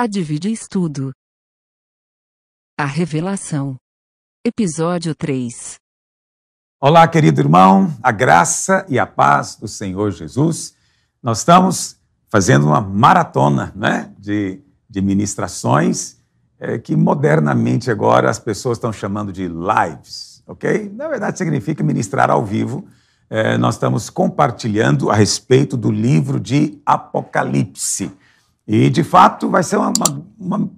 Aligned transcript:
A 0.00 0.06
Divide 0.06 0.52
Estudo. 0.52 1.10
A 2.78 2.84
Revelação. 2.84 3.74
Episódio 4.46 5.12
3. 5.12 5.74
Olá, 6.80 7.08
querido 7.08 7.40
irmão, 7.40 7.92
a 8.00 8.12
graça 8.12 8.86
e 8.88 8.96
a 8.96 9.04
paz 9.04 9.56
do 9.56 9.66
Senhor 9.66 10.12
Jesus. 10.12 10.76
Nós 11.20 11.38
estamos 11.38 11.96
fazendo 12.28 12.66
uma 12.66 12.80
maratona 12.80 13.72
né, 13.74 14.14
de, 14.16 14.62
de 14.88 15.02
ministrações 15.02 16.18
é, 16.60 16.78
que 16.78 16.94
modernamente 16.94 17.90
agora 17.90 18.30
as 18.30 18.38
pessoas 18.38 18.78
estão 18.78 18.92
chamando 18.92 19.32
de 19.32 19.48
lives, 19.48 20.44
ok? 20.46 20.92
Na 20.94 21.08
verdade, 21.08 21.38
significa 21.38 21.82
ministrar 21.82 22.30
ao 22.30 22.46
vivo. 22.46 22.86
É, 23.28 23.58
nós 23.58 23.74
estamos 23.74 24.08
compartilhando 24.08 25.10
a 25.10 25.16
respeito 25.16 25.76
do 25.76 25.90
livro 25.90 26.38
de 26.38 26.80
Apocalipse. 26.86 28.16
E, 28.68 28.90
de 28.90 29.02
fato, 29.02 29.48
vai 29.48 29.62
ser 29.62 29.78
uma, 29.78 29.90
uma, 30.38 30.70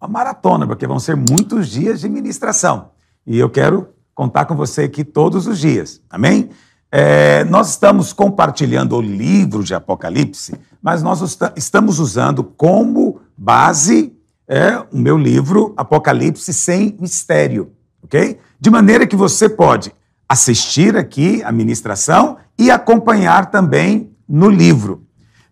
uma 0.00 0.08
maratona, 0.08 0.66
porque 0.66 0.86
vão 0.86 0.98
ser 0.98 1.14
muitos 1.14 1.68
dias 1.68 2.00
de 2.00 2.08
ministração. 2.08 2.88
E 3.26 3.38
eu 3.38 3.50
quero 3.50 3.90
contar 4.14 4.46
com 4.46 4.56
você 4.56 4.84
aqui 4.84 5.04
todos 5.04 5.46
os 5.46 5.58
dias. 5.58 6.00
Amém? 6.08 6.48
É, 6.90 7.44
nós 7.44 7.68
estamos 7.70 8.14
compartilhando 8.14 8.96
o 8.96 9.02
livro 9.02 9.62
de 9.62 9.74
Apocalipse, 9.74 10.54
mas 10.80 11.02
nós 11.02 11.38
estamos 11.54 11.98
usando 11.98 12.42
como 12.42 13.20
base 13.36 14.16
é, 14.48 14.78
o 14.90 14.96
meu 14.96 15.18
livro 15.18 15.74
Apocalipse 15.76 16.54
sem 16.54 16.96
mistério, 16.98 17.72
ok? 18.02 18.38
De 18.58 18.70
maneira 18.70 19.06
que 19.06 19.16
você 19.16 19.50
pode 19.50 19.92
assistir 20.26 20.96
aqui 20.96 21.42
a 21.42 21.52
ministração 21.52 22.38
e 22.58 22.70
acompanhar 22.70 23.50
também 23.50 24.10
no 24.26 24.48
livro. 24.48 25.03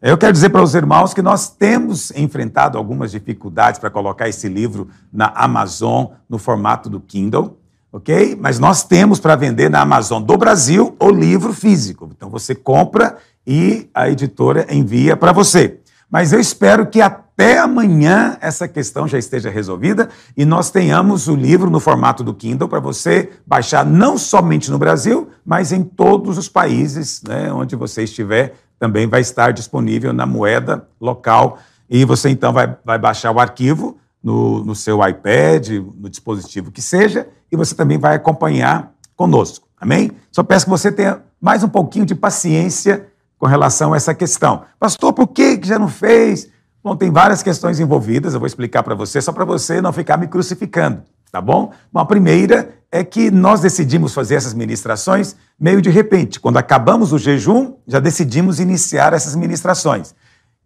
Eu 0.02 0.18
quero 0.18 0.32
dizer 0.32 0.48
para 0.48 0.64
os 0.64 0.74
irmãos 0.74 1.14
que 1.14 1.22
nós 1.22 1.48
temos 1.48 2.10
enfrentado 2.16 2.76
algumas 2.76 3.12
dificuldades 3.12 3.78
para 3.78 3.88
colocar 3.88 4.28
esse 4.28 4.48
livro 4.48 4.88
na 5.12 5.26
Amazon 5.26 6.06
no 6.28 6.38
formato 6.38 6.90
do 6.90 6.98
Kindle, 6.98 7.56
ok? 7.92 8.36
Mas 8.36 8.58
nós 8.58 8.82
temos 8.82 9.20
para 9.20 9.36
vender 9.36 9.70
na 9.70 9.80
Amazon 9.80 10.20
do 10.20 10.36
Brasil 10.36 10.96
o 10.98 11.08
livro 11.08 11.52
físico. 11.52 12.10
Então 12.16 12.28
você 12.28 12.52
compra 12.52 13.16
e 13.46 13.88
a 13.94 14.10
editora 14.10 14.66
envia 14.74 15.16
para 15.16 15.30
você. 15.30 15.78
Mas 16.10 16.32
eu 16.32 16.40
espero 16.40 16.86
que 16.86 17.00
até 17.00 17.58
amanhã 17.58 18.36
essa 18.40 18.66
questão 18.66 19.06
já 19.06 19.18
esteja 19.18 19.50
resolvida 19.50 20.08
e 20.36 20.44
nós 20.44 20.72
tenhamos 20.72 21.28
o 21.28 21.36
livro 21.36 21.70
no 21.70 21.78
formato 21.78 22.24
do 22.24 22.34
Kindle 22.34 22.68
para 22.68 22.80
você 22.80 23.30
baixar 23.46 23.86
não 23.86 24.18
somente 24.18 24.68
no 24.68 24.78
Brasil, 24.78 25.30
mas 25.46 25.70
em 25.70 25.84
todos 25.84 26.38
os 26.38 26.48
países 26.48 27.22
né, 27.22 27.52
onde 27.52 27.76
você 27.76 28.02
estiver 28.02 28.54
também 28.82 29.06
vai 29.06 29.20
estar 29.20 29.52
disponível 29.52 30.12
na 30.12 30.26
moeda 30.26 30.88
local 31.00 31.60
e 31.88 32.04
você 32.04 32.30
então 32.30 32.52
vai, 32.52 32.76
vai 32.84 32.98
baixar 32.98 33.30
o 33.30 33.38
arquivo 33.38 33.96
no, 34.20 34.64
no 34.64 34.74
seu 34.74 34.98
iPad, 35.06 35.68
no 35.96 36.10
dispositivo 36.10 36.72
que 36.72 36.82
seja, 36.82 37.28
e 37.52 37.56
você 37.56 37.76
também 37.76 37.96
vai 37.96 38.16
acompanhar 38.16 38.92
conosco. 39.14 39.68
Amém? 39.80 40.10
Só 40.32 40.42
peço 40.42 40.64
que 40.64 40.70
você 40.70 40.90
tenha 40.90 41.22
mais 41.40 41.62
um 41.62 41.68
pouquinho 41.68 42.04
de 42.04 42.16
paciência 42.16 43.06
com 43.38 43.46
relação 43.46 43.92
a 43.92 43.96
essa 43.96 44.12
questão. 44.12 44.64
Pastor, 44.80 45.12
por 45.12 45.28
que 45.28 45.60
já 45.62 45.78
não 45.78 45.86
fez? 45.88 46.48
Bom, 46.82 46.96
tem 46.96 47.08
várias 47.08 47.40
questões 47.40 47.78
envolvidas, 47.78 48.34
eu 48.34 48.40
vou 48.40 48.48
explicar 48.48 48.82
para 48.82 48.96
você, 48.96 49.22
só 49.22 49.30
para 49.30 49.44
você 49.44 49.80
não 49.80 49.92
ficar 49.92 50.16
me 50.16 50.26
crucificando, 50.26 51.04
tá 51.32 51.40
bom? 51.40 51.72
Bom, 51.90 52.00
a 52.00 52.04
primeira 52.04 52.74
é 52.92 53.02
que 53.02 53.30
nós 53.30 53.60
decidimos 53.60 54.12
fazer 54.12 54.34
essas 54.34 54.52
ministrações 54.52 55.34
meio 55.58 55.80
de 55.80 55.88
repente. 55.88 56.38
Quando 56.38 56.58
acabamos 56.58 57.10
o 57.10 57.18
jejum, 57.18 57.74
já 57.86 57.98
decidimos 57.98 58.60
iniciar 58.60 59.14
essas 59.14 59.34
ministrações. 59.34 60.14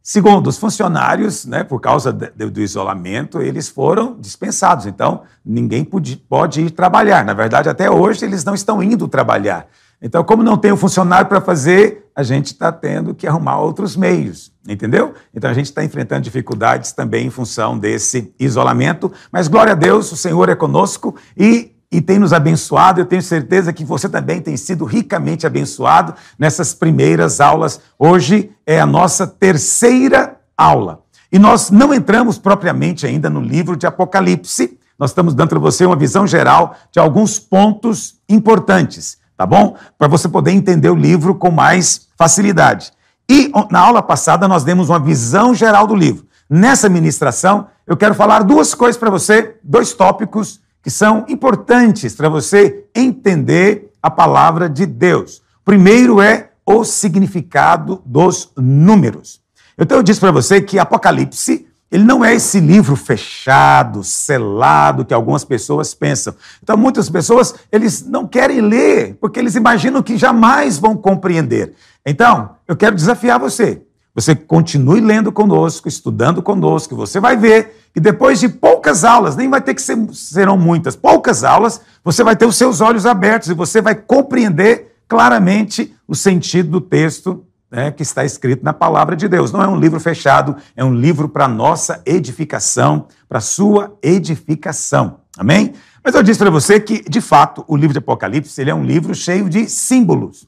Segundo, 0.03 0.48
os 0.48 0.58
funcionários, 0.58 1.45
né, 1.47 1.64
por 1.64 1.81
causa 1.81 2.12
de, 2.12 2.28
do 2.31 2.61
isolamento, 2.61 3.41
eles 3.41 3.69
foram 3.69 4.17
dispensados. 4.20 4.86
Então, 4.86 5.23
ninguém 5.45 5.84
pode, 5.84 6.17
pode 6.17 6.61
ir 6.61 6.70
trabalhar. 6.70 7.25
Na 7.25 7.33
verdade, 7.33 7.69
até 7.69 7.91
hoje, 7.91 8.25
eles 8.25 8.45
não 8.45 8.55
estão 8.55 8.83
indo 8.83 9.08
trabalhar. 9.08 9.69
Então, 10.03 10.23
como 10.25 10.42
não 10.42 10.57
tem 10.57 10.73
o 10.73 10.77
funcionário 10.77 11.29
para 11.29 11.40
fazer, 11.40 12.05
a 12.16 12.22
gente 12.22 12.46
está 12.46 12.72
tendo 12.72 13.14
que 13.14 13.27
arrumar 13.27 13.58
outros 13.58 13.94
meios, 13.94 14.50
entendeu? 14.66 15.12
Então, 15.34 15.50
a 15.50 15.54
gente 15.54 15.66
está 15.66 15.84
enfrentando 15.84 16.22
dificuldades 16.22 16.92
também 16.92 17.27
em 17.27 17.30
função 17.30 17.78
desse 17.78 18.34
isolamento. 18.40 19.12
Mas, 19.30 19.48
glória 19.48 19.72
a 19.72 19.77
Deus, 19.77 20.10
o 20.10 20.16
Senhor 20.16 20.48
é 20.48 20.54
conosco 20.54 21.14
e 21.36 21.72
e 21.90 22.00
tem 22.00 22.18
nos 22.18 22.32
abençoado. 22.32 23.00
Eu 23.00 23.06
tenho 23.06 23.22
certeza 23.22 23.72
que 23.72 23.84
você 23.84 24.08
também 24.08 24.40
tem 24.40 24.56
sido 24.56 24.84
ricamente 24.84 25.46
abençoado 25.46 26.14
nessas 26.38 26.74
primeiras 26.74 27.40
aulas. 27.40 27.80
Hoje 27.98 28.50
é 28.66 28.80
a 28.80 28.86
nossa 28.86 29.24
terceira 29.24 30.36
aula. 30.56 31.02
E 31.30 31.38
nós 31.38 31.70
não 31.70 31.94
entramos 31.94 32.38
propriamente 32.38 33.06
ainda 33.06 33.30
no 33.30 33.40
livro 33.40 33.77
de 33.77 33.86
Apocalipse. 33.86 34.78
Nós 34.98 35.10
estamos 35.10 35.34
dando 35.34 35.50
para 35.50 35.58
você 35.58 35.84
uma 35.84 35.96
visão 35.96 36.27
geral 36.27 36.74
de 36.90 36.98
alguns 36.98 37.38
pontos 37.38 38.16
importantes, 38.28 39.18
tá 39.36 39.47
bom? 39.47 39.77
Para 39.98 40.08
você 40.08 40.29
poder 40.29 40.52
entender 40.52 40.91
o 40.91 40.95
livro 40.95 41.35
com 41.35 41.51
mais 41.51 42.08
facilidade. 42.17 42.92
E 43.29 43.51
na 43.70 43.80
aula 43.80 44.02
passada 44.02 44.47
nós 44.47 44.64
demos 44.64 44.89
uma 44.89 45.01
visão 45.01 45.55
geral 45.55 45.86
do 45.86 45.95
livro. 45.95 46.27
Nessa 46.48 46.89
ministração, 46.89 47.67
eu 47.86 47.96
quero 47.96 48.14
falar 48.14 48.45
duas 48.45 48.73
coisas 48.73 48.96
para 48.98 49.11
você, 49.11 49.57
dois 49.63 49.92
tópicos 49.92 50.61
que 50.83 50.91
são 50.91 51.25
importantes 51.29 52.14
para 52.14 52.29
você 52.29 52.85
entender 52.95 53.91
a 54.01 54.08
palavra 54.08 54.69
de 54.69 54.86
Deus. 54.86 55.42
Primeiro 55.64 56.20
é 56.20 56.51
o 56.64 56.85
significado 56.85 58.01
dos 58.07 58.52
números. 58.57 59.41
Então 59.77 59.98
eu 59.98 60.02
disse 60.02 60.20
para 60.20 60.30
você 60.30 60.61
que 60.61 60.79
Apocalipse, 60.79 61.67
ele 61.91 62.05
não 62.05 62.24
é 62.24 62.35
esse 62.35 62.58
livro 62.58 62.97
fechado, 62.97 64.02
selado 64.02 65.05
que 65.05 65.14
algumas 65.14 65.45
pessoas 65.45 65.95
pensam. 65.95 66.35
Então 66.63 66.77
muitas 66.77 67.08
pessoas, 67.08 67.55
eles 67.70 68.07
não 68.07 68.27
querem 68.27 68.61
ler, 68.61 69.17
porque 69.20 69.39
eles 69.39 69.55
imaginam 69.55 70.02
que 70.02 70.17
jamais 70.19 70.79
vão 70.79 70.96
compreender. 70.96 71.75
Então, 72.05 72.51
eu 72.67 72.77
quero 72.77 72.96
desafiar 72.96 73.39
você. 73.39 73.83
Você 74.14 74.35
continue 74.35 75.01
lendo 75.01 75.30
conosco, 75.30 75.89
estudando 75.89 76.42
conosco, 76.42 76.96
você 76.96 77.20
vai 77.20 77.36
ver 77.36 77.77
que 77.92 78.01
depois 78.01 78.41
de 78.41 78.48
poucas 78.48 79.05
aulas, 79.05 79.36
nem 79.36 79.48
vai 79.48 79.61
ter 79.61 79.75
que 79.75 79.83
ser, 79.83 79.96
serão 80.14 80.57
muitas, 80.57 80.96
poucas 80.96 81.45
aulas, 81.45 81.83
você 82.02 82.25
vai 82.25 82.35
ter 82.35 82.46
os 82.46 82.57
seus 82.57 82.80
olhos 82.80 83.05
abertos 83.05 83.51
e 83.51 83.55
você 83.55 83.83
vai 83.83 83.95
compreender 83.95 84.96
claramente 85.07 85.95
o 86.08 86.14
sentido 86.14 86.70
do 86.70 86.80
texto 86.80 87.45
né, 87.70 87.90
que 87.90 88.02
está 88.02 88.24
escrito 88.24 88.64
na 88.64 88.72
palavra 88.72 89.16
de 89.16 89.28
Deus. 89.28 89.52
Não 89.52 89.62
é 89.62 89.68
um 89.68 89.78
livro 89.78 89.98
fechado, 89.98 90.56
é 90.74 90.84
um 90.84 90.94
livro 90.94 91.28
para 91.28 91.48
nossa 91.48 92.02
edificação, 92.06 93.08
para 93.28 93.40
sua 93.40 93.96
edificação. 94.02 95.20
Amém? 95.36 95.74
Mas 96.02 96.14
eu 96.14 96.22
disse 96.22 96.38
para 96.38 96.50
você 96.50 96.78
que, 96.78 97.02
de 97.08 97.20
fato, 97.20 97.64
o 97.66 97.77
livro 97.77 97.92
de 97.92 97.98
Apocalipse 97.98 98.60
ele 98.60 98.70
é 98.70 98.74
um 98.74 98.84
livro 98.84 99.14
cheio 99.14 99.48
de 99.48 99.68
símbolos. 99.68 100.46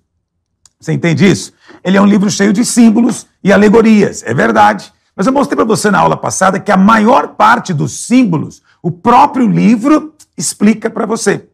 Você 0.81 0.93
entende 0.93 1.29
isso? 1.29 1.53
Ele 1.83 1.97
é 1.97 2.01
um 2.01 2.07
livro 2.07 2.31
cheio 2.31 2.53
de 2.53 2.65
símbolos 2.65 3.27
e 3.43 3.53
alegorias, 3.53 4.23
é 4.23 4.33
verdade. 4.33 4.93
Mas 5.17 5.27
eu 5.27 5.33
mostrei 5.33 5.57
para 5.57 5.65
você 5.65 5.91
na 5.91 5.99
aula 5.99 6.17
passada 6.17 6.61
que 6.61 6.71
a 6.71 6.77
maior 6.77 7.35
parte 7.35 7.75
dos 7.75 8.07
símbolos, 8.07 8.63
o 8.81 8.93
próprio 8.93 9.49
livro 9.49 10.15
explica 10.37 10.89
para 10.89 11.05
você. 11.05 11.49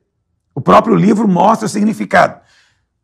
O 0.55 0.61
próprio 0.61 0.95
livro 0.95 1.27
mostra 1.27 1.65
o 1.65 1.69
significado. 1.69 2.44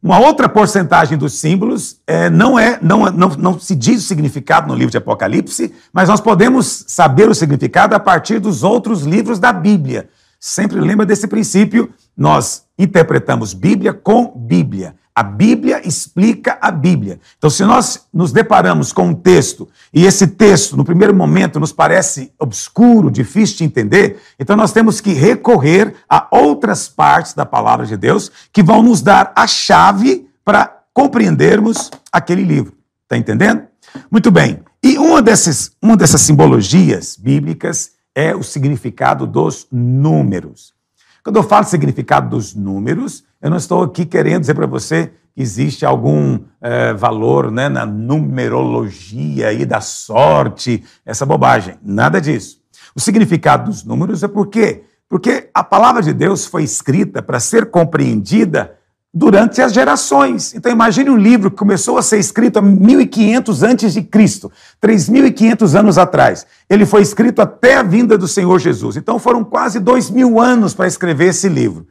Uma 0.03 0.19
outra 0.19 0.49
porcentagem 0.49 1.19
dos 1.19 1.35
símbolos 1.35 2.01
é, 2.07 2.31
não, 2.31 2.59
é, 2.59 2.79
não, 2.81 3.11
não, 3.11 3.29
não 3.29 3.61
se 3.61 3.75
diz 3.75 4.03
o 4.03 4.07
significado 4.07 4.67
no 4.67 4.75
livro 4.75 4.91
de 4.91 4.97
Apocalipse, 4.97 5.75
mas 5.93 6.09
nós 6.09 6.21
podemos 6.23 6.85
saber 6.89 7.29
o 7.29 7.35
significado 7.35 7.95
a 7.95 8.01
partir 8.01 8.39
dos 8.39 8.63
outros 8.63 9.03
livros 9.03 9.39
da 9.39 9.53
Bíblia. 9.53 10.09
Sempre 10.39 10.81
lembra 10.81 11.05
desse 11.05 11.29
princípio, 11.29 11.93
nós 12.17 12.65
interpretamos 12.79 13.53
Bíblia 13.53 13.93
com 13.93 14.33
Bíblia. 14.35 14.95
A 15.15 15.23
Bíblia 15.23 15.87
explica 15.87 16.59
a 16.61 16.71
Bíblia. 16.71 17.21
Então, 17.37 17.51
se 17.51 17.65
nós 17.65 18.07
nos 18.13 18.33
deparamos 18.33 18.93
com 18.93 19.09
um 19.09 19.15
texto 19.15 19.69
e 19.93 20.07
esse 20.07 20.27
texto, 20.29 20.77
no 20.77 20.85
primeiro 20.85 21.15
momento, 21.15 21.59
nos 21.59 21.73
parece 21.73 22.33
obscuro, 22.39 23.11
difícil 23.11 23.59
de 23.59 23.65
entender, 23.65 24.21
então 24.39 24.57
nós 24.57 24.73
temos 24.73 25.01
que 25.01 25.13
recorrer 25.13 25.95
a 26.09 26.29
outras 26.31 26.89
partes 26.89 27.35
da 27.35 27.45
palavra 27.45 27.85
de 27.85 27.97
Deus 27.97 28.31
que 28.53 28.63
vão 28.63 28.83
nos 28.83 29.03
dar 29.03 29.33
a 29.35 29.47
chave 29.47 30.29
para 30.45 30.81
compreendermos 30.95 31.91
aquele 32.13 32.45
livro. 32.45 32.75
Está 33.03 33.17
entendendo? 33.17 33.63
Muito 34.11 34.31
bem. 34.31 34.61
E 34.83 34.97
uma, 34.97 35.21
desses, 35.21 35.73
uma 35.83 35.97
dessas 35.97 36.21
simbologias 36.23 37.17
bíblicas 37.17 37.93
é 38.15 38.35
o 38.35 38.43
significado 38.43 39.27
dos 39.27 39.67
números. 39.71 40.73
Quando 41.23 41.37
eu 41.37 41.43
falo 41.43 41.67
significado 41.67 42.31
dos 42.31 42.55
números, 42.55 43.25
eu 43.43 43.49
não 43.49 43.57
estou 43.57 43.83
aqui 43.83 44.05
querendo 44.05 44.41
dizer 44.41 44.55
para 44.55 44.67
você 44.67 45.13
que 45.35 45.41
existe 45.41 45.87
algum 45.87 46.41
é, 46.61 46.93
valor 46.93 47.51
né, 47.51 47.69
na 47.69 47.87
numerologia 47.87 49.53
e 49.53 49.65
da 49.65 49.81
sorte, 49.81 50.85
essa 51.07 51.25
bobagem. 51.25 51.77
Nada 51.83 52.21
disso. 52.21 52.61
O 52.95 53.01
significado 53.01 53.71
dos 53.71 53.85
números 53.85 54.23
é 54.23 54.29
por 54.29 54.49
quê? 54.49 54.85
Porque 55.09 55.49
a 55.55 55.65
palavra 55.65 56.03
de 56.03 56.13
Deus 56.13 56.47
foi 56.47 56.65
escrita 56.65 57.23
para 57.23 57.41
ser 57.41 57.71
compreendida 57.71 58.77
durante 59.13 59.61
as 59.61 59.73
gerações. 59.73 60.55
Então 60.55 60.71
imagine 60.71 61.11
um 61.11 61.17
livro 61.17 61.51
que 61.51 61.57
começou 61.57 61.99
a 61.99 62.03
ser 62.03 62.19
escrito 62.19 62.59
há 62.59 62.63
1500 62.63 63.63
antes 63.63 63.95
de 63.95 64.03
Cristo, 64.03 64.53
3500 64.81 65.75
anos 65.75 65.99
atrás. 65.99 66.47
Ele 66.69 66.87
foi 66.87 67.03
escrito 67.03 67.41
até 67.41 67.77
a 67.77 67.83
vinda 67.83 68.17
do 68.17 68.29
Senhor 68.29 68.59
Jesus. 68.59 68.97
Então 68.97 69.19
foram 69.19 69.43
quase 69.43 69.81
dois 69.81 70.11
mil 70.11 70.39
anos 70.41 70.75
para 70.75 70.87
escrever 70.87 71.31
esse 71.31 71.49
livro. 71.49 71.87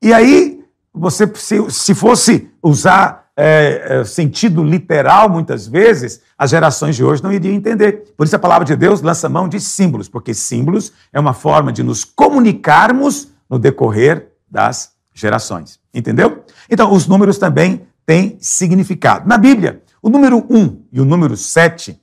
E 0.00 0.12
aí 0.12 0.61
você 0.94 1.30
se, 1.34 1.70
se 1.70 1.94
fosse 1.94 2.50
usar 2.62 3.22
é, 3.36 4.00
é, 4.00 4.04
sentido 4.04 4.62
literal, 4.62 5.28
muitas 5.28 5.66
vezes, 5.66 6.20
as 6.36 6.50
gerações 6.50 6.96
de 6.96 7.02
hoje 7.02 7.22
não 7.22 7.32
iriam 7.32 7.54
entender. 7.54 8.12
Por 8.16 8.26
isso 8.26 8.36
a 8.36 8.38
palavra 8.38 8.64
de 8.64 8.76
Deus 8.76 9.00
lança 9.00 9.28
mão 9.28 9.48
de 9.48 9.58
símbolos, 9.58 10.08
porque 10.08 10.34
símbolos 10.34 10.92
é 11.12 11.18
uma 11.18 11.32
forma 11.32 11.72
de 11.72 11.82
nos 11.82 12.04
comunicarmos 12.04 13.28
no 13.48 13.58
decorrer 13.58 14.28
das 14.50 14.92
gerações. 15.14 15.80
Entendeu? 15.94 16.44
Então, 16.70 16.92
os 16.92 17.06
números 17.06 17.38
também 17.38 17.86
têm 18.04 18.36
significado. 18.40 19.26
Na 19.26 19.38
Bíblia, 19.38 19.82
o 20.02 20.10
número 20.10 20.44
1 20.50 20.84
e 20.92 21.00
o 21.00 21.04
número 21.04 21.36
7, 21.36 21.98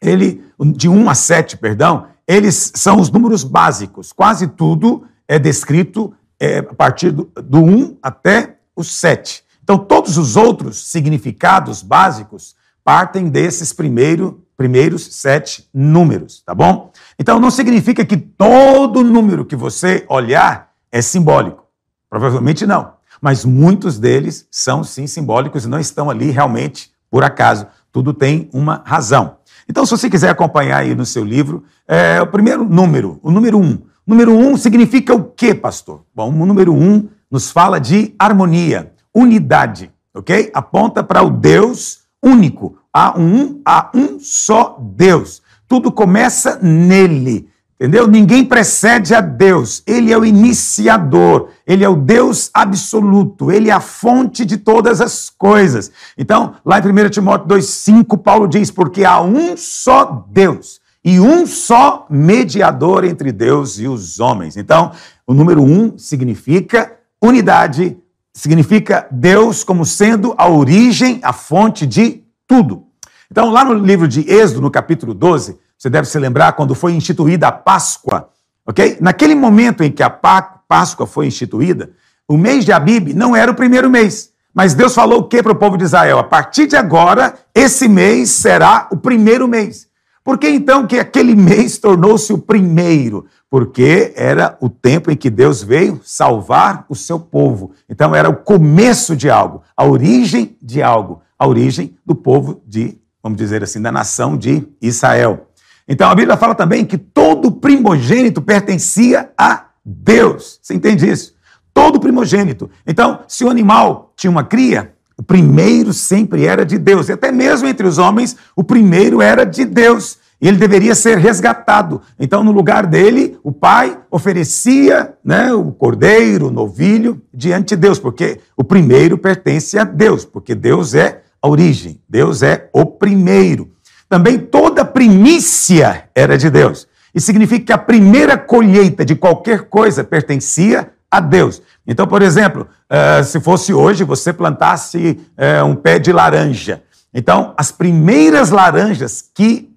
ele, 0.00 0.42
de 0.74 0.88
1 0.88 1.10
a 1.10 1.14
7, 1.14 1.56
perdão, 1.58 2.06
eles 2.26 2.72
são 2.74 3.00
os 3.00 3.10
números 3.10 3.44
básicos. 3.44 4.12
Quase 4.12 4.46
tudo 4.48 5.04
é 5.26 5.38
descrito 5.38 6.14
é, 6.40 6.58
a 6.58 6.74
partir 6.74 7.10
do, 7.10 7.30
do 7.36 7.62
1 7.62 7.98
até 8.02 8.58
o 8.74 8.84
7. 8.84 9.44
Então, 9.62 9.76
todos 9.76 10.16
os 10.16 10.36
outros 10.36 10.78
significados 10.78 11.82
básicos 11.82 12.56
partem 12.82 13.28
desses 13.28 13.70
primeiro, 13.70 14.42
primeiros 14.56 15.16
sete 15.16 15.68
números, 15.74 16.42
tá 16.42 16.54
bom? 16.54 16.90
Então, 17.18 17.38
não 17.38 17.50
significa 17.50 18.02
que 18.02 18.16
todo 18.16 19.04
número 19.04 19.44
que 19.44 19.54
você 19.54 20.06
olhar 20.08 20.70
é 20.90 21.02
simbólico. 21.02 21.66
Provavelmente 22.08 22.66
não. 22.66 22.94
Mas 23.20 23.44
muitos 23.44 23.98
deles 23.98 24.48
são 24.50 24.82
sim 24.82 25.06
simbólicos 25.06 25.66
e 25.66 25.68
não 25.68 25.78
estão 25.78 26.08
ali 26.08 26.30
realmente 26.30 26.90
por 27.10 27.22
acaso. 27.22 27.66
Tudo 27.92 28.14
tem 28.14 28.48
uma 28.54 28.82
razão. 28.86 29.36
Então, 29.68 29.84
se 29.84 29.90
você 29.90 30.08
quiser 30.08 30.30
acompanhar 30.30 30.78
aí 30.78 30.94
no 30.94 31.04
seu 31.04 31.22
livro, 31.22 31.64
é, 31.86 32.22
o 32.22 32.26
primeiro 32.26 32.64
número, 32.64 33.20
o 33.22 33.30
número 33.30 33.58
um. 33.58 33.82
Número 34.08 34.34
um 34.34 34.56
significa 34.56 35.14
o 35.14 35.22
quê, 35.22 35.54
pastor? 35.54 36.00
Bom, 36.14 36.32
o 36.32 36.46
número 36.46 36.72
um 36.72 37.10
nos 37.30 37.50
fala 37.50 37.78
de 37.78 38.14
harmonia, 38.18 38.90
unidade, 39.14 39.92
ok? 40.14 40.50
Aponta 40.54 41.04
para 41.04 41.22
o 41.22 41.28
Deus 41.28 41.98
único. 42.22 42.78
Há 42.90 43.20
um, 43.20 43.60
há 43.66 43.90
um 43.94 44.18
só 44.18 44.78
Deus. 44.80 45.42
Tudo 45.68 45.92
começa 45.92 46.58
nele. 46.62 47.50
Entendeu? 47.74 48.08
Ninguém 48.08 48.46
precede 48.46 49.14
a 49.14 49.20
Deus. 49.20 49.82
Ele 49.86 50.10
é 50.10 50.16
o 50.16 50.24
iniciador. 50.24 51.50
Ele 51.66 51.84
é 51.84 51.88
o 51.88 51.94
Deus 51.94 52.48
absoluto. 52.54 53.52
Ele 53.52 53.68
é 53.68 53.74
a 53.74 53.78
fonte 53.78 54.46
de 54.46 54.56
todas 54.56 55.02
as 55.02 55.28
coisas. 55.28 55.92
Então, 56.16 56.54
lá 56.64 56.78
em 56.78 57.06
1 57.06 57.10
Timóteo 57.10 57.46
2,5, 57.46 58.16
Paulo 58.22 58.48
diz: 58.48 58.70
Porque 58.70 59.04
há 59.04 59.20
um 59.20 59.54
só 59.54 60.24
Deus 60.30 60.80
e 61.08 61.18
um 61.18 61.46
só 61.46 62.06
mediador 62.10 63.02
entre 63.02 63.32
Deus 63.32 63.78
e 63.78 63.88
os 63.88 64.20
homens. 64.20 64.58
Então, 64.58 64.92
o 65.26 65.32
número 65.32 65.62
um 65.62 65.96
significa 65.96 66.98
unidade, 67.18 67.96
significa 68.34 69.08
Deus 69.10 69.64
como 69.64 69.86
sendo 69.86 70.34
a 70.36 70.46
origem, 70.50 71.18
a 71.22 71.32
fonte 71.32 71.86
de 71.86 72.24
tudo. 72.46 72.84
Então, 73.30 73.48
lá 73.48 73.64
no 73.64 73.72
livro 73.72 74.06
de 74.06 74.20
Êxodo, 74.30 74.60
no 74.60 74.70
capítulo 74.70 75.14
12, 75.14 75.58
você 75.78 75.88
deve 75.88 76.06
se 76.06 76.18
lembrar 76.18 76.52
quando 76.52 76.74
foi 76.74 76.92
instituída 76.92 77.48
a 77.48 77.52
Páscoa, 77.52 78.28
ok? 78.66 78.98
Naquele 79.00 79.34
momento 79.34 79.82
em 79.82 79.90
que 79.90 80.02
a 80.02 80.10
Páscoa 80.10 81.06
foi 81.06 81.26
instituída, 81.26 81.90
o 82.28 82.36
mês 82.36 82.66
de 82.66 82.72
Abib 82.72 83.14
não 83.14 83.34
era 83.34 83.50
o 83.50 83.54
primeiro 83.54 83.88
mês. 83.88 84.30
Mas 84.52 84.74
Deus 84.74 84.94
falou 84.94 85.20
o 85.20 85.24
que 85.24 85.42
para 85.42 85.52
o 85.52 85.56
povo 85.56 85.78
de 85.78 85.84
Israel? 85.84 86.18
A 86.18 86.24
partir 86.24 86.66
de 86.66 86.76
agora, 86.76 87.32
esse 87.54 87.88
mês 87.88 88.28
será 88.28 88.88
o 88.92 88.96
primeiro 88.98 89.48
mês. 89.48 89.87
Por 90.28 90.36
que 90.36 90.46
então 90.46 90.86
que 90.86 90.98
aquele 90.98 91.34
mês 91.34 91.78
tornou-se 91.78 92.30
o 92.34 92.36
primeiro? 92.36 93.24
Porque 93.48 94.12
era 94.14 94.58
o 94.60 94.68
tempo 94.68 95.10
em 95.10 95.16
que 95.16 95.30
Deus 95.30 95.62
veio 95.62 96.02
salvar 96.04 96.84
o 96.86 96.94
seu 96.94 97.18
povo. 97.18 97.72
Então 97.88 98.14
era 98.14 98.28
o 98.28 98.36
começo 98.36 99.16
de 99.16 99.30
algo, 99.30 99.62
a 99.74 99.86
origem 99.86 100.54
de 100.60 100.82
algo, 100.82 101.22
a 101.38 101.46
origem 101.46 101.96
do 102.04 102.14
povo 102.14 102.60
de, 102.66 102.98
vamos 103.22 103.38
dizer 103.38 103.62
assim, 103.62 103.80
da 103.80 103.90
nação 103.90 104.36
de 104.36 104.68
Israel. 104.82 105.48
Então 105.88 106.10
a 106.10 106.14
Bíblia 106.14 106.36
fala 106.36 106.54
também 106.54 106.84
que 106.84 106.98
todo 106.98 107.50
primogênito 107.50 108.42
pertencia 108.42 109.32
a 109.34 109.68
Deus. 109.82 110.60
Você 110.60 110.74
entende 110.74 111.10
isso? 111.10 111.32
Todo 111.72 111.98
primogênito. 111.98 112.70
Então, 112.86 113.20
se 113.26 113.46
o 113.46 113.48
animal 113.48 114.12
tinha 114.14 114.30
uma 114.30 114.44
cria, 114.44 114.92
o 115.18 115.22
primeiro 115.22 115.92
sempre 115.92 116.46
era 116.46 116.64
de 116.64 116.78
Deus. 116.78 117.08
E 117.08 117.12
até 117.12 117.32
mesmo 117.32 117.66
entre 117.66 117.86
os 117.86 117.98
homens, 117.98 118.36
o 118.54 118.62
primeiro 118.62 119.20
era 119.20 119.44
de 119.44 119.64
Deus. 119.64 120.16
E 120.40 120.46
ele 120.46 120.56
deveria 120.56 120.94
ser 120.94 121.18
resgatado. 121.18 122.00
Então, 122.20 122.44
no 122.44 122.52
lugar 122.52 122.86
dele, 122.86 123.36
o 123.42 123.50
pai 123.50 123.98
oferecia 124.08 125.14
né, 125.24 125.52
o 125.52 125.72
cordeiro, 125.72 126.46
o 126.46 126.50
novilho, 126.52 127.20
diante 127.34 127.74
de 127.74 127.76
Deus, 127.76 127.98
porque 127.98 128.38
o 128.56 128.62
primeiro 128.62 129.18
pertence 129.18 129.76
a 129.76 129.82
Deus, 129.82 130.24
porque 130.24 130.54
Deus 130.54 130.94
é 130.94 131.22
a 131.42 131.48
origem, 131.48 132.00
Deus 132.08 132.44
é 132.44 132.70
o 132.72 132.86
primeiro. 132.86 133.68
Também 134.08 134.38
toda 134.38 134.84
primícia 134.84 136.04
era 136.14 136.38
de 136.38 136.48
Deus. 136.48 136.86
Isso 137.12 137.26
significa 137.26 137.66
que 137.66 137.72
a 137.72 137.78
primeira 137.78 138.38
colheita 138.38 139.04
de 139.04 139.16
qualquer 139.16 139.62
coisa 139.62 140.04
pertencia 140.04 140.92
a 141.10 141.20
Deus. 141.20 141.62
Então, 141.86 142.06
por 142.06 142.22
exemplo, 142.22 142.66
uh, 142.90 143.24
se 143.24 143.40
fosse 143.40 143.72
hoje 143.72 144.04
você 144.04 144.32
plantasse 144.32 145.20
uh, 145.36 145.64
um 145.64 145.74
pé 145.74 145.98
de 145.98 146.12
laranja. 146.12 146.82
Então, 147.12 147.54
as 147.56 147.72
primeiras 147.72 148.50
laranjas 148.50 149.24
que, 149.34 149.74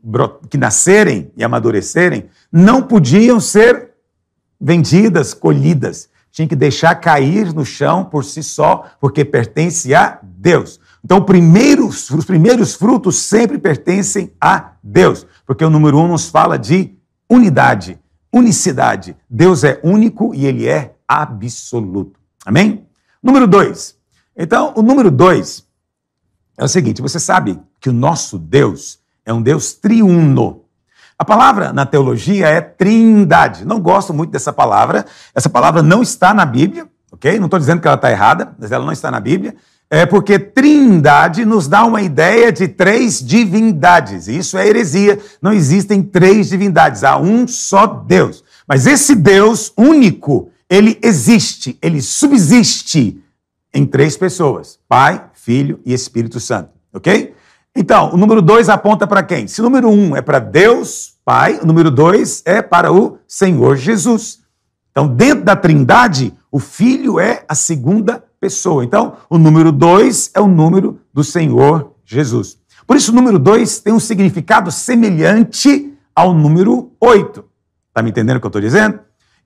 que 0.49 0.57
nascerem 0.57 1.31
e 1.37 1.43
amadurecerem 1.43 2.25
não 2.51 2.81
podiam 2.81 3.39
ser 3.39 3.91
vendidas, 4.59 5.33
colhidas. 5.33 6.09
Tinha 6.31 6.47
que 6.47 6.55
deixar 6.55 6.95
cair 6.95 7.53
no 7.53 7.65
chão 7.65 8.05
por 8.05 8.23
si 8.23 8.43
só, 8.43 8.85
porque 8.99 9.25
pertence 9.25 9.93
a 9.93 10.19
Deus. 10.21 10.79
Então, 11.03 11.21
primeiros, 11.21 12.09
os 12.09 12.25
primeiros 12.25 12.75
frutos 12.75 13.17
sempre 13.17 13.57
pertencem 13.57 14.31
a 14.39 14.71
Deus, 14.83 15.25
porque 15.45 15.65
o 15.65 15.69
número 15.69 15.97
um 15.97 16.07
nos 16.07 16.29
fala 16.29 16.59
de 16.59 16.95
unidade, 17.29 17.99
unicidade. 18.31 19.15
Deus 19.29 19.63
é 19.63 19.79
único 19.83 20.35
e 20.35 20.45
ele 20.45 20.67
é 20.67 20.93
absoluto. 21.11 22.19
Amém? 22.45 22.85
Número 23.21 23.47
dois. 23.47 23.97
Então, 24.35 24.73
o 24.75 24.81
número 24.81 25.11
dois 25.11 25.65
é 26.57 26.63
o 26.63 26.67
seguinte: 26.67 27.01
você 27.01 27.19
sabe 27.19 27.59
que 27.79 27.89
o 27.89 27.93
nosso 27.93 28.37
Deus 28.37 28.99
é 29.25 29.33
um 29.33 29.41
Deus 29.41 29.73
triuno. 29.73 30.65
A 31.17 31.25
palavra 31.25 31.71
na 31.71 31.85
teologia 31.85 32.47
é 32.47 32.61
trindade. 32.61 33.65
Não 33.65 33.79
gosto 33.79 34.13
muito 34.13 34.31
dessa 34.31 34.51
palavra. 34.51 35.05
Essa 35.35 35.49
palavra 35.49 35.83
não 35.83 36.01
está 36.01 36.33
na 36.33 36.45
Bíblia, 36.45 36.87
ok? 37.11 37.37
Não 37.37 37.45
estou 37.45 37.59
dizendo 37.59 37.79
que 37.79 37.87
ela 37.87 37.95
está 37.95 38.09
errada, 38.09 38.55
mas 38.57 38.71
ela 38.71 38.83
não 38.83 38.91
está 38.91 39.11
na 39.11 39.19
Bíblia 39.19 39.55
é 39.91 40.05
porque 40.05 40.39
trindade 40.39 41.43
nos 41.43 41.67
dá 41.67 41.83
uma 41.83 42.01
ideia 42.01 42.49
de 42.49 42.65
três 42.65 43.19
divindades. 43.19 44.29
Isso 44.29 44.57
é 44.57 44.65
heresia. 44.65 45.19
Não 45.41 45.51
existem 45.51 46.01
três 46.01 46.47
divindades, 46.47 47.03
há 47.03 47.17
um 47.17 47.45
só 47.45 47.85
Deus. 47.85 48.41
Mas 48.65 48.87
esse 48.87 49.13
Deus 49.13 49.73
único, 49.77 50.49
ele 50.71 50.97
existe, 51.03 51.77
ele 51.81 52.01
subsiste 52.01 53.21
em 53.73 53.85
três 53.85 54.15
pessoas: 54.15 54.79
Pai, 54.87 55.29
Filho 55.33 55.81
e 55.85 55.93
Espírito 55.93 56.39
Santo. 56.39 56.69
Ok? 56.93 57.33
Então, 57.75 58.13
o 58.13 58.17
número 58.17 58.41
dois 58.41 58.69
aponta 58.69 59.05
para 59.05 59.21
quem? 59.21 59.47
Se 59.47 59.59
o 59.59 59.63
número 59.65 59.89
um 59.89 60.15
é 60.15 60.21
para 60.21 60.39
Deus, 60.39 61.15
Pai, 61.25 61.59
o 61.61 61.65
número 61.65 61.91
dois 61.91 62.41
é 62.45 62.61
para 62.61 62.91
o 62.91 63.17
Senhor 63.27 63.75
Jesus. 63.75 64.39
Então, 64.91 65.07
dentro 65.07 65.43
da 65.43 65.55
trindade, 65.57 66.33
o 66.49 66.59
Filho 66.59 67.19
é 67.19 67.43
a 67.47 67.55
segunda 67.55 68.23
pessoa. 68.39 68.83
Então, 68.83 69.17
o 69.29 69.37
número 69.37 69.73
dois 69.73 70.31
é 70.33 70.39
o 70.39 70.47
número 70.47 71.01
do 71.13 71.23
Senhor 71.23 71.93
Jesus. 72.05 72.57
Por 72.87 72.95
isso, 72.95 73.11
o 73.11 73.15
número 73.15 73.37
dois 73.37 73.79
tem 73.79 73.93
um 73.93 73.99
significado 73.99 74.71
semelhante 74.71 75.93
ao 76.15 76.33
número 76.33 76.91
oito. 76.99 77.45
Está 77.89 78.01
me 78.01 78.09
entendendo 78.09 78.37
o 78.37 78.39
que 78.39 78.45
eu 78.45 78.49
estou 78.49 78.61
dizendo? 78.61 78.99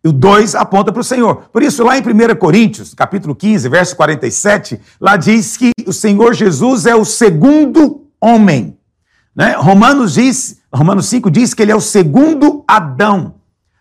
O 0.05 0.13
2 0.13 0.55
aponta 0.55 0.91
para 0.91 1.01
o 1.01 1.03
Senhor. 1.03 1.47
Por 1.51 1.63
isso, 1.63 1.83
lá 1.83 1.97
em 1.97 2.01
1 2.01 2.35
Coríntios, 2.35 2.93
capítulo 2.93 3.35
15, 3.35 3.67
verso 3.69 3.95
47, 3.95 4.79
lá 5.01 5.17
diz 5.17 5.57
que 5.57 5.71
o 5.87 5.93
Senhor 5.93 6.33
Jesus 6.33 6.85
é 6.85 6.95
o 6.95 7.03
segundo 7.03 8.05
homem. 8.21 8.77
Né? 9.35 9.55
Romanos, 9.57 10.13
diz, 10.13 10.57
Romanos 10.71 11.07
5 11.07 11.31
diz 11.31 11.53
que 11.53 11.61
ele 11.61 11.71
é 11.71 11.75
o 11.75 11.81
segundo 11.81 12.63
Adão. 12.67 13.35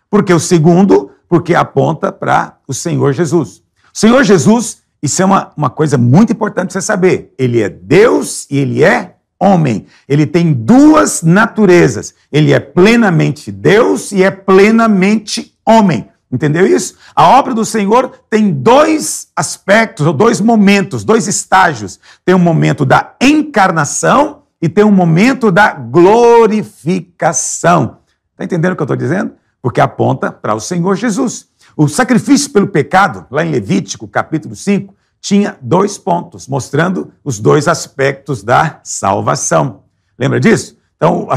Porque 0.09 0.33
o 0.33 0.39
segundo, 0.39 1.11
porque 1.29 1.53
aponta 1.53 2.11
para 2.11 2.57
o 2.67 2.73
Senhor 2.73 3.13
Jesus. 3.13 3.61
O 3.93 3.97
Senhor 3.97 4.23
Jesus 4.23 4.85
isso 5.05 5.21
é 5.21 5.25
uma, 5.25 5.51
uma 5.55 5.69
coisa 5.69 5.99
muito 5.99 6.33
importante 6.33 6.73
você 6.73 6.81
saber. 6.81 7.31
Ele 7.37 7.61
é 7.61 7.69
Deus 7.69 8.47
e 8.49 8.57
ele 8.57 8.83
é 8.83 9.17
homem. 9.39 9.85
Ele 10.09 10.25
tem 10.25 10.51
duas 10.51 11.21
naturezas. 11.21 12.15
Ele 12.31 12.51
é 12.51 12.59
plenamente 12.59 13.51
Deus 13.51 14.11
e 14.11 14.23
é 14.23 14.31
plenamente 14.31 15.53
homem. 15.63 16.07
Entendeu 16.31 16.65
isso? 16.65 16.95
A 17.15 17.29
obra 17.29 17.53
do 17.53 17.63
Senhor 17.63 18.11
tem 18.29 18.51
dois 18.51 19.27
aspectos, 19.35 20.05
ou 20.05 20.13
dois 20.13 20.41
momentos, 20.41 21.03
dois 21.03 21.27
estágios. 21.27 21.99
Tem 22.23 22.33
um 22.33 22.39
momento 22.39 22.85
da 22.85 23.15
encarnação 23.21 24.43
e 24.61 24.67
tem 24.67 24.83
um 24.83 24.91
momento 24.91 25.51
da 25.51 25.73
glorificação. 25.73 27.99
Está 28.31 28.43
entendendo 28.43 28.73
o 28.73 28.75
que 28.75 28.81
eu 28.81 28.85
estou 28.85 28.97
dizendo? 28.97 29.33
Porque 29.61 29.79
aponta 29.79 30.31
para 30.31 30.55
o 30.55 30.59
Senhor 30.59 30.95
Jesus. 30.95 31.47
O 31.77 31.87
sacrifício 31.87 32.51
pelo 32.51 32.67
pecado, 32.67 33.27
lá 33.29 33.45
em 33.45 33.51
Levítico, 33.51 34.07
capítulo 34.07 34.55
5, 34.55 34.95
tinha 35.21 35.57
dois 35.61 35.97
pontos, 35.97 36.47
mostrando 36.47 37.11
os 37.23 37.39
dois 37.39 37.67
aspectos 37.67 38.43
da 38.43 38.79
salvação. 38.83 39.83
Lembra 40.17 40.39
disso? 40.39 40.77
Então, 40.95 41.27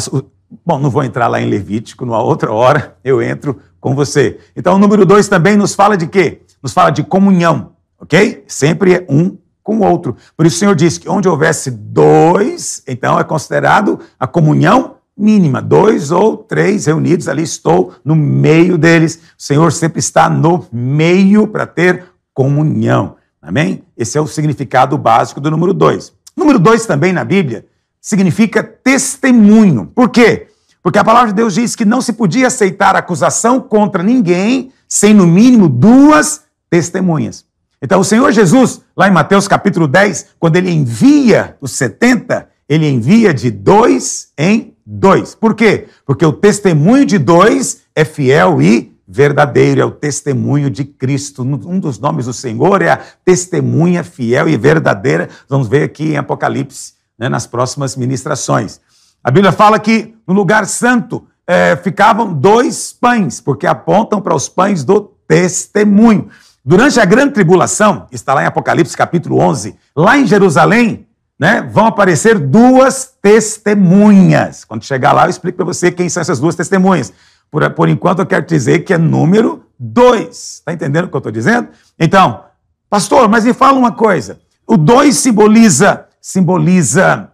bom, 0.64 0.78
não 0.78 0.90
vou 0.90 1.02
entrar 1.02 1.26
lá 1.26 1.40
em 1.40 1.48
Levítico, 1.48 2.04
numa 2.04 2.22
outra 2.22 2.52
hora 2.52 2.96
eu 3.02 3.22
entro 3.22 3.58
com 3.80 3.94
você. 3.94 4.38
Então, 4.56 4.74
o 4.74 4.78
número 4.78 5.04
dois 5.06 5.28
também 5.28 5.56
nos 5.56 5.74
fala 5.74 5.96
de 5.96 6.06
quê? 6.06 6.42
Nos 6.62 6.72
fala 6.72 6.90
de 6.90 7.02
comunhão, 7.02 7.72
ok? 7.98 8.44
Sempre 8.46 8.94
é 8.94 9.06
um 9.08 9.36
com 9.62 9.78
o 9.78 9.84
outro. 9.84 10.16
Por 10.36 10.46
isso 10.46 10.56
o 10.56 10.58
Senhor 10.60 10.74
disse 10.74 10.98
que 10.98 11.08
onde 11.08 11.28
houvesse 11.28 11.70
dois, 11.70 12.82
então 12.88 13.18
é 13.18 13.24
considerado 13.24 14.00
a 14.18 14.26
comunhão 14.26 14.94
mínima. 15.16 15.60
Dois 15.60 16.10
ou 16.10 16.38
três 16.38 16.86
reunidos, 16.86 17.28
ali 17.28 17.42
estou 17.42 17.92
no 18.04 18.16
meio 18.16 18.78
deles. 18.78 19.20
O 19.38 19.42
Senhor 19.42 19.72
sempre 19.72 19.98
está 19.98 20.30
no 20.30 20.64
meio 20.72 21.46
para 21.46 21.66
ter 21.66 22.04
comunhão. 22.32 23.16
Amém? 23.42 23.82
Esse 23.96 24.16
é 24.16 24.20
o 24.20 24.26
significado 24.26 24.96
básico 24.96 25.40
do 25.40 25.50
número 25.50 25.74
dois. 25.74 26.12
Número 26.36 26.58
dois 26.58 26.86
também 26.86 27.12
na 27.12 27.24
Bíblia 27.24 27.66
significa 28.00 28.62
testemunho. 28.62 29.90
Por 29.94 30.08
quê? 30.08 30.48
Porque 30.82 30.98
a 30.98 31.04
palavra 31.04 31.28
de 31.28 31.34
Deus 31.34 31.54
diz 31.54 31.74
que 31.74 31.84
não 31.84 32.00
se 32.00 32.12
podia 32.12 32.46
aceitar 32.46 32.96
acusação 32.96 33.60
contra 33.60 34.02
ninguém 34.02 34.72
sem, 34.88 35.12
no 35.12 35.26
mínimo, 35.26 35.68
duas 35.68 36.42
testemunhas. 36.70 37.44
Então, 37.80 38.00
o 38.00 38.04
Senhor 38.04 38.32
Jesus, 38.32 38.80
lá 38.96 39.08
em 39.08 39.12
Mateus 39.12 39.46
capítulo 39.46 39.86
10, 39.86 40.30
quando 40.38 40.56
ele 40.56 40.70
envia 40.70 41.56
os 41.60 41.72
70, 41.72 42.48
ele 42.68 42.88
envia 42.88 43.32
de 43.32 43.50
dois 43.50 44.28
em 44.36 44.74
dois. 44.84 45.34
Por 45.34 45.54
quê? 45.54 45.86
Porque 46.04 46.24
o 46.24 46.32
testemunho 46.32 47.04
de 47.04 47.18
dois 47.18 47.82
é 47.94 48.04
fiel 48.04 48.60
e 48.60 48.96
verdadeiro, 49.06 49.80
é 49.80 49.84
o 49.84 49.90
testemunho 49.90 50.68
de 50.68 50.84
Cristo. 50.84 51.42
Um 51.42 51.78
dos 51.78 51.98
nomes 51.98 52.26
do 52.26 52.32
Senhor 52.32 52.82
é 52.82 52.90
a 52.90 53.00
testemunha 53.24 54.04
fiel 54.04 54.48
e 54.48 54.56
verdadeira. 54.56 55.28
Vamos 55.48 55.68
ver 55.68 55.84
aqui 55.84 56.12
em 56.12 56.16
Apocalipse, 56.16 56.94
né, 57.18 57.28
nas 57.28 57.46
próximas 57.46 57.96
ministrações. 57.96 58.80
A 59.28 59.30
Bíblia 59.30 59.52
fala 59.52 59.78
que 59.78 60.14
no 60.26 60.32
lugar 60.32 60.64
santo 60.64 61.26
é, 61.46 61.76
ficavam 61.76 62.32
dois 62.32 62.94
pães, 62.94 63.42
porque 63.42 63.66
apontam 63.66 64.22
para 64.22 64.34
os 64.34 64.48
pães 64.48 64.82
do 64.82 65.02
testemunho. 65.28 66.30
Durante 66.64 66.98
a 66.98 67.04
grande 67.04 67.34
tribulação, 67.34 68.06
está 68.10 68.32
lá 68.32 68.42
em 68.42 68.46
Apocalipse 68.46 68.96
capítulo 68.96 69.38
11, 69.38 69.76
lá 69.94 70.16
em 70.16 70.26
Jerusalém, 70.26 71.06
né, 71.38 71.60
vão 71.60 71.84
aparecer 71.84 72.38
duas 72.38 73.12
testemunhas. 73.20 74.64
Quando 74.64 74.82
chegar 74.82 75.12
lá, 75.12 75.26
eu 75.26 75.30
explico 75.30 75.56
para 75.56 75.66
você 75.66 75.92
quem 75.92 76.08
são 76.08 76.22
essas 76.22 76.40
duas 76.40 76.54
testemunhas. 76.54 77.12
Por, 77.50 77.68
por 77.72 77.90
enquanto, 77.90 78.20
eu 78.20 78.26
quero 78.26 78.46
dizer 78.46 78.78
que 78.78 78.94
é 78.94 78.98
número 78.98 79.62
dois. 79.78 80.54
Está 80.60 80.72
entendendo 80.72 81.04
o 81.04 81.08
que 81.08 81.16
eu 81.16 81.18
estou 81.18 81.32
dizendo? 81.32 81.68
Então, 81.98 82.44
pastor, 82.88 83.28
mas 83.28 83.44
me 83.44 83.52
fala 83.52 83.78
uma 83.78 83.92
coisa. 83.92 84.40
O 84.66 84.78
dois 84.78 85.18
simboliza, 85.18 86.06
simboliza 86.18 87.30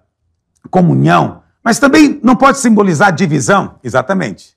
comunhão, 0.69 1.44
mas 1.65 1.79
também 1.79 2.21
não 2.23 2.37
pode 2.37 2.59
simbolizar 2.59 3.11
divisão. 3.11 3.79
Exatamente. 3.83 4.55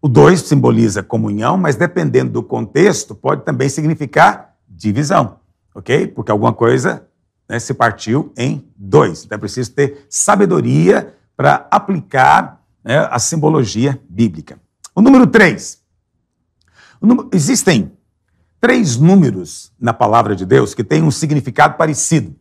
O 0.00 0.08
dois 0.08 0.40
simboliza 0.42 1.02
comunhão, 1.02 1.56
mas 1.56 1.74
dependendo 1.74 2.30
do 2.30 2.42
contexto, 2.42 3.14
pode 3.14 3.44
também 3.44 3.68
significar 3.68 4.54
divisão, 4.68 5.40
ok? 5.74 6.06
Porque 6.06 6.30
alguma 6.30 6.52
coisa 6.52 7.08
né, 7.48 7.58
se 7.58 7.74
partiu 7.74 8.32
em 8.36 8.64
dois. 8.76 9.24
Então 9.24 9.34
é 9.34 9.38
preciso 9.38 9.72
ter 9.72 10.06
sabedoria 10.08 11.14
para 11.36 11.66
aplicar 11.70 12.62
né, 12.84 12.98
a 13.10 13.18
simbologia 13.18 14.00
bíblica. 14.08 14.60
O 14.94 15.02
número 15.02 15.26
três. 15.26 15.82
O 17.00 17.06
número, 17.06 17.30
existem 17.32 17.92
três 18.60 18.96
números 18.96 19.72
na 19.80 19.92
palavra 19.92 20.36
de 20.36 20.46
Deus 20.46 20.72
que 20.72 20.84
têm 20.84 21.02
um 21.02 21.10
significado 21.10 21.76
parecido, 21.76 22.36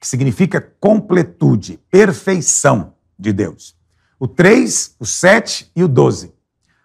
que 0.00 0.08
significa 0.08 0.60
completude, 0.80 1.78
perfeição 1.90 2.94
de 3.22 3.32
Deus. 3.32 3.74
O 4.18 4.28
3, 4.28 4.96
o 5.00 5.06
7 5.06 5.70
e 5.74 5.82
o 5.82 5.88
12. 5.88 6.32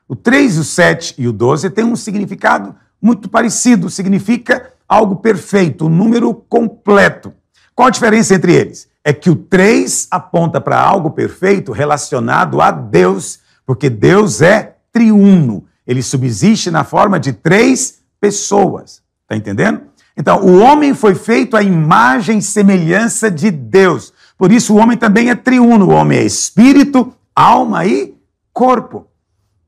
O 0.07 0.15
3, 0.15 0.57
o 0.57 0.63
7 0.63 1.15
e 1.17 1.27
o 1.27 1.33
12 1.33 1.69
têm 1.71 1.83
um 1.83 1.95
significado 1.95 2.75
muito 3.01 3.27
parecido, 3.27 3.89
significa 3.89 4.71
algo 4.87 5.17
perfeito, 5.17 5.85
um 5.85 5.89
número 5.89 6.33
completo. 6.33 7.33
Qual 7.75 7.87
a 7.87 7.91
diferença 7.91 8.33
entre 8.33 8.53
eles? 8.53 8.87
É 9.03 9.13
que 9.13 9.29
o 9.29 9.35
3 9.35 10.07
aponta 10.09 10.61
para 10.61 10.79
algo 10.79 11.11
perfeito 11.11 11.71
relacionado 11.71 12.61
a 12.61 12.71
Deus, 12.71 13.39
porque 13.65 13.89
Deus 13.89 14.41
é 14.41 14.77
triuno. 14.91 15.65
Ele 15.85 16.01
subsiste 16.01 16.71
na 16.71 16.83
forma 16.83 17.19
de 17.19 17.33
três 17.33 17.99
pessoas. 18.19 19.01
Está 19.23 19.35
entendendo? 19.35 19.81
Então, 20.17 20.41
o 20.41 20.59
homem 20.59 20.95
foi 20.95 21.13
feito 21.13 21.55
à 21.55 21.61
imagem 21.61 22.39
e 22.39 22.41
semelhança 22.41 23.29
de 23.29 23.51
Deus. 23.51 24.11
Por 24.37 24.51
isso, 24.51 24.73
o 24.73 24.77
homem 24.77 24.97
também 24.97 25.29
é 25.29 25.35
triuno. 25.35 25.87
O 25.87 25.91
homem 25.91 26.19
é 26.19 26.23
espírito, 26.23 27.13
alma 27.35 27.85
e 27.85 28.15
corpo. 28.53 29.07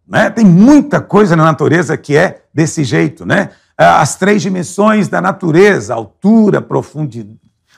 Né? 0.07 0.29
Tem 0.29 0.45
muita 0.45 1.01
coisa 1.01 1.35
na 1.35 1.43
natureza 1.43 1.97
que 1.97 2.15
é 2.15 2.43
desse 2.53 2.83
jeito, 2.83 3.25
né? 3.25 3.49
As 3.77 4.15
três 4.17 4.41
dimensões 4.41 5.07
da 5.07 5.21
natureza, 5.21 5.93
altura, 5.93 6.61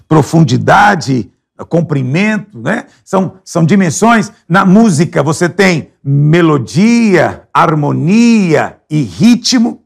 profundidade, 0.08 1.32
comprimento, 1.70 2.60
né? 2.60 2.86
São, 3.04 3.36
são 3.44 3.66
dimensões. 3.66 4.32
Na 4.50 4.66
música 4.66 5.22
você 5.22 5.48
tem 5.48 5.92
melodia, 6.04 7.44
harmonia 7.54 8.78
e 8.90 9.04
ritmo, 9.04 9.84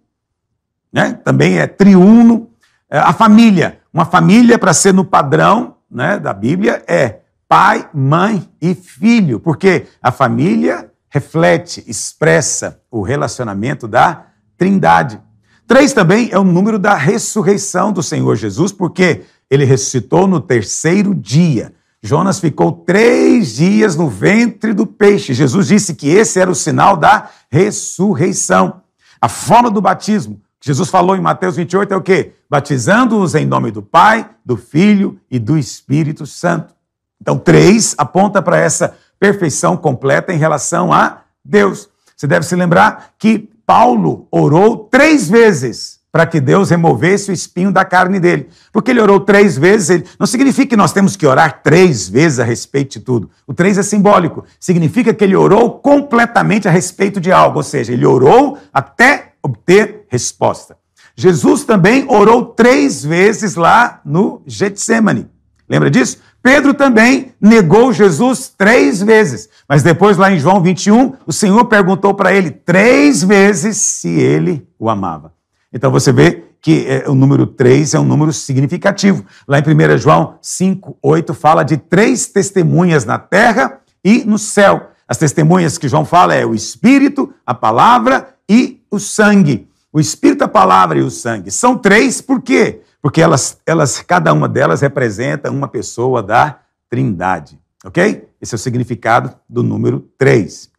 né? 0.93 1.19
Também 1.24 1.57
é 1.59 1.67
triuno. 1.67 2.50
É, 2.89 2.97
a 3.00 3.12
família, 3.12 3.79
uma 3.93 4.05
família 4.05 4.57
para 4.57 4.74
ser 4.74 4.93
no 4.93 5.03
padrão, 5.03 5.75
né, 5.89 6.20
da 6.20 6.34
Bíblia 6.34 6.84
é 6.88 7.20
pai, 7.48 7.89
mãe 7.94 8.50
e 8.62 8.74
filho, 8.74 9.39
porque 9.39 9.86
a 10.01 10.12
família 10.12 10.92
reflete, 11.10 11.84
expressa 11.88 12.82
o 12.92 13.01
relacionamento 13.01 13.88
da 13.88 14.25
Trindade. 14.58 15.22
Três 15.68 15.94
também 15.94 16.30
é 16.32 16.38
o 16.38 16.44
número 16.44 16.77
da 16.77 16.94
ressurreição 16.94 17.92
do 17.92 18.04
Senhor 18.04 18.36
Jesus, 18.36 18.72
porque 18.72 19.24
ele 19.50 19.65
ressuscitou 19.65 20.27
no 20.27 20.39
terceiro 20.39 21.13
dia. 21.15 21.74
Jonas 22.01 22.39
ficou 22.39 22.72
três 22.72 23.56
dias 23.56 23.96
no 23.96 24.08
ventre 24.08 24.74
do 24.74 24.86
peixe. 24.86 25.34
Jesus 25.34 25.68
disse 25.68 25.96
que 25.96 26.08
esse 26.08 26.39
era 26.39 26.51
o 26.51 26.56
sinal 26.56 26.96
da 26.96 27.30
ressurreição. 27.50 28.82
A 29.20 29.27
forma 29.27 29.72
do 29.72 29.82
batismo, 29.82 30.39
Jesus 30.65 30.89
falou 30.89 31.15
em 31.15 31.22
Mateus 31.22 31.57
28, 31.57 31.93
é 31.93 31.95
o 31.95 32.01
quê? 32.01 32.31
Batizando-os 32.50 33.36
em 33.36 33.45
nome 33.45 33.69
do 33.69 33.84
Pai, 33.84 34.27
do 34.43 34.57
Filho 34.57 35.19
e 35.29 35.38
do 35.38 35.60
Espírito 35.60 36.25
Santo. 36.25 36.74
Então, 37.22 37.38
três 37.38 37.93
aponta 38.00 38.41
para 38.41 38.57
essa 38.57 38.95
perfeição 39.19 39.77
completa 39.77 40.34
em 40.34 40.39
relação 40.39 40.91
a 40.91 41.19
Deus. 41.43 41.88
Você 42.17 42.25
deve 42.25 42.48
se 42.48 42.55
lembrar 42.55 43.12
que 43.19 43.48
Paulo 43.63 44.27
orou 44.31 44.75
três 44.89 45.29
vezes 45.29 46.00
para 46.12 46.25
que 46.25 46.39
Deus 46.39 46.72
removesse 46.72 47.29
o 47.29 47.34
espinho 47.34 47.72
da 47.72 47.86
carne 47.86 48.19
dele. 48.19 48.50
Porque 48.74 48.89
ele 48.89 49.01
orou 49.01 49.19
três 49.19 49.55
vezes, 49.55 49.91
ele... 49.91 50.05
não 50.17 50.25
significa 50.25 50.69
que 50.69 50.77
nós 50.77 50.91
temos 50.91 51.15
que 51.15 51.27
orar 51.27 51.62
três 51.62 52.10
vezes 52.10 52.39
a 52.39 52.43
respeito 52.43 52.93
de 52.93 53.01
tudo. 53.01 53.29
O 53.45 53.53
três 53.53 53.77
é 53.77 53.84
simbólico. 53.84 54.43
Significa 54.60 55.13
que 55.13 55.24
ele 55.24 55.36
orou 55.36 55.77
completamente 55.77 56.67
a 56.67 56.72
respeito 56.72 57.22
de 57.22 57.31
algo, 57.31 57.57
ou 57.57 57.63
seja, 57.63 57.93
ele 57.93 58.05
orou 58.05 58.57
até 58.74 59.34
obter 59.43 60.04
resposta. 60.15 60.77
Jesus 61.15 61.65
também 61.65 62.05
orou 62.10 62.45
três 62.45 63.03
vezes 63.03 63.55
lá 63.55 64.00
no 64.05 64.41
Getsemane. 64.48 65.27
Lembra 65.69 65.91
disso? 65.91 66.19
Pedro 66.41 66.74
também 66.74 67.34
negou 67.41 67.91
Jesus 67.91 68.53
três 68.55 69.01
vezes. 69.01 69.50
Mas 69.67 69.84
depois, 69.84 70.15
lá 70.15 70.31
em 70.31 70.39
João 70.39 70.62
21, 70.62 71.13
o 71.25 71.34
Senhor 71.34 71.65
perguntou 71.65 72.13
para 72.13 72.34
ele 72.34 72.51
três 72.51 73.24
vezes 73.24 73.77
se 73.77 74.07
ele 74.10 74.65
o 74.79 74.89
amava. 74.89 75.34
Então 75.74 75.91
você 75.91 76.12
vê 76.12 76.43
que 76.62 76.86
é, 76.88 77.10
o 77.10 77.13
número 77.13 77.45
três 77.45 77.93
é 77.93 78.00
um 78.00 78.05
número 78.05 78.31
significativo. 78.31 79.25
Lá 79.48 79.60
em 79.60 79.63
1 79.63 79.98
João 79.98 80.38
5, 80.41 80.98
8, 81.01 81.34
fala 81.34 81.63
de 81.63 81.77
três 81.77 82.27
testemunhas 82.27 83.05
na 83.05 83.19
terra 83.19 83.79
e 84.03 84.24
no 84.24 84.38
céu. 84.38 84.91
As 85.07 85.17
testemunhas 85.17 85.77
que 85.77 85.88
João 85.88 86.05
fala 86.05 86.34
é 86.34 86.45
o 86.45 86.55
Espírito, 86.55 87.34
a 87.45 87.53
palavra 87.53 88.36
e 88.50 88.81
o 88.89 89.00
sangue. 89.00 89.67
O 89.96 90.00
Espírito, 90.00 90.44
a 90.44 90.48
palavra 90.48 91.00
e 91.00 91.02
o 91.02 91.10
sangue. 91.10 91.50
São 91.50 91.78
três, 91.78 92.20
por 92.20 92.42
quê? 92.42 92.82
porque 93.06 93.22
elas, 93.22 93.60
elas, 93.68 94.02
cada 94.02 94.34
uma 94.34 94.50
delas 94.50 94.82
representa 94.82 95.52
uma 95.52 95.68
pessoa 95.68 96.24
da 96.24 96.58
Trindade, 96.90 97.60
ok? 97.86 98.28
Esse 98.42 98.56
é 98.56 98.58
o 98.58 98.58
significado 98.58 99.32
do 99.48 99.62
número 99.62 100.10
3. 100.18 100.72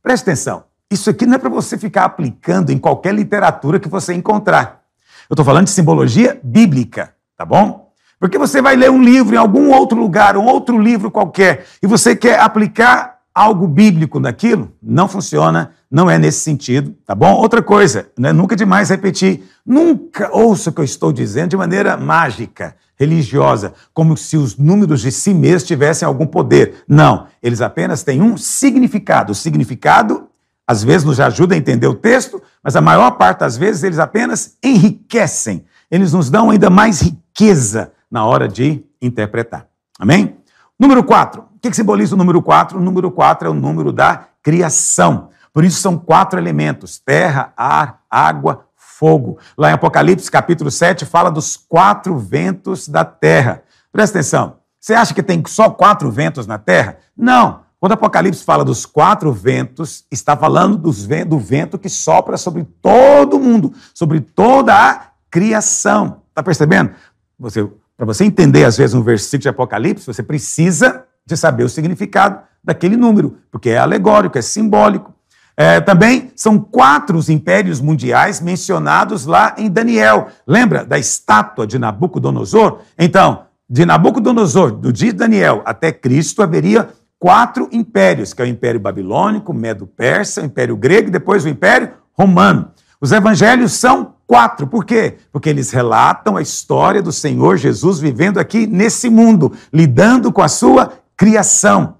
Preste 0.00 0.22
atenção, 0.22 0.62
Isso 0.88 1.10
aqui 1.10 1.26
não 1.26 1.34
é 1.34 1.38
para 1.38 1.48
você 1.48 1.76
ficar 1.76 2.04
aplicando 2.04 2.70
em 2.70 2.78
qualquer 2.78 3.12
literatura 3.12 3.80
que 3.80 3.88
você 3.88 4.14
encontrar. 4.14 4.82
Eu 5.28 5.34
estou 5.34 5.44
falando 5.44 5.64
de 5.64 5.72
simbologia 5.72 6.38
bíblica, 6.40 7.16
tá 7.36 7.44
bom? 7.44 7.92
Porque 8.20 8.38
você 8.38 8.62
vai 8.62 8.76
ler 8.76 8.88
um 8.88 9.02
livro 9.02 9.34
em 9.34 9.38
algum 9.38 9.72
outro 9.72 9.98
lugar, 9.98 10.36
um 10.36 10.46
outro 10.46 10.78
livro 10.78 11.10
qualquer, 11.10 11.66
e 11.82 11.86
você 11.88 12.14
quer 12.14 12.38
aplicar 12.38 13.21
algo 13.34 13.66
bíblico 13.66 14.20
naquilo, 14.20 14.72
não 14.82 15.08
funciona, 15.08 15.72
não 15.90 16.10
é 16.10 16.18
nesse 16.18 16.40
sentido, 16.40 16.94
tá 17.06 17.14
bom? 17.14 17.32
Outra 17.32 17.62
coisa, 17.62 18.08
né, 18.18 18.32
nunca 18.32 18.54
demais 18.54 18.90
repetir, 18.90 19.42
nunca 19.64 20.30
ouça 20.34 20.70
o 20.70 20.72
que 20.72 20.80
eu 20.80 20.84
estou 20.84 21.12
dizendo 21.12 21.50
de 21.50 21.56
maneira 21.56 21.96
mágica, 21.96 22.74
religiosa, 22.96 23.74
como 23.92 24.16
se 24.16 24.36
os 24.36 24.56
números 24.56 25.00
de 25.00 25.10
si 25.10 25.34
mesmos 25.34 25.64
tivessem 25.64 26.06
algum 26.06 26.26
poder. 26.26 26.84
Não, 26.86 27.26
eles 27.42 27.60
apenas 27.60 28.02
têm 28.02 28.22
um 28.22 28.36
significado. 28.36 29.32
O 29.32 29.34
significado, 29.34 30.28
às 30.66 30.84
vezes, 30.84 31.04
nos 31.04 31.18
ajuda 31.18 31.54
a 31.54 31.58
entender 31.58 31.86
o 31.86 31.94
texto, 31.94 32.40
mas 32.62 32.76
a 32.76 32.80
maior 32.80 33.12
parte 33.12 33.40
das 33.40 33.56
vezes 33.56 33.82
eles 33.82 33.98
apenas 33.98 34.56
enriquecem, 34.62 35.64
eles 35.90 36.12
nos 36.12 36.30
dão 36.30 36.50
ainda 36.50 36.70
mais 36.70 37.00
riqueza 37.00 37.92
na 38.10 38.24
hora 38.24 38.46
de 38.46 38.84
interpretar. 39.00 39.66
Amém? 39.98 40.36
Número 40.78 41.04
4. 41.04 41.42
O 41.42 41.58
que, 41.60 41.72
simboliza 41.74 42.14
o 42.14 42.18
número 42.18 42.42
4? 42.42 42.78
O 42.78 42.82
número 42.82 43.10
4 43.10 43.48
é 43.48 43.50
o 43.50 43.54
número 43.54 43.92
da 43.92 44.26
criação. 44.42 45.30
Por 45.52 45.64
isso 45.64 45.80
são 45.80 45.96
quatro 45.96 46.38
elementos: 46.38 46.98
terra, 46.98 47.52
ar, 47.56 48.00
água, 48.10 48.66
fogo. 48.74 49.38
Lá 49.56 49.70
em 49.70 49.74
Apocalipse, 49.74 50.30
capítulo 50.30 50.70
7, 50.70 51.04
fala 51.04 51.30
dos 51.30 51.56
quatro 51.56 52.16
ventos 52.18 52.88
da 52.88 53.04
terra. 53.04 53.62
Presta 53.92 54.18
atenção. 54.18 54.56
Você 54.80 54.94
acha 54.94 55.14
que 55.14 55.22
tem 55.22 55.42
só 55.46 55.70
quatro 55.70 56.10
ventos 56.10 56.46
na 56.46 56.58
terra? 56.58 56.98
Não. 57.16 57.62
Quando 57.78 57.92
Apocalipse 57.92 58.44
fala 58.44 58.64
dos 58.64 58.86
quatro 58.86 59.32
ventos, 59.32 60.04
está 60.10 60.36
falando 60.36 60.76
do 60.76 61.38
vento 61.38 61.78
que 61.78 61.88
sopra 61.88 62.36
sobre 62.36 62.64
todo 62.80 63.40
mundo, 63.40 63.72
sobre 63.92 64.20
toda 64.20 64.72
a 64.72 65.08
criação. 65.28 66.22
Está 66.28 66.42
percebendo? 66.44 66.92
Você, 67.38 67.68
Para 67.96 68.06
você 68.06 68.24
entender, 68.24 68.64
às 68.64 68.76
vezes, 68.76 68.94
um 68.94 69.02
versículo 69.02 69.42
de 69.42 69.48
Apocalipse, 69.48 70.06
você 70.06 70.22
precisa 70.22 71.04
de 71.24 71.36
saber 71.36 71.64
o 71.64 71.68
significado 71.68 72.40
daquele 72.62 72.96
número, 72.96 73.38
porque 73.50 73.70
é 73.70 73.78
alegórico, 73.78 74.38
é 74.38 74.42
simbólico. 74.42 75.14
É, 75.56 75.80
também 75.80 76.32
são 76.34 76.58
quatro 76.58 77.18
os 77.18 77.28
impérios 77.28 77.80
mundiais 77.80 78.40
mencionados 78.40 79.26
lá 79.26 79.54
em 79.58 79.70
Daniel. 79.70 80.28
Lembra 80.46 80.84
da 80.84 80.98
estátua 80.98 81.66
de 81.66 81.78
Nabucodonosor? 81.78 82.80
Então, 82.98 83.44
de 83.68 83.84
Nabucodonosor, 83.84 84.72
do 84.72 84.92
dia 84.92 85.12
de 85.12 85.18
Daniel 85.18 85.62
até 85.64 85.92
Cristo, 85.92 86.42
haveria 86.42 86.88
quatro 87.18 87.68
impérios, 87.70 88.32
que 88.32 88.42
é 88.42 88.44
o 88.44 88.48
Império 88.48 88.80
Babilônico, 88.80 89.52
Medo-Persa, 89.52 90.42
o 90.42 90.44
Império 90.44 90.76
Grego 90.76 91.08
e 91.08 91.12
depois 91.12 91.44
o 91.44 91.48
Império 91.48 91.90
Romano. 92.12 92.70
Os 93.02 93.10
evangelhos 93.10 93.72
são 93.72 94.14
quatro. 94.28 94.64
Por 94.64 94.84
quê? 94.84 95.18
Porque 95.32 95.48
eles 95.48 95.72
relatam 95.72 96.36
a 96.36 96.40
história 96.40 97.02
do 97.02 97.10
Senhor 97.10 97.56
Jesus 97.56 97.98
vivendo 97.98 98.38
aqui 98.38 98.64
nesse 98.64 99.10
mundo, 99.10 99.52
lidando 99.72 100.30
com 100.30 100.40
a 100.40 100.46
sua 100.46 100.92
criação. 101.16 101.96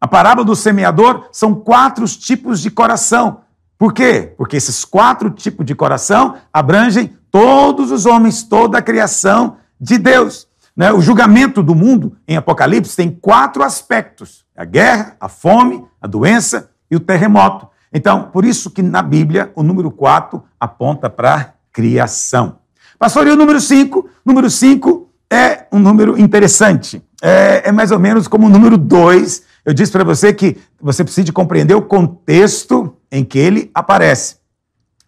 A 0.00 0.08
parábola 0.08 0.44
do 0.44 0.56
semeador 0.56 1.28
são 1.30 1.54
quatro 1.54 2.04
tipos 2.08 2.60
de 2.60 2.72
coração. 2.72 3.42
Por 3.78 3.92
quê? 3.92 4.34
Porque 4.36 4.56
esses 4.56 4.84
quatro 4.84 5.30
tipos 5.30 5.64
de 5.64 5.76
coração 5.76 6.34
abrangem 6.52 7.16
todos 7.30 7.92
os 7.92 8.04
homens, 8.04 8.42
toda 8.42 8.78
a 8.78 8.82
criação 8.82 9.58
de 9.80 9.96
Deus. 9.96 10.48
Né? 10.76 10.92
O 10.92 11.00
julgamento 11.00 11.62
do 11.62 11.74
mundo 11.74 12.16
em 12.26 12.36
Apocalipse 12.36 12.96
tem 12.96 13.12
quatro 13.12 13.62
aspectos: 13.62 14.44
a 14.56 14.64
guerra, 14.64 15.16
a 15.20 15.28
fome, 15.28 15.84
a 16.00 16.08
doença 16.08 16.68
e 16.90 16.96
o 16.96 17.00
terremoto. 17.00 17.68
Então, 17.92 18.24
por 18.32 18.44
isso 18.44 18.70
que 18.70 18.82
na 18.82 19.02
Bíblia 19.02 19.52
o 19.54 19.62
número 19.62 19.90
4 19.90 20.42
aponta 20.58 21.10
para 21.10 21.54
criação. 21.72 22.58
Pastor, 22.98 23.26
e 23.26 23.30
o 23.30 23.36
número 23.36 23.60
5? 23.60 24.08
Número 24.24 24.48
5 24.48 25.08
é 25.30 25.66
um 25.72 25.78
número 25.78 26.18
interessante 26.18 27.02
é, 27.22 27.68
é 27.68 27.72
mais 27.72 27.92
ou 27.92 28.00
menos 28.00 28.26
como 28.26 28.48
o 28.48 28.50
número 28.50 28.76
dois. 28.76 29.44
Eu 29.64 29.72
disse 29.72 29.92
para 29.92 30.02
você 30.02 30.32
que 30.32 30.58
você 30.80 31.04
precisa 31.04 31.32
compreender 31.32 31.74
o 31.74 31.82
contexto 31.82 32.96
em 33.10 33.24
que 33.24 33.38
ele 33.38 33.70
aparece. 33.72 34.36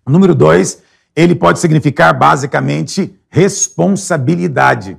O 0.07 0.11
número 0.11 0.33
dois, 0.35 0.81
ele 1.17 1.35
pode 1.35 1.59
significar 1.59 2.17
basicamente 2.17 3.19
responsabilidade, 3.29 4.97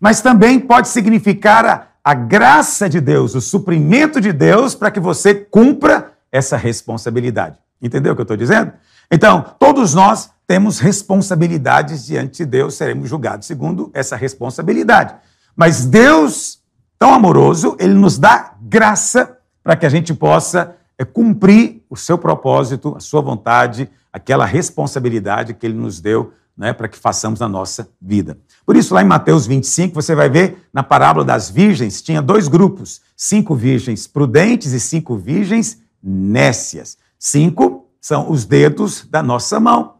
mas 0.00 0.20
também 0.20 0.58
pode 0.58 0.88
significar 0.88 1.64
a, 1.64 1.86
a 2.02 2.12
graça 2.12 2.88
de 2.88 3.00
Deus, 3.00 3.36
o 3.36 3.40
suprimento 3.40 4.20
de 4.20 4.32
Deus 4.32 4.74
para 4.74 4.90
que 4.90 4.98
você 4.98 5.32
cumpra 5.32 6.12
essa 6.30 6.56
responsabilidade. 6.56 7.56
Entendeu 7.80 8.12
o 8.12 8.16
que 8.16 8.20
eu 8.20 8.24
estou 8.24 8.36
dizendo? 8.36 8.72
Então, 9.10 9.44
todos 9.58 9.94
nós 9.94 10.30
temos 10.46 10.78
responsabilidades 10.78 12.06
diante 12.06 12.38
de 12.38 12.46
Deus, 12.46 12.74
seremos 12.74 13.08
julgados 13.08 13.46
segundo 13.46 13.90
essa 13.94 14.16
responsabilidade. 14.16 15.14
Mas 15.54 15.84
Deus, 15.84 16.60
tão 16.98 17.14
amoroso, 17.14 17.76
ele 17.78 17.94
nos 17.94 18.18
dá 18.18 18.54
graça 18.60 19.38
para 19.62 19.76
que 19.76 19.86
a 19.86 19.88
gente 19.88 20.14
possa 20.14 20.76
é, 20.96 21.04
cumprir 21.04 21.84
o 21.88 21.96
seu 21.96 22.16
propósito, 22.16 22.94
a 22.96 23.00
sua 23.00 23.20
vontade, 23.20 23.88
aquela 24.12 24.44
responsabilidade 24.44 25.54
que 25.54 25.66
ele 25.66 25.74
nos 25.74 26.00
deu 26.00 26.32
né, 26.56 26.72
para 26.72 26.88
que 26.88 26.98
façamos 26.98 27.38
na 27.38 27.48
nossa 27.48 27.88
vida. 28.00 28.36
Por 28.66 28.76
isso, 28.76 28.92
lá 28.92 29.00
em 29.00 29.06
Mateus 29.06 29.46
25, 29.46 29.94
você 29.94 30.14
vai 30.14 30.28
ver 30.28 30.68
na 30.72 30.82
parábola 30.82 31.24
das 31.24 31.48
virgens, 31.48 32.02
tinha 32.02 32.20
dois 32.20 32.48
grupos: 32.48 33.00
cinco 33.16 33.54
virgens 33.54 34.08
prudentes 34.08 34.72
e 34.72 34.80
cinco 34.80 35.16
virgens 35.16 35.78
nécias. 36.02 36.96
Cinco 37.18 37.86
são 38.00 38.30
os 38.30 38.44
dedos 38.44 39.06
da 39.10 39.22
nossa 39.22 39.58
mão, 39.58 39.94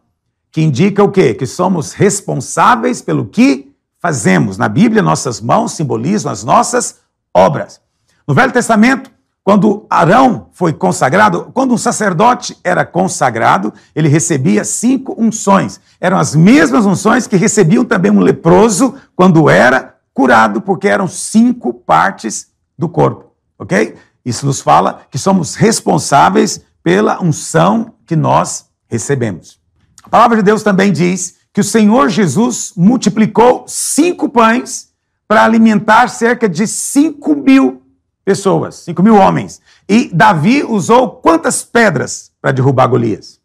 que 0.50 0.62
indica 0.62 1.02
o 1.02 1.10
quê? 1.10 1.34
Que 1.34 1.46
somos 1.46 1.92
responsáveis 1.92 3.02
pelo 3.02 3.26
que 3.26 3.72
fazemos. 3.98 4.56
Na 4.56 4.68
Bíblia, 4.68 5.02
nossas 5.02 5.40
mãos 5.40 5.72
simbolizam 5.72 6.30
as 6.30 6.44
nossas 6.44 7.00
obras. 7.34 7.80
No 8.26 8.34
Velho 8.34 8.52
Testamento, 8.52 9.10
quando 9.48 9.86
Arão 9.88 10.48
foi 10.52 10.74
consagrado, 10.74 11.50
quando 11.54 11.72
um 11.72 11.78
sacerdote 11.78 12.56
era 12.62 12.84
consagrado, 12.84 13.72
ele 13.94 14.06
recebia 14.06 14.62
cinco 14.62 15.14
unções. 15.18 15.80
Eram 15.98 16.18
as 16.18 16.34
mesmas 16.34 16.84
unções 16.84 17.26
que 17.26 17.36
recebiam 17.36 17.84
também 17.84 18.10
um 18.10 18.20
leproso 18.20 18.94
quando 19.16 19.48
era 19.48 19.96
curado, 20.12 20.60
porque 20.60 20.86
eram 20.86 21.08
cinco 21.08 21.72
partes 21.72 22.48
do 22.76 22.88
corpo, 22.88 23.32
ok? 23.58 23.96
Isso 24.28 24.44
nos 24.44 24.60
fala 24.60 25.06
que 25.10 25.16
somos 25.16 25.54
responsáveis 25.54 26.60
pela 26.82 27.22
unção 27.22 27.94
que 28.04 28.14
nós 28.14 28.66
recebemos. 28.86 29.58
A 30.02 30.08
palavra 30.10 30.36
de 30.36 30.42
Deus 30.42 30.62
também 30.62 30.92
diz 30.92 31.36
que 31.50 31.62
o 31.62 31.64
Senhor 31.64 32.10
Jesus 32.10 32.74
multiplicou 32.76 33.64
cinco 33.66 34.28
pães 34.28 34.90
para 35.26 35.42
alimentar 35.44 36.08
cerca 36.08 36.46
de 36.46 36.66
cinco 36.66 37.34
mil 37.34 37.82
pessoas, 38.22 38.74
cinco 38.74 39.02
mil 39.02 39.16
homens. 39.16 39.62
E 39.88 40.10
Davi 40.12 40.62
usou 40.62 41.10
quantas 41.10 41.64
pedras 41.64 42.30
para 42.38 42.52
derrubar 42.52 42.86
Golias? 42.86 43.40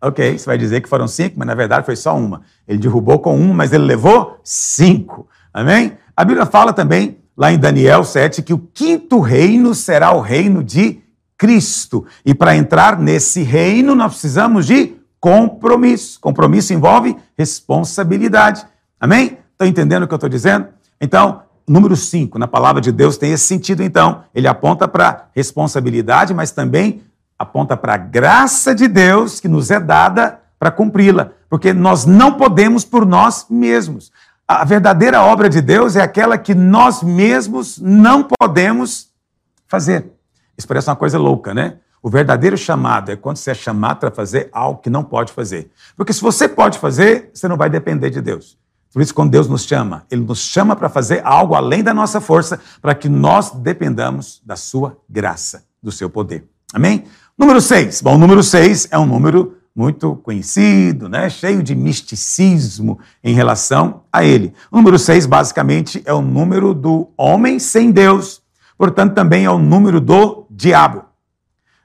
Ok, 0.00 0.36
você 0.36 0.46
vai 0.46 0.58
dizer 0.58 0.80
que 0.80 0.88
foram 0.88 1.06
cinco, 1.06 1.36
mas 1.38 1.46
na 1.46 1.54
verdade 1.54 1.86
foi 1.86 1.94
só 1.94 2.16
uma. 2.16 2.42
Ele 2.66 2.78
derrubou 2.78 3.20
com 3.20 3.38
uma, 3.38 3.54
mas 3.54 3.72
ele 3.72 3.84
levou 3.84 4.40
cinco. 4.42 5.28
Amém? 5.54 5.96
A 6.16 6.24
Bíblia 6.24 6.44
fala 6.44 6.72
também, 6.72 7.21
lá 7.36 7.52
em 7.52 7.58
Daniel 7.58 8.04
7, 8.04 8.42
que 8.42 8.54
o 8.54 8.58
quinto 8.58 9.20
reino 9.20 9.74
será 9.74 10.12
o 10.12 10.20
reino 10.20 10.62
de 10.62 11.00
Cristo. 11.36 12.06
E 12.24 12.34
para 12.34 12.56
entrar 12.56 12.98
nesse 12.98 13.42
reino, 13.42 13.94
nós 13.94 14.12
precisamos 14.12 14.66
de 14.66 14.94
compromisso. 15.18 16.20
Compromisso 16.20 16.72
envolve 16.72 17.16
responsabilidade. 17.36 18.66
Amém? 19.00 19.38
Estão 19.52 19.66
entendendo 19.66 20.04
o 20.04 20.08
que 20.08 20.14
eu 20.14 20.16
estou 20.16 20.30
dizendo? 20.30 20.68
Então, 21.00 21.42
número 21.66 21.96
5, 21.96 22.38
na 22.38 22.46
palavra 22.46 22.80
de 22.80 22.92
Deus 22.92 23.16
tem 23.16 23.32
esse 23.32 23.44
sentido, 23.44 23.82
então. 23.82 24.24
Ele 24.34 24.46
aponta 24.46 24.86
para 24.86 25.28
responsabilidade, 25.34 26.34
mas 26.34 26.50
também 26.50 27.02
aponta 27.38 27.76
para 27.76 27.94
a 27.94 27.98
graça 27.98 28.74
de 28.74 28.86
Deus 28.86 29.40
que 29.40 29.48
nos 29.48 29.70
é 29.70 29.80
dada 29.80 30.40
para 30.58 30.70
cumpri-la. 30.70 31.30
Porque 31.48 31.72
nós 31.72 32.04
não 32.06 32.34
podemos 32.34 32.84
por 32.84 33.04
nós 33.04 33.46
mesmos. 33.50 34.12
A 34.60 34.64
verdadeira 34.64 35.22
obra 35.22 35.48
de 35.48 35.60
Deus 35.60 35.96
é 35.96 36.02
aquela 36.02 36.36
que 36.36 36.54
nós 36.54 37.02
mesmos 37.02 37.78
não 37.78 38.28
podemos 38.38 39.08
fazer. 39.66 40.12
Isso 40.56 40.68
parece 40.68 40.90
uma 40.90 40.96
coisa 40.96 41.18
louca, 41.18 41.54
né? 41.54 41.78
O 42.02 42.10
verdadeiro 42.10 42.58
chamado 42.58 43.10
é 43.10 43.16
quando 43.16 43.36
você 43.36 43.52
é 43.52 43.54
chamado 43.54 44.00
para 44.00 44.10
fazer 44.10 44.50
algo 44.52 44.80
que 44.80 44.90
não 44.90 45.02
pode 45.02 45.32
fazer. 45.32 45.70
Porque 45.96 46.12
se 46.12 46.20
você 46.20 46.48
pode 46.48 46.78
fazer, 46.78 47.30
você 47.32 47.48
não 47.48 47.56
vai 47.56 47.70
depender 47.70 48.10
de 48.10 48.20
Deus. 48.20 48.58
Por 48.92 49.00
isso, 49.00 49.14
quando 49.14 49.30
Deus 49.30 49.48
nos 49.48 49.64
chama, 49.64 50.04
Ele 50.10 50.22
nos 50.22 50.40
chama 50.40 50.76
para 50.76 50.88
fazer 50.88 51.22
algo 51.24 51.54
além 51.54 51.82
da 51.82 51.94
nossa 51.94 52.20
força, 52.20 52.60
para 52.82 52.94
que 52.94 53.08
nós 53.08 53.52
dependamos 53.52 54.42
da 54.44 54.56
sua 54.56 54.98
graça, 55.08 55.64
do 55.82 55.90
seu 55.90 56.10
poder. 56.10 56.46
Amém? 56.74 57.04
Número 57.38 57.60
6. 57.60 58.02
Bom, 58.02 58.16
o 58.16 58.18
número 58.18 58.42
6 58.42 58.88
é 58.90 58.98
um 58.98 59.06
número 59.06 59.56
muito 59.74 60.16
conhecido, 60.16 61.08
né? 61.08 61.30
cheio 61.30 61.62
de 61.62 61.74
misticismo 61.74 62.98
em 63.24 63.34
relação 63.34 64.02
a 64.12 64.24
ele. 64.24 64.52
O 64.70 64.76
número 64.76 64.98
6, 64.98 65.26
basicamente, 65.26 66.02
é 66.04 66.12
o 66.12 66.20
número 66.20 66.74
do 66.74 67.10
homem 67.16 67.58
sem 67.58 67.90
Deus, 67.90 68.42
portanto, 68.76 69.14
também 69.14 69.44
é 69.44 69.50
o 69.50 69.58
número 69.58 70.00
do 70.00 70.46
diabo. 70.50 71.04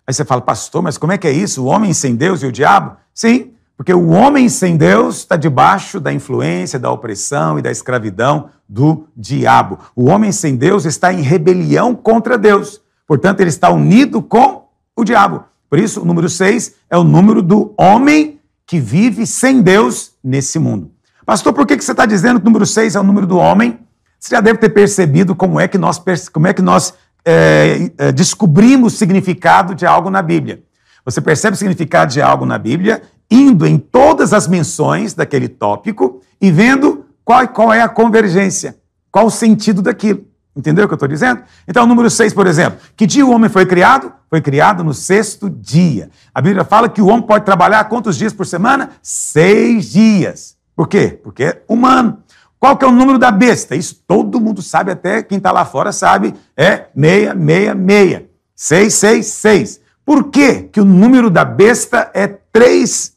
Aí 0.05 0.13
você 0.13 0.23
fala, 0.23 0.41
pastor, 0.41 0.81
mas 0.81 0.97
como 0.97 1.11
é 1.11 1.17
que 1.17 1.27
é 1.27 1.31
isso? 1.31 1.63
O 1.63 1.67
homem 1.67 1.93
sem 1.93 2.15
Deus 2.15 2.41
e 2.41 2.45
o 2.45 2.51
diabo? 2.51 2.97
Sim, 3.13 3.51
porque 3.77 3.93
o 3.93 4.07
homem 4.07 4.49
sem 4.49 4.75
Deus 4.75 5.17
está 5.17 5.35
debaixo 5.35 5.99
da 5.99 6.11
influência, 6.11 6.79
da 6.79 6.91
opressão 6.91 7.59
e 7.59 7.61
da 7.61 7.69
escravidão 7.69 8.49
do 8.67 9.07
diabo. 9.15 9.77
O 9.95 10.05
homem 10.05 10.31
sem 10.31 10.55
Deus 10.55 10.85
está 10.85 11.13
em 11.13 11.21
rebelião 11.21 11.93
contra 11.93 12.37
Deus. 12.37 12.81
Portanto, 13.05 13.39
ele 13.39 13.49
está 13.49 13.69
unido 13.69 14.21
com 14.21 14.67
o 14.95 15.03
diabo. 15.03 15.43
Por 15.69 15.79
isso, 15.79 16.01
o 16.01 16.05
número 16.05 16.29
6 16.29 16.73
é 16.89 16.97
o 16.97 17.03
número 17.03 17.41
do 17.41 17.73
homem 17.77 18.39
que 18.65 18.79
vive 18.79 19.25
sem 19.25 19.61
Deus 19.61 20.11
nesse 20.23 20.59
mundo. 20.59 20.91
Pastor, 21.25 21.53
por 21.53 21.65
que 21.65 21.79
você 21.79 21.91
está 21.91 22.05
dizendo 22.05 22.39
que 22.39 22.45
o 22.45 22.49
número 22.49 22.65
6 22.65 22.95
é 22.95 22.99
o 22.99 23.03
número 23.03 23.27
do 23.27 23.37
homem? 23.37 23.79
Você 24.19 24.35
já 24.35 24.41
deve 24.41 24.59
ter 24.59 24.69
percebido 24.69 25.35
como 25.35 25.59
é 25.59 25.67
que 25.67 25.77
nós, 25.77 26.01
como 26.31 26.47
é 26.47 26.53
que 26.53 26.61
nós 26.61 26.93
é, 27.25 27.91
é, 27.97 28.11
descobrimos 28.11 28.93
o 28.93 28.97
significado 28.97 29.75
de 29.75 29.85
algo 29.85 30.09
na 30.09 30.21
Bíblia. 30.21 30.63
Você 31.03 31.21
percebe 31.21 31.55
o 31.55 31.57
significado 31.57 32.11
de 32.11 32.21
algo 32.21 32.45
na 32.45 32.57
Bíblia 32.57 33.01
indo 33.29 33.67
em 33.67 33.77
todas 33.77 34.33
as 34.33 34.47
menções 34.47 35.13
daquele 35.13 35.49
tópico 35.49 36.21
e 36.39 36.51
vendo 36.51 37.05
qual, 37.25 37.45
qual 37.49 37.73
é 37.73 37.81
a 37.81 37.89
convergência, 37.89 38.77
qual 39.11 39.25
o 39.25 39.31
sentido 39.31 39.81
daquilo. 39.81 40.25
Entendeu 40.57 40.85
o 40.85 40.87
que 40.87 40.93
eu 40.93 40.95
estou 40.95 41.07
dizendo? 41.07 41.43
Então, 41.67 41.85
número 41.85 42.09
6, 42.09 42.33
por 42.33 42.47
exemplo. 42.47 42.79
Que 42.95 43.05
dia 43.05 43.23
o 43.23 43.31
homem 43.31 43.47
foi 43.47 43.63
criado? 43.63 44.11
Foi 44.27 44.41
criado 44.41 44.83
no 44.83 44.91
sexto 44.91 45.47
dia. 45.47 46.09
A 46.33 46.41
Bíblia 46.41 46.65
fala 46.65 46.89
que 46.89 46.99
o 46.99 47.05
homem 47.05 47.21
pode 47.21 47.45
trabalhar 47.45 47.83
quantos 47.83 48.17
dias 48.17 48.33
por 48.33 48.47
semana? 48.47 48.89
Seis 48.99 49.91
dias. 49.91 50.57
Por 50.75 50.87
quê? 50.87 51.19
Porque 51.23 51.43
é 51.43 51.63
humano. 51.69 52.23
Qual 52.59 52.75
que 52.75 52.83
é 52.83 52.87
o 52.87 52.91
número 52.91 53.19
da 53.19 53.29
besta? 53.29 53.75
Isso 53.75 54.01
todo 54.07 54.41
mundo 54.41 54.63
sabe, 54.63 54.91
até 54.91 55.21
quem 55.21 55.37
está 55.37 55.51
lá 55.51 55.63
fora 55.63 55.91
sabe. 55.91 56.33
É 56.57 56.87
666. 56.95 58.25
666. 58.55 59.81
Por 60.03 60.31
quê 60.31 60.63
que 60.63 60.81
o 60.81 60.85
número 60.85 61.29
da 61.29 61.45
besta 61.45 62.09
é 62.15 62.25
três, 62.27 63.15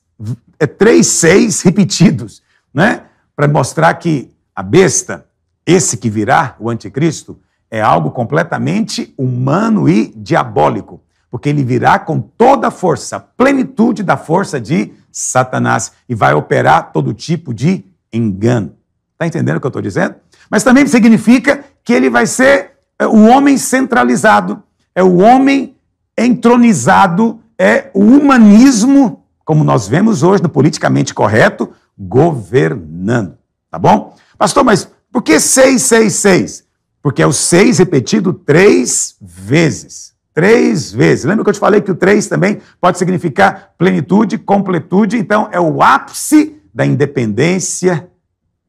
é 0.58 0.66
três 0.66 1.06
seis 1.06 1.62
repetidos? 1.62 2.42
Né? 2.74 3.04
Para 3.34 3.48
mostrar 3.48 3.94
que 3.94 4.30
a 4.54 4.62
besta 4.62 5.24
esse 5.66 5.96
que 5.96 6.10
virá, 6.10 6.56
o 6.58 6.68
anticristo, 6.70 7.38
é 7.70 7.80
algo 7.80 8.10
completamente 8.10 9.14
humano 9.16 9.88
e 9.88 10.12
diabólico, 10.16 11.00
porque 11.30 11.48
ele 11.48 11.62
virá 11.62 11.98
com 11.98 12.20
toda 12.20 12.68
a 12.68 12.70
força, 12.70 13.20
plenitude 13.20 14.02
da 14.02 14.16
força 14.16 14.60
de 14.60 14.92
Satanás 15.12 15.92
e 16.08 16.14
vai 16.14 16.34
operar 16.34 16.92
todo 16.92 17.14
tipo 17.14 17.54
de 17.54 17.84
engano. 18.12 18.74
Está 19.12 19.26
entendendo 19.26 19.58
o 19.58 19.60
que 19.60 19.66
eu 19.66 19.68
estou 19.68 19.82
dizendo? 19.82 20.16
Mas 20.50 20.64
também 20.64 20.86
significa 20.86 21.64
que 21.84 21.92
ele 21.92 22.10
vai 22.10 22.26
ser 22.26 22.72
é, 22.98 23.06
o 23.06 23.28
homem 23.28 23.56
centralizado, 23.56 24.62
é 24.94 25.02
o 25.02 25.18
homem 25.18 25.76
entronizado, 26.18 27.40
é 27.58 27.90
o 27.94 28.00
humanismo, 28.00 29.24
como 29.44 29.62
nós 29.62 29.86
vemos 29.86 30.22
hoje 30.22 30.42
no 30.42 30.48
politicamente 30.48 31.14
correto, 31.14 31.70
governando. 31.98 33.38
Tá 33.70 33.78
bom? 33.78 34.16
Pastor, 34.36 34.64
mas 34.64 34.90
por 35.12 35.22
que 35.22 35.40
666? 35.40 36.64
Porque 37.02 37.22
é 37.22 37.26
o 37.26 37.32
6 37.32 37.78
repetido 37.78 38.32
três 38.32 39.16
vezes. 39.20 40.14
Três 40.32 40.92
vezes. 40.92 41.24
Lembra 41.24 41.44
que 41.44 41.50
eu 41.50 41.54
te 41.54 41.60
falei 41.60 41.80
que 41.80 41.90
o 41.90 41.94
3 41.94 42.28
também 42.28 42.60
pode 42.80 42.98
significar 42.98 43.72
plenitude, 43.76 44.38
completude? 44.38 45.16
Então, 45.16 45.48
é 45.50 45.60
o 45.60 45.82
ápice 45.82 46.56
da 46.72 46.86
independência 46.86 48.08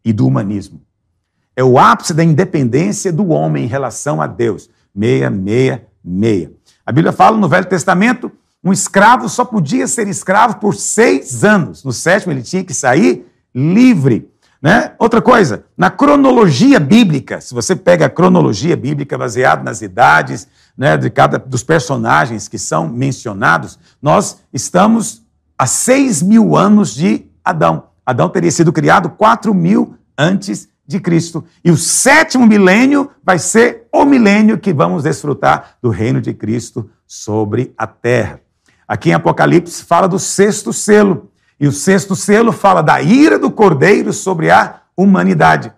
e 0.03 0.11
do 0.11 0.25
humanismo. 0.25 0.81
É 1.55 1.63
o 1.63 1.77
ápice 1.77 2.13
da 2.13 2.23
independência 2.23 3.11
do 3.11 3.27
homem 3.29 3.65
em 3.65 3.67
relação 3.67 4.21
a 4.21 4.27
Deus. 4.27 4.69
666. 4.97 6.49
A 6.85 6.91
Bíblia 6.91 7.11
fala 7.11 7.37
no 7.37 7.47
Velho 7.47 7.67
Testamento: 7.67 8.31
um 8.63 8.71
escravo 8.71 9.29
só 9.29 9.45
podia 9.45 9.87
ser 9.87 10.07
escravo 10.07 10.57
por 10.57 10.75
seis 10.75 11.43
anos. 11.43 11.83
No 11.83 11.91
sétimo, 11.91 12.31
ele 12.33 12.41
tinha 12.41 12.63
que 12.63 12.73
sair 12.73 13.25
livre. 13.53 14.30
Né? 14.61 14.93
Outra 14.99 15.21
coisa, 15.21 15.65
na 15.75 15.89
cronologia 15.89 16.79
bíblica, 16.79 17.41
se 17.41 17.53
você 17.53 17.75
pega 17.75 18.05
a 18.05 18.09
cronologia 18.09 18.77
bíblica 18.77 19.17
baseada 19.17 19.63
nas 19.63 19.81
idades 19.81 20.47
né, 20.77 20.95
de 20.97 21.09
cada 21.09 21.39
dos 21.39 21.63
personagens 21.63 22.47
que 22.47 22.59
são 22.59 22.87
mencionados, 22.87 23.79
nós 23.99 24.37
estamos 24.53 25.23
a 25.57 25.65
seis 25.65 26.21
mil 26.21 26.55
anos 26.55 26.93
de 26.93 27.25
Adão. 27.43 27.85
Adão 28.05 28.29
teria 28.29 28.51
sido 28.51 28.71
criado 28.71 29.09
quatro 29.09 29.51
mil 29.53 29.95
antes 30.15 30.69
de 30.85 30.99
Cristo. 30.99 31.43
E 31.63 31.71
o 31.71 31.77
sétimo 31.77 32.45
milênio 32.45 33.09
vai 33.23 33.39
ser 33.39 33.87
o 33.91 34.05
milênio 34.05 34.59
que 34.59 34.73
vamos 34.73 35.03
desfrutar 35.03 35.77
do 35.81 35.89
reino 35.89 36.21
de 36.21 36.33
Cristo 36.33 36.89
sobre 37.07 37.73
a 37.75 37.87
terra. 37.87 38.41
Aqui 38.87 39.09
em 39.09 39.13
Apocalipse 39.13 39.83
fala 39.83 40.07
do 40.07 40.19
sexto 40.19 40.71
selo. 40.73 41.30
E 41.61 41.67
o 41.67 41.71
sexto 41.71 42.15
selo 42.15 42.51
fala 42.51 42.81
da 42.81 43.03
ira 43.03 43.37
do 43.37 43.51
cordeiro 43.51 44.11
sobre 44.11 44.49
a 44.49 44.81
humanidade. 44.97 45.71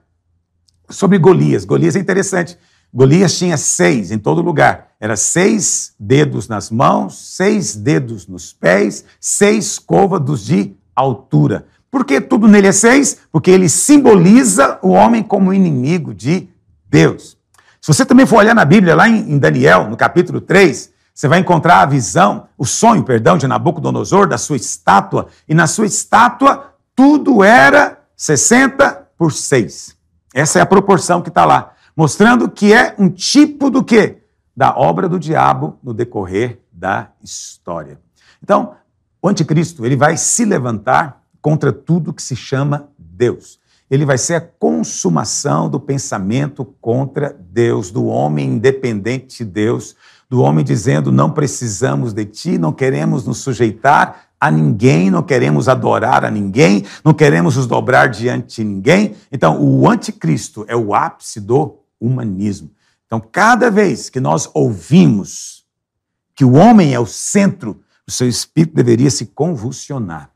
Sobre 0.89 1.17
Golias. 1.17 1.65
Golias 1.65 1.97
é 1.97 1.99
interessante. 1.99 2.57
Golias 2.93 3.37
tinha 3.37 3.57
seis 3.57 4.09
em 4.09 4.17
todo 4.17 4.41
lugar. 4.41 4.91
Era 4.97 5.17
seis 5.17 5.93
dedos 5.99 6.47
nas 6.47 6.71
mãos, 6.71 7.35
seis 7.35 7.75
dedos 7.75 8.27
nos 8.29 8.53
pés, 8.53 9.03
seis 9.19 9.77
côvados 9.77 10.45
de 10.45 10.73
altura. 10.95 11.65
Por 11.91 12.05
que 12.05 12.21
tudo 12.21 12.47
nele 12.47 12.67
é 12.67 12.71
seis? 12.71 13.17
Porque 13.29 13.51
ele 13.51 13.67
simboliza 13.67 14.79
o 14.81 14.91
homem 14.91 15.21
como 15.21 15.53
inimigo 15.53 16.13
de 16.13 16.47
Deus. 16.87 17.37
Se 17.81 17.93
você 17.93 18.05
também 18.05 18.25
for 18.25 18.37
olhar 18.37 18.55
na 18.55 18.63
Bíblia, 18.63 18.95
lá 18.95 19.09
em 19.09 19.37
Daniel, 19.37 19.89
no 19.89 19.97
capítulo 19.97 20.39
3, 20.39 20.92
você 21.13 21.27
vai 21.27 21.39
encontrar 21.39 21.81
a 21.81 21.85
visão, 21.85 22.47
o 22.57 22.65
sonho, 22.65 23.03
perdão, 23.03 23.37
de 23.37 23.47
Nabucodonosor, 23.47 24.27
da 24.27 24.37
sua 24.37 24.55
estátua, 24.55 25.27
e 25.47 25.53
na 25.53 25.67
sua 25.67 25.85
estátua 25.85 26.73
tudo 26.95 27.43
era 27.43 27.99
60 28.15 29.09
por 29.17 29.31
6. 29.31 29.95
Essa 30.33 30.59
é 30.59 30.61
a 30.61 30.65
proporção 30.65 31.21
que 31.21 31.29
está 31.29 31.45
lá, 31.45 31.73
mostrando 31.95 32.49
que 32.49 32.73
é 32.73 32.95
um 32.97 33.09
tipo 33.09 33.69
do 33.69 33.83
quê? 33.83 34.23
Da 34.55 34.75
obra 34.75 35.07
do 35.07 35.19
diabo 35.19 35.77
no 35.83 35.93
decorrer 35.93 36.59
da 36.71 37.09
história. 37.21 37.99
Então, 38.41 38.75
o 39.21 39.29
anticristo, 39.29 39.85
ele 39.85 39.95
vai 39.95 40.17
se 40.17 40.43
levantar 40.43 41.21
contra 41.41 41.71
tudo 41.71 42.13
que 42.13 42.21
se 42.21 42.35
chama 42.35 42.89
Deus. 42.97 43.59
Ele 43.89 44.05
vai 44.05 44.17
ser 44.17 44.35
a 44.35 44.41
consumação 44.41 45.69
do 45.69 45.79
pensamento 45.79 46.65
contra 46.81 47.35
Deus, 47.39 47.91
do 47.91 48.05
homem 48.05 48.53
independente 48.53 49.37
de 49.37 49.45
Deus, 49.45 49.95
do 50.33 50.41
homem 50.41 50.65
dizendo: 50.65 51.11
não 51.11 51.29
precisamos 51.29 52.11
de 52.11 52.25
ti, 52.25 52.57
não 52.57 52.73
queremos 52.73 53.23
nos 53.23 53.37
sujeitar 53.37 54.29
a 54.39 54.49
ninguém, 54.49 55.11
não 55.11 55.21
queremos 55.21 55.69
adorar 55.69 56.25
a 56.25 56.31
ninguém, 56.31 56.83
não 57.05 57.13
queremos 57.13 57.55
nos 57.55 57.67
dobrar 57.67 58.07
diante 58.07 58.55
de 58.55 58.63
ninguém. 58.63 59.15
Então, 59.31 59.61
o 59.61 59.87
anticristo 59.87 60.65
é 60.67 60.75
o 60.75 60.95
ápice 60.95 61.39
do 61.39 61.77
humanismo. 62.01 62.71
Então, 63.05 63.21
cada 63.21 63.69
vez 63.69 64.09
que 64.09 64.19
nós 64.19 64.49
ouvimos 64.55 65.65
que 66.35 66.43
o 66.43 66.53
homem 66.53 66.95
é 66.95 66.99
o 66.99 67.05
centro, 67.05 67.79
o 68.07 68.11
seu 68.11 68.27
espírito 68.27 68.73
deveria 68.73 69.11
se 69.11 69.27
convulsionar. 69.27 70.31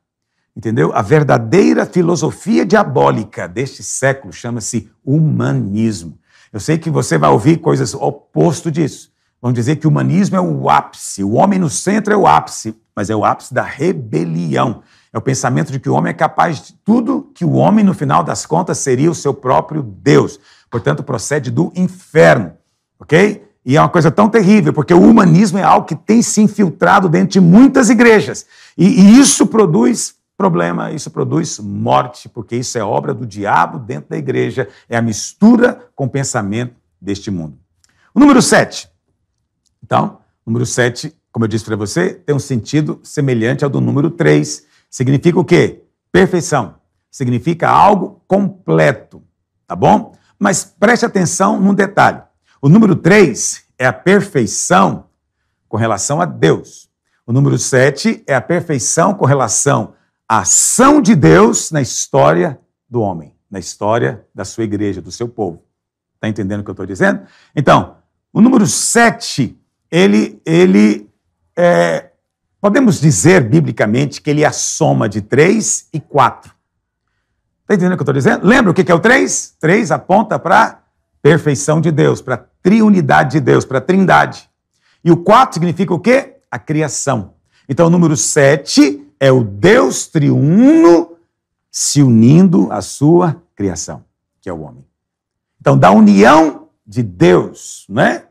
Entendeu? 0.55 0.93
A 0.93 1.01
verdadeira 1.01 1.87
filosofia 1.87 2.63
diabólica 2.63 3.47
deste 3.47 3.81
século 3.81 4.31
chama-se 4.31 4.91
humanismo. 5.03 6.19
Eu 6.53 6.59
sei 6.59 6.77
que 6.77 6.91
você 6.91 7.17
vai 7.17 7.31
ouvir 7.31 7.57
coisas 7.57 7.95
oposto 7.95 8.69
disso. 8.69 9.16
Vamos 9.41 9.55
dizer 9.55 9.75
que 9.75 9.85
o 9.85 9.89
humanismo 9.89 10.35
é 10.35 10.41
o 10.41 10.69
ápice, 10.69 11.23
o 11.23 11.33
homem 11.33 11.59
no 11.59 11.69
centro 11.69 12.13
é 12.13 12.17
o 12.17 12.25
ápice, 12.25 12.75
mas 12.95 13.09
é 13.09 13.15
o 13.15 13.23
ápice 13.23 13.53
da 13.53 13.61
rebelião. 13.61 14.81
É 15.13 15.17
o 15.17 15.21
pensamento 15.21 15.71
de 15.71 15.79
que 15.79 15.89
o 15.89 15.93
homem 15.93 16.09
é 16.09 16.13
capaz 16.13 16.61
de 16.61 16.73
tudo, 16.83 17.31
que 17.33 17.45
o 17.45 17.53
homem, 17.53 17.85
no 17.85 17.93
final 17.93 18.23
das 18.23 18.45
contas, 18.45 18.79
seria 18.79 19.09
o 19.09 19.15
seu 19.15 19.33
próprio 19.33 19.81
Deus. 19.81 20.39
Portanto, 20.69 21.03
procede 21.03 21.51
do 21.51 21.71
inferno, 21.75 22.53
ok? 22.99 23.47
E 23.63 23.77
é 23.77 23.81
uma 23.81 23.89
coisa 23.89 24.09
tão 24.09 24.29
terrível, 24.29 24.73
porque 24.73 24.93
o 24.93 25.01
humanismo 25.01 25.57
é 25.57 25.63
algo 25.63 25.85
que 25.85 25.95
tem 25.95 26.21
se 26.21 26.41
infiltrado 26.41 27.07
dentro 27.07 27.33
de 27.33 27.39
muitas 27.39 27.89
igrejas. 27.89 28.45
E, 28.77 28.85
e 28.85 29.19
isso 29.19 29.45
produz 29.45 30.15
problema, 30.37 30.91
isso 30.91 31.09
produz 31.11 31.59
morte, 31.59 32.29
porque 32.29 32.55
isso 32.55 32.77
é 32.77 32.83
obra 32.83 33.13
do 33.13 33.25
diabo 33.25 33.79
dentro 33.79 34.09
da 34.09 34.17
igreja, 34.17 34.67
é 34.87 34.97
a 34.97 35.01
mistura 35.01 35.89
com 35.95 36.05
o 36.05 36.09
pensamento 36.09 36.75
deste 37.01 37.29
mundo. 37.29 37.57
O 38.13 38.19
número 38.19 38.41
7. 38.41 38.89
Então, 39.87 40.19
número 40.45 40.65
7, 40.65 41.15
como 41.31 41.45
eu 41.45 41.47
disse 41.47 41.63
para 41.63 41.77
você, 41.77 42.13
tem 42.13 42.35
um 42.35 42.39
sentido 42.39 42.99
semelhante 43.03 43.63
ao 43.63 43.69
do 43.69 43.79
número 43.79 44.11
3. 44.11 44.65
Significa 44.89 45.39
o 45.39 45.45
quê? 45.45 45.81
Perfeição. 46.11 46.75
Significa 47.09 47.69
algo 47.69 48.21
completo, 48.27 49.23
tá 49.65 49.77
bom? 49.77 50.13
Mas 50.37 50.65
preste 50.65 51.05
atenção 51.05 51.57
num 51.57 51.73
detalhe. 51.73 52.21
O 52.61 52.67
número 52.67 52.97
3 52.97 53.63
é 53.77 53.85
a 53.85 53.93
perfeição 53.93 55.05
com 55.69 55.77
relação 55.77 56.19
a 56.19 56.25
Deus. 56.25 56.89
O 57.25 57.31
número 57.31 57.57
7 57.57 58.25
é 58.27 58.35
a 58.35 58.41
perfeição 58.41 59.13
com 59.13 59.25
relação 59.25 59.93
à 60.27 60.39
ação 60.39 61.01
de 61.01 61.15
Deus 61.15 61.71
na 61.71 61.81
história 61.81 62.59
do 62.89 62.99
homem, 62.99 63.33
na 63.49 63.57
história 63.57 64.25
da 64.35 64.43
sua 64.43 64.65
igreja, 64.65 65.01
do 65.01 65.13
seu 65.13 65.29
povo. 65.29 65.63
Está 66.15 66.27
entendendo 66.27 66.59
o 66.59 66.63
que 66.65 66.69
eu 66.69 66.73
estou 66.73 66.85
dizendo? 66.85 67.21
Então, 67.55 67.95
o 68.33 68.41
número 68.41 68.67
7 68.67 69.57
ele, 69.91 70.41
ele 70.45 71.09
é, 71.55 72.11
podemos 72.59 72.99
dizer 72.99 73.41
biblicamente 73.41 74.21
que 74.21 74.29
ele 74.29 74.43
é 74.43 74.47
a 74.47 74.51
soma 74.51 75.07
de 75.07 75.21
três 75.21 75.87
e 75.93 75.99
quatro. 75.99 76.53
Está 77.61 77.73
entendendo 77.73 77.93
o 77.93 77.97
que 77.97 78.01
eu 78.01 78.03
estou 78.03 78.13
dizendo? 78.13 78.47
Lembra 78.47 78.71
o 78.71 78.73
que 78.73 78.89
é 78.91 78.95
o 78.95 78.99
três? 78.99 79.55
Três 79.59 79.91
aponta 79.91 80.39
para 80.39 80.83
perfeição 81.21 81.81
de 81.81 81.91
Deus, 81.91 82.21
para 82.21 82.37
triunidade 82.61 83.31
de 83.31 83.39
Deus, 83.39 83.65
para 83.65 83.81
trindade. 83.81 84.49
E 85.03 85.11
o 85.11 85.17
quatro 85.17 85.55
significa 85.55 85.93
o 85.93 85.99
quê? 85.99 86.37
A 86.49 86.57
criação. 86.57 87.33
Então 87.67 87.87
o 87.87 87.89
número 87.89 88.15
sete 88.15 89.05
é 89.19 89.31
o 89.31 89.43
Deus 89.43 90.07
triuno 90.07 91.17
se 91.71 92.01
unindo 92.01 92.71
à 92.71 92.81
sua 92.81 93.41
criação, 93.55 94.03
que 94.41 94.49
é 94.49 94.53
o 94.53 94.61
homem. 94.61 94.85
Então, 95.59 95.77
da 95.77 95.91
união 95.91 96.69
de 96.85 97.03
Deus 97.03 97.85
né, 97.89 98.23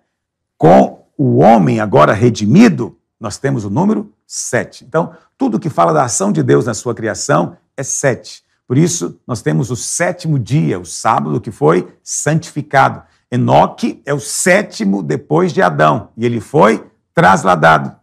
com 0.57 1.06
o 1.17 1.39
homem 1.39 1.81
agora 1.81 2.13
redimido, 2.13 2.97
nós 3.19 3.39
temos 3.39 3.65
o 3.65 3.71
número 3.71 4.13
sete. 4.27 4.85
Então, 4.85 5.13
tudo 5.39 5.61
que 5.61 5.71
fala 5.71 5.93
da 5.93 6.05
ação 6.05 6.33
de 6.33 6.43
Deus 6.43 6.67
na 6.67 6.75
sua 6.75 6.95
criação 6.95 7.57
é 7.77 7.83
sete. 7.83 8.43
Por 8.67 8.77
isso, 8.77 9.19
nós 9.27 9.43
temos 9.43 9.71
o 9.71 9.77
sétimo 9.77 10.39
dia, 10.39 10.79
o 10.79 10.85
sábado, 10.85 11.41
que 11.41 11.51
foi 11.51 11.89
santificado. 12.03 13.03
Enoque 13.31 14.03
é 14.05 14.13
o 14.13 14.21
sétimo 14.21 15.03
depois 15.03 15.53
de 15.53 15.63
Adão, 15.63 16.11
e 16.17 16.25
ele 16.25 16.41
foi 16.41 16.85
trasladado. 17.15 17.95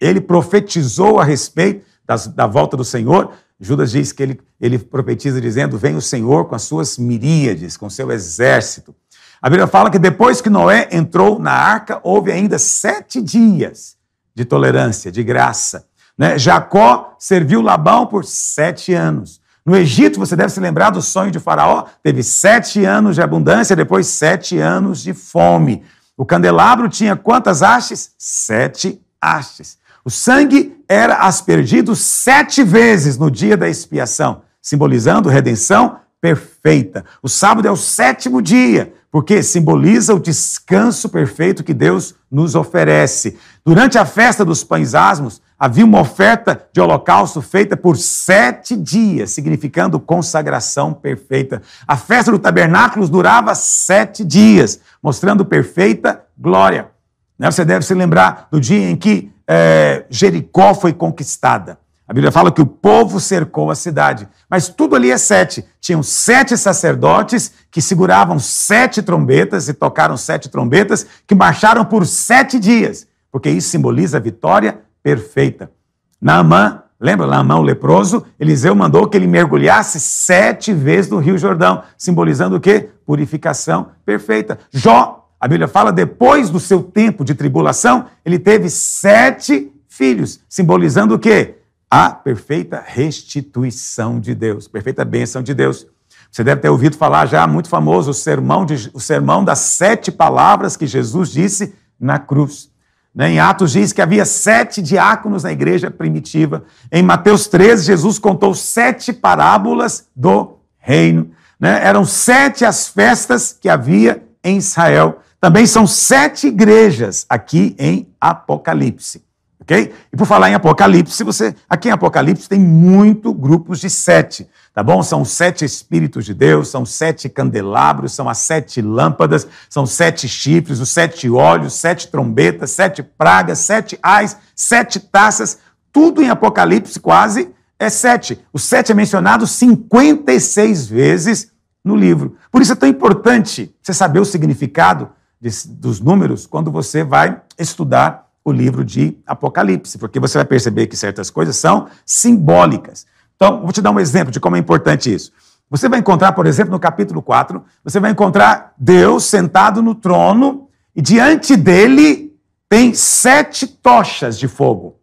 Ele 0.00 0.20
profetizou 0.20 1.18
a 1.20 1.24
respeito 1.24 1.84
das, 2.04 2.26
da 2.26 2.46
volta 2.46 2.76
do 2.76 2.84
Senhor. 2.84 3.32
Judas 3.60 3.90
diz 3.90 4.12
que 4.12 4.22
ele, 4.22 4.40
ele 4.60 4.78
profetiza 4.78 5.40
dizendo: 5.40 5.78
Vem 5.78 5.96
o 5.96 6.02
Senhor 6.02 6.46
com 6.46 6.54
as 6.54 6.62
suas 6.62 6.98
miríades, 6.98 7.76
com 7.76 7.90
seu 7.90 8.10
exército. 8.10 8.94
A 9.40 9.48
Bíblia 9.48 9.66
fala 9.66 9.90
que 9.90 9.98
depois 9.98 10.40
que 10.40 10.50
Noé 10.50 10.88
entrou 10.90 11.38
na 11.38 11.52
arca, 11.52 12.00
houve 12.02 12.32
ainda 12.32 12.58
sete 12.58 13.22
dias 13.22 13.96
de 14.34 14.44
tolerância, 14.44 15.12
de 15.12 15.22
graça. 15.22 15.86
Né? 16.16 16.36
Jacó 16.36 17.14
serviu 17.18 17.60
Labão 17.60 18.06
por 18.06 18.24
sete 18.24 18.92
anos. 18.92 19.40
No 19.64 19.76
Egito, 19.76 20.18
você 20.18 20.34
deve 20.34 20.48
se 20.50 20.58
lembrar 20.60 20.90
do 20.90 21.02
sonho 21.02 21.30
de 21.30 21.38
Faraó, 21.38 21.84
teve 22.02 22.22
sete 22.22 22.84
anos 22.84 23.14
de 23.14 23.22
abundância, 23.22 23.76
depois 23.76 24.06
sete 24.06 24.58
anos 24.58 25.02
de 25.02 25.12
fome. 25.12 25.84
O 26.16 26.24
candelabro 26.24 26.88
tinha 26.88 27.14
quantas 27.14 27.62
hastes? 27.62 28.12
Sete 28.18 29.00
hastes. 29.20 29.78
O 30.04 30.10
sangue 30.10 30.82
era 30.88 31.18
aspergido 31.18 31.94
sete 31.94 32.64
vezes 32.64 33.18
no 33.18 33.30
dia 33.30 33.56
da 33.56 33.68
expiação, 33.68 34.42
simbolizando 34.60 35.28
redenção 35.28 36.00
perfeita. 36.20 37.04
O 37.22 37.28
sábado 37.28 37.68
é 37.68 37.70
o 37.70 37.76
sétimo 37.76 38.40
dia, 38.40 38.94
porque 39.10 39.42
simboliza 39.42 40.14
o 40.14 40.20
descanso 40.20 41.08
perfeito 41.08 41.64
que 41.64 41.72
Deus 41.72 42.14
nos 42.30 42.54
oferece. 42.54 43.38
Durante 43.64 43.98
a 43.98 44.04
festa 44.04 44.44
dos 44.44 44.62
pães 44.62 44.94
asmos, 44.94 45.40
havia 45.58 45.84
uma 45.84 46.00
oferta 46.00 46.66
de 46.72 46.80
holocausto 46.80 47.40
feita 47.40 47.76
por 47.76 47.96
sete 47.96 48.76
dias, 48.76 49.30
significando 49.30 49.98
consagração 49.98 50.92
perfeita. 50.92 51.62
A 51.86 51.96
festa 51.96 52.30
do 52.30 52.38
tabernáculos 52.38 53.08
durava 53.08 53.54
sete 53.54 54.24
dias, 54.24 54.80
mostrando 55.02 55.44
perfeita 55.44 56.22
glória. 56.36 56.90
Né, 57.38 57.50
você 57.50 57.64
deve 57.64 57.84
se 57.84 57.94
lembrar 57.94 58.48
do 58.50 58.60
dia 58.60 58.90
em 58.90 58.96
que 58.96 59.32
é, 59.46 60.04
Jericó 60.10 60.74
foi 60.74 60.92
conquistada. 60.92 61.78
A 62.08 62.14
Bíblia 62.14 62.32
fala 62.32 62.50
que 62.50 62.62
o 62.62 62.66
povo 62.66 63.20
cercou 63.20 63.70
a 63.70 63.74
cidade, 63.74 64.26
mas 64.48 64.66
tudo 64.66 64.96
ali 64.96 65.10
é 65.10 65.18
sete. 65.18 65.62
Tinham 65.78 66.02
sete 66.02 66.56
sacerdotes 66.56 67.52
que 67.70 67.82
seguravam 67.82 68.38
sete 68.38 69.02
trombetas 69.02 69.68
e 69.68 69.74
tocaram 69.74 70.16
sete 70.16 70.48
trombetas, 70.48 71.06
que 71.26 71.34
marcharam 71.34 71.84
por 71.84 72.06
sete 72.06 72.58
dias, 72.58 73.06
porque 73.30 73.50
isso 73.50 73.68
simboliza 73.68 74.16
a 74.16 74.20
vitória 74.20 74.80
perfeita. 75.02 75.70
Naamã, 76.18 76.82
lembra 76.98 77.26
Naamã 77.26 77.56
o 77.56 77.62
leproso? 77.62 78.24
Eliseu 78.40 78.74
mandou 78.74 79.06
que 79.06 79.14
ele 79.14 79.26
mergulhasse 79.26 80.00
sete 80.00 80.72
vezes 80.72 81.10
no 81.10 81.18
Rio 81.18 81.36
Jordão, 81.36 81.82
simbolizando 81.98 82.56
o 82.56 82.60
quê? 82.60 82.88
Purificação 83.04 83.88
perfeita. 84.06 84.58
Jó, 84.72 85.28
a 85.38 85.46
Bíblia 85.46 85.68
fala, 85.68 85.92
depois 85.92 86.48
do 86.48 86.58
seu 86.58 86.82
tempo 86.82 87.22
de 87.22 87.34
tribulação, 87.34 88.06
ele 88.24 88.38
teve 88.38 88.70
sete 88.70 89.70
filhos, 89.86 90.40
simbolizando 90.48 91.14
o 91.14 91.18
quê? 91.18 91.56
A 91.90 92.10
perfeita 92.10 92.82
restituição 92.84 94.20
de 94.20 94.34
Deus, 94.34 94.68
perfeita 94.68 95.04
bênção 95.04 95.42
de 95.42 95.54
Deus. 95.54 95.86
Você 96.30 96.44
deve 96.44 96.60
ter 96.60 96.68
ouvido 96.68 96.96
falar 96.96 97.26
já, 97.26 97.46
muito 97.46 97.68
famoso, 97.68 98.10
o 98.10 98.14
sermão, 98.14 98.66
de, 98.66 98.90
o 98.92 99.00
sermão 99.00 99.42
das 99.42 99.60
sete 99.60 100.12
palavras 100.12 100.76
que 100.76 100.86
Jesus 100.86 101.30
disse 101.30 101.74
na 101.98 102.18
cruz. 102.18 102.70
Né? 103.14 103.30
Em 103.30 103.40
Atos 103.40 103.72
diz 103.72 103.92
que 103.92 104.02
havia 104.02 104.26
sete 104.26 104.82
diáconos 104.82 105.44
na 105.44 105.52
igreja 105.52 105.90
primitiva. 105.90 106.64
Em 106.92 107.02
Mateus 107.02 107.46
13, 107.46 107.86
Jesus 107.86 108.18
contou 108.18 108.54
sete 108.54 109.12
parábolas 109.12 110.08
do 110.14 110.58
reino. 110.78 111.30
Né? 111.58 111.82
Eram 111.82 112.04
sete 112.04 112.64
as 112.64 112.88
festas 112.88 113.56
que 113.58 113.68
havia 113.68 114.22
em 114.44 114.58
Israel. 114.58 115.20
Também 115.40 115.66
são 115.66 115.86
sete 115.86 116.48
igrejas 116.48 117.24
aqui 117.28 117.74
em 117.78 118.06
Apocalipse 118.20 119.27
ok? 119.68 119.92
E 120.10 120.16
por 120.16 120.26
falar 120.26 120.48
em 120.48 120.54
Apocalipse, 120.54 121.22
você 121.22 121.54
aqui 121.68 121.88
em 121.88 121.92
Apocalipse 121.92 122.48
tem 122.48 122.58
muito 122.58 123.34
grupos 123.34 123.78
de 123.78 123.90
sete, 123.90 124.48
tá 124.72 124.82
bom? 124.82 125.02
São 125.02 125.26
sete 125.26 125.62
Espíritos 125.62 126.24
de 126.24 126.32
Deus, 126.32 126.68
são 126.68 126.86
sete 126.86 127.28
candelabros, 127.28 128.12
são 128.12 128.30
as 128.30 128.38
sete 128.38 128.80
lâmpadas, 128.80 129.46
são 129.68 129.84
sete 129.84 130.26
chifres, 130.26 130.80
os 130.80 130.88
sete 130.88 131.28
olhos, 131.28 131.74
sete 131.74 132.08
trombetas, 132.08 132.70
sete 132.70 133.02
pragas, 133.02 133.58
sete 133.58 133.98
ais, 134.02 134.38
sete 134.56 134.98
taças, 134.98 135.58
tudo 135.92 136.22
em 136.22 136.30
Apocalipse 136.30 136.98
quase 136.98 137.50
é 137.78 137.90
sete. 137.90 138.42
O 138.52 138.58
sete 138.58 138.90
é 138.90 138.94
mencionado 138.94 139.46
56 139.46 140.88
vezes 140.88 141.52
no 141.84 141.94
livro. 141.94 142.36
Por 142.50 142.62
isso 142.62 142.72
é 142.72 142.76
tão 142.76 142.88
importante 142.88 143.74
você 143.82 143.92
saber 143.92 144.20
o 144.20 144.24
significado 144.24 145.10
dos 145.40 146.00
números 146.00 146.46
quando 146.46 146.70
você 146.70 147.04
vai 147.04 147.40
estudar 147.58 148.27
o 148.48 148.52
livro 148.52 148.84
de 148.84 149.16
Apocalipse, 149.26 149.98
porque 149.98 150.18
você 150.18 150.38
vai 150.38 150.44
perceber 150.44 150.86
que 150.86 150.96
certas 150.96 151.30
coisas 151.30 151.56
são 151.56 151.88
simbólicas. 152.04 153.06
Então, 153.36 153.60
vou 153.62 153.72
te 153.72 153.80
dar 153.80 153.90
um 153.90 154.00
exemplo 154.00 154.32
de 154.32 154.40
como 154.40 154.56
é 154.56 154.58
importante 154.58 155.12
isso. 155.12 155.32
Você 155.70 155.88
vai 155.88 155.98
encontrar, 155.98 156.32
por 156.32 156.46
exemplo, 156.46 156.72
no 156.72 156.80
capítulo 156.80 157.22
4, 157.22 157.62
você 157.84 158.00
vai 158.00 158.10
encontrar 158.10 158.72
Deus 158.76 159.24
sentado 159.24 159.82
no 159.82 159.94
trono 159.94 160.68
e 160.96 161.02
diante 161.02 161.56
dele 161.56 162.34
tem 162.68 162.94
sete 162.94 163.66
tochas 163.66 164.38
de 164.38 164.48
fogo. 164.48 164.96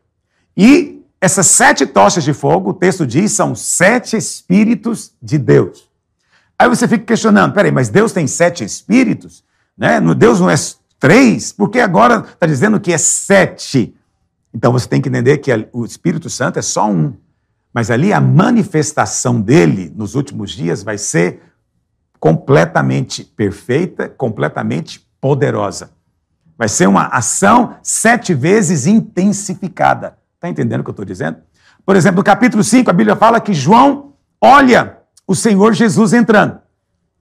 E 0.57 1.01
essas 1.21 1.47
sete 1.47 1.85
tochas 1.85 2.23
de 2.23 2.33
fogo, 2.33 2.71
o 2.71 2.73
texto 2.73 3.05
diz, 3.05 3.31
são 3.31 3.55
sete 3.55 4.17
espíritos 4.17 5.13
de 5.21 5.37
Deus. 5.37 5.89
Aí 6.57 6.69
você 6.69 6.87
fica 6.87 7.03
questionando, 7.03 7.53
peraí, 7.53 7.71
mas 7.71 7.89
Deus 7.89 8.11
tem 8.11 8.27
sete 8.27 8.63
espíritos? 8.63 9.43
Né? 9.77 9.99
Deus 10.15 10.39
não 10.39 10.49
é 10.49 10.55
três, 10.99 11.51
porque 11.51 11.79
agora 11.79 12.25
está 12.31 12.45
dizendo 12.45 12.79
que 12.79 12.91
é 12.91 12.97
sete. 12.97 13.95
Então 14.53 14.71
você 14.71 14.87
tem 14.87 15.01
que 15.01 15.09
entender 15.09 15.37
que 15.39 15.51
o 15.73 15.85
Espírito 15.85 16.29
Santo 16.29 16.59
é 16.59 16.61
só 16.61 16.89
um. 16.89 17.13
Mas 17.73 17.91
ali 17.91 18.13
a 18.13 18.21
manifestação 18.21 19.41
dele 19.41 19.91
nos 19.95 20.15
últimos 20.15 20.51
dias 20.51 20.81
vai 20.81 20.97
ser 20.97 21.41
completamente 22.19 23.23
perfeita, 23.23 24.07
completamente 24.07 25.05
poderosa. 25.19 25.91
Vai 26.57 26.69
ser 26.69 26.87
uma 26.87 27.07
ação 27.07 27.75
sete 27.83 28.33
vezes 28.33 28.87
intensificada. 28.87 30.17
Está 30.35 30.47
entendendo 30.47 30.79
o 30.79 30.83
que 30.83 30.89
eu 30.89 30.93
estou 30.93 31.05
dizendo? 31.05 31.37
Por 31.85 31.95
exemplo, 31.95 32.17
no 32.17 32.23
capítulo 32.23 32.63
5, 32.63 32.89
a 32.89 32.93
Bíblia 32.93 33.15
fala 33.15 33.41
que 33.41 33.53
João 33.53 34.13
olha 34.41 34.99
o 35.27 35.35
Senhor 35.35 35.73
Jesus 35.73 36.13
entrando. 36.13 36.59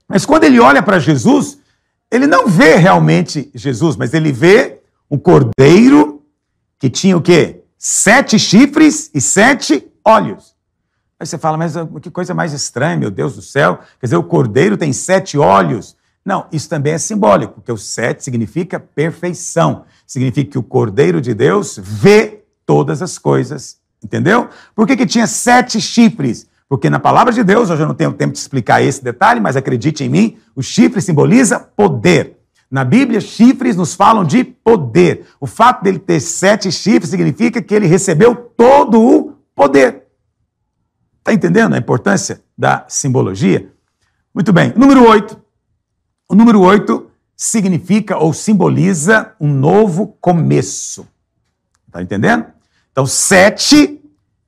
Mas 0.08 0.24
quando 0.24 0.44
ele 0.44 0.60
olha 0.60 0.82
para 0.82 0.98
Jesus, 0.98 1.58
ele 2.14 2.28
não 2.28 2.46
vê 2.46 2.76
realmente 2.76 3.50
Jesus, 3.52 3.96
mas 3.96 4.14
ele 4.14 4.30
vê 4.30 4.80
um 5.10 5.18
cordeiro 5.18 6.22
que 6.78 6.88
tinha 6.88 7.16
o 7.16 7.20
quê? 7.20 7.62
Sete 7.76 8.38
chifres 8.38 9.10
e 9.12 9.20
sete 9.20 9.90
olhos. 10.04 10.54
Aí 11.18 11.26
você 11.26 11.36
fala, 11.36 11.56
mas 11.56 11.74
que 12.00 12.10
coisa 12.10 12.32
mais 12.32 12.52
estranha, 12.52 12.96
meu 12.96 13.10
Deus 13.10 13.34
do 13.34 13.42
céu. 13.42 13.78
Quer 13.98 14.06
dizer, 14.06 14.16
o 14.16 14.22
cordeiro 14.22 14.76
tem 14.76 14.92
sete 14.92 15.36
olhos. 15.36 15.96
Não, 16.24 16.46
isso 16.52 16.68
também 16.68 16.92
é 16.92 16.98
simbólico, 16.98 17.54
porque 17.54 17.72
o 17.72 17.76
sete 17.76 18.22
significa 18.22 18.78
perfeição. 18.78 19.84
Significa 20.06 20.52
que 20.52 20.58
o 20.58 20.62
cordeiro 20.62 21.20
de 21.20 21.34
Deus 21.34 21.78
vê 21.82 22.44
todas 22.64 23.02
as 23.02 23.18
coisas. 23.18 23.78
Entendeu? 24.02 24.48
Por 24.74 24.86
que, 24.86 24.96
que 24.96 25.06
tinha 25.06 25.26
sete 25.26 25.80
chifres? 25.80 26.46
Porque 26.68 26.88
na 26.88 26.98
palavra 26.98 27.32
de 27.32 27.44
Deus, 27.44 27.68
eu 27.68 27.76
não 27.86 27.94
tenho 27.94 28.12
tempo 28.12 28.32
de 28.32 28.38
explicar 28.38 28.82
esse 28.82 29.02
detalhe, 29.02 29.40
mas 29.40 29.56
acredite 29.56 30.02
em 30.04 30.08
mim, 30.08 30.38
o 30.56 30.62
chifre 30.62 31.00
simboliza 31.00 31.60
poder. 31.60 32.38
Na 32.70 32.84
Bíblia, 32.84 33.20
chifres 33.20 33.76
nos 33.76 33.94
falam 33.94 34.24
de 34.24 34.42
poder. 34.42 35.26
O 35.38 35.46
fato 35.46 35.82
dele 35.84 35.98
ter 35.98 36.20
sete 36.20 36.72
chifres 36.72 37.10
significa 37.10 37.62
que 37.62 37.74
ele 37.74 37.86
recebeu 37.86 38.34
todo 38.34 39.00
o 39.00 39.32
poder. 39.54 40.04
Está 41.18 41.32
entendendo 41.32 41.74
a 41.74 41.78
importância 41.78 42.42
da 42.56 42.84
simbologia? 42.88 43.70
Muito 44.34 44.52
bem. 44.52 44.72
Número 44.76 45.06
8. 45.06 45.40
O 46.28 46.34
número 46.34 46.60
8 46.60 47.10
significa 47.36 48.16
ou 48.18 48.32
simboliza 48.32 49.32
um 49.40 49.52
novo 49.52 50.16
começo. 50.20 51.06
Tá 51.90 52.02
entendendo? 52.02 52.46
Então, 52.90 53.06
sete 53.06 54.00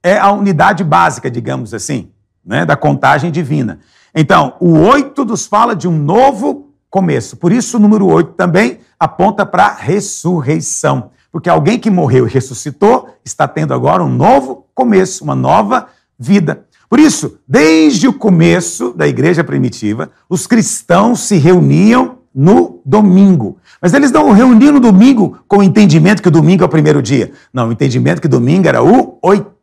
é 0.07 0.16
a 0.16 0.31
unidade 0.31 0.85
básica, 0.85 1.29
digamos 1.29 1.75
assim, 1.75 2.11
né, 2.45 2.64
da 2.64 2.77
contagem 2.77 3.29
divina. 3.33 3.81
Então, 4.14 4.55
o 4.61 4.79
oito 4.79 5.25
nos 5.25 5.47
fala 5.47 5.75
de 5.75 5.88
um 5.88 5.99
novo 5.99 6.71
começo. 6.88 7.37
Por 7.37 7.51
isso, 7.51 7.77
o 7.77 7.81
número 7.81 8.07
oito 8.07 8.35
também 8.35 8.79
aponta 9.01 9.45
para 9.45 9.66
a 9.66 9.75
ressurreição. 9.75 11.11
Porque 11.33 11.51
alguém 11.51 11.77
que 11.77 11.90
morreu 11.90 12.25
e 12.25 12.31
ressuscitou 12.31 13.09
está 13.25 13.49
tendo 13.49 13.75
agora 13.75 14.05
um 14.05 14.09
novo 14.09 14.69
começo, 14.73 15.25
uma 15.25 15.35
nova 15.35 15.88
vida. 16.16 16.64
Por 16.88 17.01
isso, 17.01 17.40
desde 17.47 18.07
o 18.07 18.12
começo 18.12 18.92
da 18.92 19.09
igreja 19.09 19.42
primitiva, 19.42 20.12
os 20.29 20.47
cristãos 20.47 21.23
se 21.23 21.37
reuniam 21.37 22.19
no 22.33 22.81
domingo. 22.87 23.59
Mas 23.83 23.92
eles 23.92 24.12
não 24.12 24.31
reuniam 24.31 24.75
no 24.75 24.81
domingo 24.81 25.38
com 25.49 25.57
o 25.59 25.62
entendimento 25.64 26.23
que 26.23 26.29
o 26.29 26.31
domingo 26.31 26.62
é 26.62 26.66
o 26.66 26.71
primeiro 26.71 27.03
dia. 27.03 27.33
Não, 27.53 27.69
o 27.69 27.73
entendimento 27.73 28.23
que 28.23 28.29
domingo 28.29 28.69
era 28.69 28.85
o 28.85 29.19
oitavo, 29.21 29.56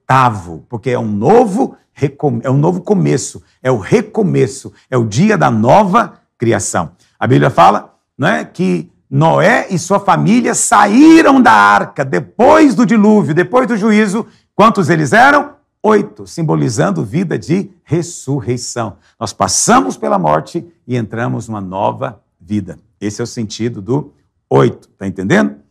porque 0.69 0.89
é 0.89 0.99
um 0.99 1.07
novo 1.07 1.75
é 2.43 2.49
um 2.49 2.57
novo 2.57 2.81
começo, 2.81 3.43
é 3.61 3.71
o 3.71 3.77
recomeço, 3.77 4.73
é 4.89 4.97
o 4.97 5.05
dia 5.05 5.37
da 5.37 5.51
nova 5.51 6.13
criação. 6.37 6.91
A 7.19 7.27
Bíblia 7.27 7.51
fala 7.51 7.93
né, 8.17 8.43
que 8.43 8.91
Noé 9.09 9.67
e 9.69 9.77
sua 9.77 9.99
família 9.99 10.55
saíram 10.55 11.39
da 11.39 11.51
arca 11.51 12.03
depois 12.03 12.73
do 12.73 12.83
dilúvio, 12.83 13.35
depois 13.35 13.67
do 13.67 13.77
juízo. 13.77 14.25
Quantos 14.55 14.89
eles 14.89 15.13
eram? 15.13 15.53
Oito, 15.83 16.25
simbolizando 16.25 17.03
vida 17.03 17.37
de 17.37 17.69
ressurreição. 17.83 18.97
Nós 19.19 19.31
passamos 19.31 19.97
pela 19.97 20.17
morte 20.17 20.65
e 20.87 20.97
entramos 20.97 21.47
numa 21.47 21.61
nova 21.61 22.21
vida. 22.39 22.79
Esse 22.99 23.21
é 23.21 23.23
o 23.23 23.27
sentido 23.27 23.81
do 23.81 24.13
oito, 24.49 24.87
tá 24.97 25.05
entendendo? 25.05 25.62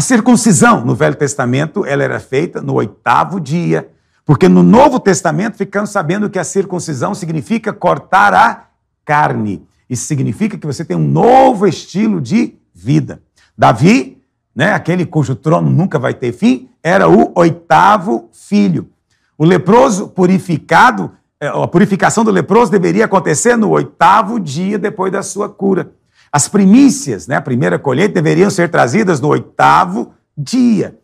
A 0.00 0.02
circuncisão 0.02 0.82
no 0.82 0.94
Velho 0.94 1.14
Testamento, 1.14 1.84
ela 1.84 2.02
era 2.02 2.18
feita 2.18 2.62
no 2.62 2.72
oitavo 2.72 3.38
dia, 3.38 3.90
porque 4.24 4.48
no 4.48 4.62
Novo 4.62 4.98
Testamento 4.98 5.58
ficamos 5.58 5.90
sabendo 5.90 6.30
que 6.30 6.38
a 6.38 6.42
circuncisão 6.42 7.14
significa 7.14 7.70
cortar 7.70 8.32
a 8.32 8.64
carne. 9.04 9.62
Isso 9.90 10.06
significa 10.06 10.56
que 10.56 10.66
você 10.66 10.86
tem 10.86 10.96
um 10.96 11.06
novo 11.06 11.66
estilo 11.66 12.18
de 12.18 12.54
vida. 12.74 13.20
Davi, 13.58 14.16
né, 14.56 14.72
aquele 14.72 15.04
cujo 15.04 15.34
trono 15.34 15.68
nunca 15.68 15.98
vai 15.98 16.14
ter 16.14 16.32
fim, 16.32 16.70
era 16.82 17.06
o 17.06 17.32
oitavo 17.34 18.30
filho. 18.32 18.88
O 19.36 19.44
leproso 19.44 20.08
purificado, 20.08 21.12
é, 21.38 21.48
a 21.48 21.68
purificação 21.68 22.24
do 22.24 22.30
leproso 22.30 22.72
deveria 22.72 23.04
acontecer 23.04 23.54
no 23.54 23.68
oitavo 23.68 24.40
dia 24.40 24.78
depois 24.78 25.12
da 25.12 25.22
sua 25.22 25.50
cura. 25.50 25.92
As 26.32 26.48
primícias, 26.48 27.26
né, 27.26 27.36
a 27.36 27.40
primeira 27.40 27.78
colheita, 27.78 28.14
deveriam 28.14 28.50
ser 28.50 28.70
trazidas 28.70 29.20
no 29.20 29.28
oitavo 29.28 30.12
dia. 30.36 30.98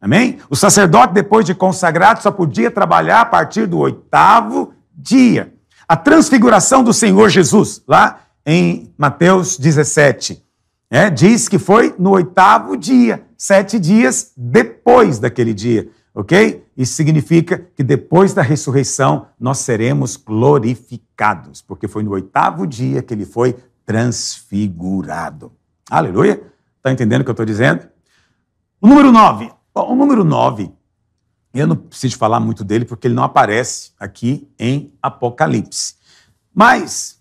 Amém? 0.00 0.38
O 0.48 0.54
sacerdote, 0.54 1.12
depois 1.12 1.44
de 1.44 1.54
consagrado, 1.54 2.22
só 2.22 2.30
podia 2.30 2.70
trabalhar 2.70 3.20
a 3.20 3.26
partir 3.26 3.66
do 3.66 3.78
oitavo 3.78 4.72
dia. 4.94 5.52
A 5.88 5.96
transfiguração 5.96 6.84
do 6.84 6.92
Senhor 6.92 7.28
Jesus, 7.28 7.82
lá 7.88 8.20
em 8.46 8.92
Mateus 8.96 9.58
17, 9.58 10.44
é, 10.90 11.10
diz 11.10 11.48
que 11.48 11.58
foi 11.58 11.94
no 11.98 12.10
oitavo 12.10 12.76
dia, 12.76 13.26
sete 13.36 13.78
dias 13.78 14.32
depois 14.36 15.18
daquele 15.18 15.52
dia, 15.52 15.88
ok? 16.14 16.64
Isso 16.76 16.94
significa 16.94 17.66
que 17.76 17.82
depois 17.82 18.32
da 18.32 18.42
ressurreição 18.42 19.26
nós 19.38 19.58
seremos 19.58 20.16
glorificados, 20.16 21.60
porque 21.60 21.88
foi 21.88 22.02
no 22.02 22.12
oitavo 22.12 22.66
dia 22.66 23.02
que 23.02 23.12
ele 23.12 23.26
foi 23.26 23.56
transfigurado. 23.88 25.50
Aleluia? 25.88 26.42
Está 26.76 26.92
entendendo 26.92 27.22
o 27.22 27.24
que 27.24 27.30
eu 27.30 27.32
estou 27.32 27.46
dizendo? 27.46 27.88
O 28.82 28.86
número 28.86 29.10
9. 29.10 29.50
o 29.74 29.94
número 29.94 30.24
9, 30.24 30.70
eu 31.54 31.66
não 31.66 31.74
preciso 31.74 32.18
falar 32.18 32.38
muito 32.38 32.62
dele 32.62 32.84
porque 32.84 33.08
ele 33.08 33.14
não 33.14 33.22
aparece 33.22 33.92
aqui 33.98 34.46
em 34.58 34.92
Apocalipse. 35.02 35.94
Mas, 36.54 37.18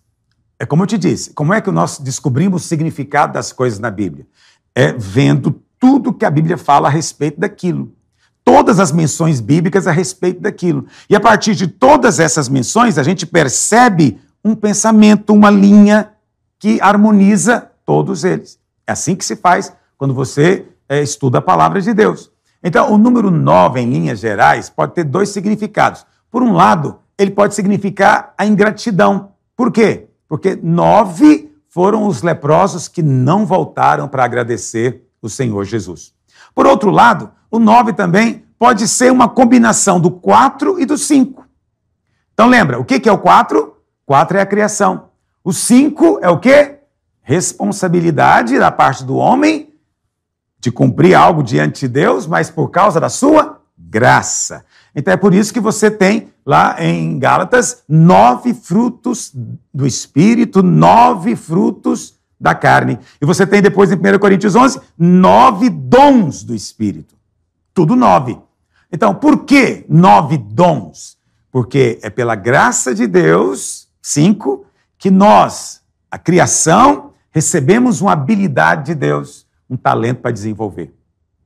é 0.59 0.65
como 0.65 0.83
eu 0.83 0.87
te 0.87 0.97
disse, 0.97 1.33
como 1.33 1.53
é 1.53 1.61
que 1.61 1.71
nós 1.71 1.99
descobrimos 1.99 2.65
o 2.65 2.67
significado 2.67 3.31
das 3.31 3.53
coisas 3.53 3.79
na 3.79 3.89
Bíblia? 3.89 4.27
É 4.75 4.91
vendo 4.91 5.63
tudo 5.79 6.13
que 6.13 6.25
a 6.25 6.29
Bíblia 6.29 6.57
fala 6.57 6.89
a 6.89 6.91
respeito 6.91 7.39
daquilo. 7.39 7.95
Todas 8.43 8.77
as 8.77 8.91
menções 8.91 9.39
bíblicas 9.39 9.87
a 9.87 9.91
respeito 9.93 10.41
daquilo. 10.41 10.85
E 11.09 11.15
a 11.15 11.19
partir 11.21 11.55
de 11.55 11.65
todas 11.65 12.19
essas 12.19 12.49
menções, 12.49 12.97
a 12.97 13.03
gente 13.03 13.25
percebe 13.25 14.19
um 14.43 14.53
pensamento, 14.53 15.33
uma 15.33 15.49
linha 15.49 16.11
que 16.59 16.79
harmoniza 16.81 17.71
todos 17.85 18.23
eles. 18.23 18.59
É 18.85 18.91
assim 18.91 19.15
que 19.15 19.25
se 19.25 19.35
faz 19.35 19.73
quando 19.97 20.13
você 20.13 20.65
é, 20.87 21.01
estuda 21.01 21.39
a 21.39 21.41
palavra 21.41 21.81
de 21.81 21.93
Deus. 21.93 22.31
Então, 22.63 22.91
o 22.91 22.97
número 22.97 23.29
9, 23.29 23.79
em 23.79 23.89
linhas 23.89 24.19
gerais, 24.19 24.69
pode 24.69 24.93
ter 24.93 25.03
dois 25.03 25.29
significados. 25.29 26.05
Por 26.31 26.41
um 26.41 26.53
lado, 26.53 26.99
ele 27.17 27.31
pode 27.31 27.55
significar 27.55 28.33
a 28.37 28.45
ingratidão. 28.45 29.31
Por 29.55 29.71
quê? 29.71 30.07
Porque 30.27 30.57
nove 30.61 31.51
foram 31.69 32.07
os 32.07 32.21
leprosos 32.21 32.87
que 32.87 33.01
não 33.01 33.45
voltaram 33.45 34.07
para 34.07 34.23
agradecer 34.23 35.03
o 35.21 35.29
Senhor 35.29 35.63
Jesus. 35.63 36.13
Por 36.53 36.65
outro 36.65 36.89
lado, 36.89 37.31
o 37.49 37.59
nove 37.59 37.93
também 37.93 38.45
pode 38.57 38.87
ser 38.87 39.11
uma 39.11 39.29
combinação 39.29 39.99
do 39.99 40.11
quatro 40.11 40.79
e 40.79 40.85
do 40.85 40.97
cinco. 40.97 41.45
Então 42.33 42.47
lembra, 42.47 42.79
o 42.79 42.85
que 42.85 43.07
é 43.07 43.11
o 43.11 43.17
quatro? 43.17 43.77
Quatro 44.05 44.37
é 44.37 44.41
a 44.41 44.45
criação. 44.45 45.06
O 45.47 45.53
cinco 45.53 46.19
é 46.21 46.29
o 46.29 46.39
quê? 46.39 46.79
Responsabilidade 47.21 48.59
da 48.59 48.69
parte 48.69 49.05
do 49.05 49.15
homem 49.15 49.73
de 50.59 50.69
cumprir 50.69 51.15
algo 51.15 51.41
diante 51.41 51.79
de 51.79 51.87
Deus, 51.87 52.27
mas 52.27 52.49
por 52.49 52.69
causa 52.69 52.99
da 52.99 53.07
sua 53.07 53.61
graça. 53.77 54.65
Então 54.93 55.13
é 55.13 55.15
por 55.15 55.33
isso 55.33 55.53
que 55.53 55.61
você 55.61 55.89
tem 55.89 56.33
lá 56.45 56.75
em 56.83 57.17
Gálatas 57.17 57.81
nove 57.87 58.53
frutos 58.53 59.31
do 59.73 59.87
Espírito, 59.87 60.61
nove 60.61 61.37
frutos 61.37 62.15
da 62.37 62.53
carne. 62.53 62.99
E 63.21 63.25
você 63.25 63.47
tem 63.47 63.61
depois 63.61 63.89
em 63.89 63.95
1 63.95 64.19
Coríntios 64.19 64.53
11, 64.53 64.81
nove 64.97 65.69
dons 65.69 66.43
do 66.43 66.53
Espírito. 66.53 67.15
Tudo 67.73 67.95
nove. 67.95 68.37
Então, 68.91 69.15
por 69.15 69.45
que 69.45 69.85
nove 69.87 70.37
dons? 70.37 71.17
Porque 71.49 71.99
é 72.01 72.09
pela 72.09 72.35
graça 72.35 72.93
de 72.93 73.07
Deus, 73.07 73.87
cinco, 74.01 74.67
que 74.97 75.11
nós, 75.11 75.81
a 76.09 76.17
criação, 76.17 77.13
recebemos 77.31 78.01
uma 78.01 78.13
habilidade 78.13 78.85
de 78.85 78.95
Deus, 78.95 79.45
um 79.69 79.77
talento 79.77 80.21
para 80.21 80.31
desenvolver. 80.31 80.93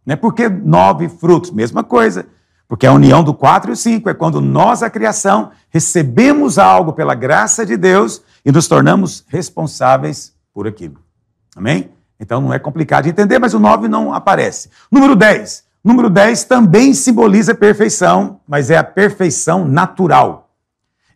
Não 0.06 0.14
é 0.14 0.16
porque 0.16 0.48
nove 0.48 1.10
frutos, 1.10 1.52
mesma 1.52 1.84
coisa. 1.84 2.26
Porque 2.68 2.88
a 2.88 2.94
união 2.94 3.22
do 3.22 3.34
quatro 3.34 3.72
e 3.72 3.74
o 3.74 3.76
cinco 3.76 4.10
é 4.10 4.14
quando 4.14 4.40
nós, 4.40 4.82
a 4.82 4.90
criação, 4.90 5.52
recebemos 5.70 6.58
algo 6.58 6.94
pela 6.94 7.14
graça 7.14 7.66
de 7.66 7.76
Deus 7.76 8.22
e 8.46 8.52
nos 8.52 8.68
tornamos 8.68 9.26
responsáveis 9.28 10.34
por 10.54 10.66
aquilo. 10.66 10.98
Amém? 11.56 11.92
Então 12.18 12.40
não 12.40 12.54
é 12.54 12.60
complicado 12.60 13.04
de 13.04 13.10
entender, 13.10 13.40
mas 13.40 13.54
o 13.54 13.60
nove 13.60 13.88
não 13.88 14.14
aparece. 14.14 14.70
Número 14.90 15.16
10. 15.16 15.66
Número 15.84 16.10
10 16.10 16.44
também 16.46 16.94
simboliza 16.94 17.56
perfeição, 17.56 18.40
mas 18.48 18.70
é 18.70 18.78
a 18.78 18.84
perfeição 18.84 19.68
natural. 19.68 20.51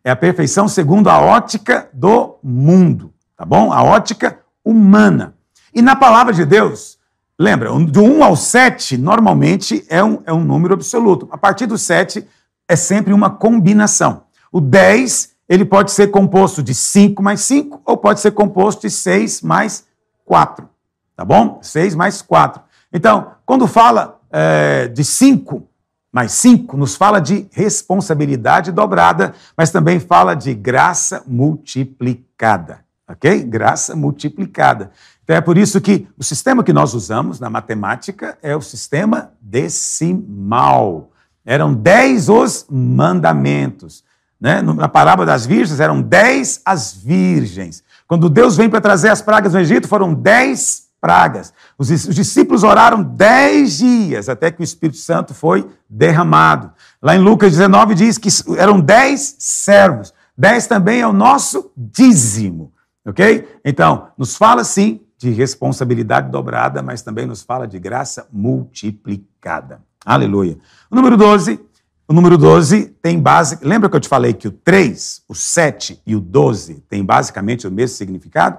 É 0.05 0.11
a 0.11 0.15
perfeição 0.15 0.67
segundo 0.67 1.09
a 1.09 1.19
ótica 1.19 1.89
do 1.91 2.37
mundo, 2.43 3.11
tá 3.35 3.43
bom? 3.43 3.73
A 3.73 3.81
ótica 3.81 4.37
humana. 4.63 5.33
E 5.73 5.81
na 5.81 5.95
palavra 5.95 6.31
de 6.31 6.45
Deus, 6.45 6.99
lembra, 7.39 7.71
do 7.71 8.03
1 8.03 8.23
ao 8.23 8.35
7, 8.35 8.99
normalmente 8.99 9.83
é 9.89 10.03
um, 10.03 10.21
é 10.23 10.31
um 10.31 10.43
número 10.43 10.75
absoluto. 10.75 11.27
A 11.31 11.39
partir 11.39 11.65
do 11.65 11.75
7 11.75 12.23
é 12.67 12.75
sempre 12.75 13.13
uma 13.13 13.31
combinação. 13.31 14.25
O 14.51 14.61
10, 14.61 15.31
ele 15.49 15.65
pode 15.65 15.91
ser 15.91 16.11
composto 16.11 16.61
de 16.61 16.75
5 16.75 17.23
mais 17.23 17.41
5 17.41 17.81
ou 17.83 17.97
pode 17.97 18.19
ser 18.19 18.29
composto 18.29 18.83
de 18.83 18.91
6 18.91 19.41
mais 19.41 19.87
4. 20.23 20.69
Tá 21.15 21.25
bom? 21.25 21.57
6 21.63 21.95
mais 21.95 22.21
4. 22.21 22.61
Então, 22.93 23.31
quando 23.43 23.65
fala 23.65 24.21
é, 24.31 24.87
de 24.87 25.03
5, 25.03 25.67
mais 26.15 26.31
cinco 26.31 26.77
nos 26.77 26.95
fala 26.95 27.19
de 27.19 27.45
responsabilidade 27.51 28.71
dobrada, 28.71 29.33
mas 29.57 29.69
também 29.69 29.99
fala 29.99 30.33
de 30.33 30.53
graça 30.53 31.21
multiplicada. 31.27 32.79
Ok? 33.05 33.43
Graça 33.43 33.97
multiplicada. 33.97 34.91
Então 35.25 35.35
é 35.35 35.41
por 35.41 35.57
isso 35.57 35.81
que 35.81 36.07
o 36.17 36.23
sistema 36.23 36.63
que 36.63 36.71
nós 36.71 36.93
usamos 36.93 37.37
na 37.37 37.49
matemática 37.49 38.37
é 38.41 38.55
o 38.55 38.61
sistema 38.61 39.33
decimal. 39.41 41.11
Eram 41.45 41.73
dez 41.73 42.29
os 42.29 42.65
mandamentos. 42.71 44.01
Né? 44.39 44.61
Na 44.61 44.87
parábola 44.87 45.25
das 45.25 45.45
virgens, 45.45 45.81
eram 45.81 46.01
dez 46.01 46.61
as 46.63 46.93
virgens. 46.93 47.83
Quando 48.07 48.29
Deus 48.29 48.55
vem 48.55 48.69
para 48.69 48.79
trazer 48.79 49.09
as 49.09 49.21
pragas 49.21 49.51
no 49.51 49.59
Egito, 49.59 49.85
foram 49.85 50.13
dez 50.13 50.84
pragas. 51.05 51.53
Os, 51.77 51.91
os 51.91 52.15
discípulos 52.15 52.63
oraram 52.63 53.03
dez 53.03 53.77
dias 53.77 54.27
até 54.27 54.49
que 54.49 54.59
o 54.59 54.63
Espírito 54.63 54.97
Santo 54.97 55.35
foi 55.35 55.69
derramado. 55.87 56.71
Lá 56.99 57.15
em 57.15 57.19
Lucas 57.19 57.51
19 57.51 57.93
diz 57.93 58.17
que 58.17 58.27
eram 58.57 58.79
dez 58.79 59.35
servos. 59.37 60.11
Dez 60.35 60.65
também 60.65 61.01
é 61.01 61.07
o 61.07 61.13
nosso 61.13 61.71
dízimo, 61.77 62.73
ok? 63.05 63.47
Então, 63.63 64.07
nos 64.17 64.35
fala 64.35 64.63
sim 64.63 64.99
de 65.15 65.29
responsabilidade 65.29 66.31
dobrada, 66.31 66.81
mas 66.81 67.03
também 67.03 67.27
nos 67.27 67.43
fala 67.43 67.67
de 67.67 67.77
graça 67.77 68.27
multiplicada. 68.33 69.81
Aleluia. 70.03 70.57
O 70.89 70.95
número 70.95 71.15
12, 71.15 71.59
o 72.07 72.13
número 72.13 72.35
12 72.35 72.95
tem 72.99 73.19
base. 73.19 73.59
Lembra 73.61 73.91
que 73.91 73.95
eu 73.95 73.99
te 73.99 74.09
falei 74.09 74.33
que 74.33 74.47
o 74.47 74.51
3, 74.51 75.21
o 75.29 75.35
7 75.35 76.01
e 76.03 76.15
o 76.15 76.19
12 76.19 76.83
têm 76.89 77.05
basicamente 77.05 77.67
o 77.67 77.71
mesmo 77.71 77.95
significado? 77.95 78.57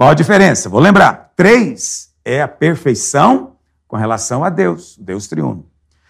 Qual 0.00 0.08
a 0.08 0.14
diferença? 0.14 0.70
Vou 0.70 0.80
lembrar. 0.80 1.34
3 1.36 2.10
é 2.24 2.40
a 2.40 2.48
perfeição 2.48 3.56
com 3.86 3.98
relação 3.98 4.42
a 4.42 4.48
Deus, 4.48 4.96
Deus 4.96 5.28
triuno. 5.28 5.68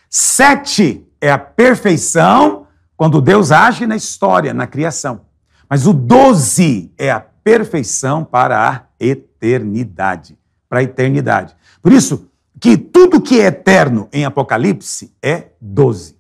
7 0.09 1.05
é 1.21 1.29
a 1.29 1.37
perfeição 1.37 2.69
quando 2.97 3.21
Deus 3.21 3.51
age 3.51 3.89
na 3.89 3.97
história, 3.97 4.55
na 4.55 4.69
criação. 4.69 5.23
Mas 5.69 5.89
o 5.89 5.93
12 5.93 6.95
é 6.97 7.11
a 7.11 7.19
perfeição 7.19 8.25
para 8.25 8.65
a 8.71 8.85
eternidade, 9.01 10.39
para 10.69 10.79
a 10.79 10.85
eternidade. 10.85 11.57
Por 11.83 11.93
isso 11.93 12.31
que 12.61 12.79
tudo 12.79 13.21
que 13.21 13.41
é 13.41 13.47
eterno 13.47 14.09
em 14.13 14.25
Apocalipse 14.25 15.13
é 15.21 15.49
12. 15.61 16.17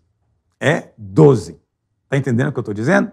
É 0.59 0.89
12. 0.99 1.57
Está 2.03 2.16
entendendo 2.16 2.49
o 2.49 2.53
que 2.53 2.59
eu 2.59 2.62
estou 2.62 2.75
dizendo? 2.75 3.12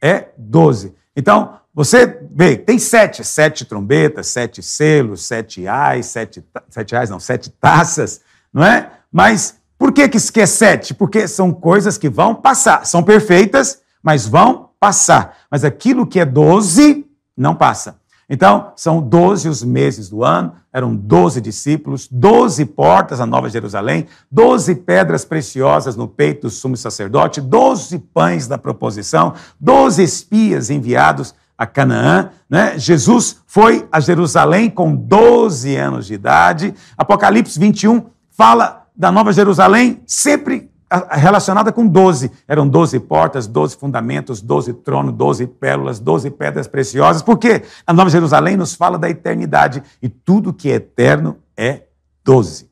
É 0.00 0.30
12. 0.38 0.94
Então, 1.14 1.58
você 1.78 2.18
vê, 2.32 2.56
tem 2.56 2.76
sete, 2.76 3.22
sete 3.22 3.64
trombetas, 3.64 4.26
sete 4.26 4.60
selos, 4.64 5.24
sete 5.24 5.68
ais, 5.68 6.06
sete, 6.06 6.44
sete 6.68 6.96
ais, 6.96 7.08
não, 7.08 7.20
sete 7.20 7.50
taças, 7.50 8.20
não 8.52 8.64
é? 8.64 8.90
Mas 9.12 9.60
por 9.78 9.92
que, 9.92 10.08
que 10.08 10.40
é 10.40 10.46
sete? 10.46 10.92
Porque 10.92 11.28
são 11.28 11.52
coisas 11.52 11.96
que 11.96 12.08
vão 12.08 12.34
passar. 12.34 12.84
São 12.84 13.00
perfeitas, 13.04 13.80
mas 14.02 14.26
vão 14.26 14.70
passar. 14.80 15.36
Mas 15.48 15.62
aquilo 15.62 16.04
que 16.04 16.18
é 16.18 16.24
doze 16.24 17.06
não 17.36 17.54
passa. 17.54 18.00
Então, 18.28 18.72
são 18.74 19.00
doze 19.00 19.48
os 19.48 19.62
meses 19.62 20.10
do 20.10 20.24
ano, 20.24 20.54
eram 20.72 20.96
doze 20.96 21.40
discípulos, 21.40 22.08
doze 22.10 22.64
portas 22.64 23.20
à 23.20 23.26
Nova 23.26 23.48
Jerusalém, 23.48 24.08
doze 24.28 24.74
pedras 24.74 25.24
preciosas 25.24 25.94
no 25.94 26.08
peito 26.08 26.48
do 26.48 26.50
sumo 26.50 26.76
sacerdote, 26.76 27.40
doze 27.40 28.00
pães 28.00 28.48
da 28.48 28.58
proposição, 28.58 29.34
doze 29.60 30.02
espias 30.02 30.70
enviados 30.70 31.36
a 31.58 31.66
Canaã. 31.66 32.30
Né? 32.48 32.78
Jesus 32.78 33.42
foi 33.46 33.86
a 33.90 33.98
Jerusalém 33.98 34.70
com 34.70 34.94
12 34.94 35.74
anos 35.74 36.06
de 36.06 36.14
idade. 36.14 36.72
Apocalipse 36.96 37.58
21 37.58 38.06
fala 38.30 38.86
da 38.96 39.10
Nova 39.10 39.32
Jerusalém 39.32 40.00
sempre 40.06 40.70
relacionada 41.10 41.70
com 41.70 41.86
doze. 41.86 42.30
Eram 42.46 42.66
doze 42.66 42.98
portas, 42.98 43.46
doze 43.46 43.76
fundamentos, 43.76 44.40
doze 44.40 44.72
tronos, 44.72 45.12
doze 45.14 45.46
pérolas, 45.46 46.00
doze 46.00 46.30
pedras 46.30 46.66
preciosas. 46.66 47.20
Por 47.20 47.36
quê? 47.36 47.62
A 47.86 47.92
Nova 47.92 48.08
Jerusalém 48.08 48.56
nos 48.56 48.74
fala 48.74 48.98
da 48.98 49.10
eternidade 49.10 49.82
e 50.00 50.08
tudo 50.08 50.52
que 50.52 50.70
é 50.70 50.76
eterno 50.76 51.36
é 51.56 51.82
doze. 52.24 52.68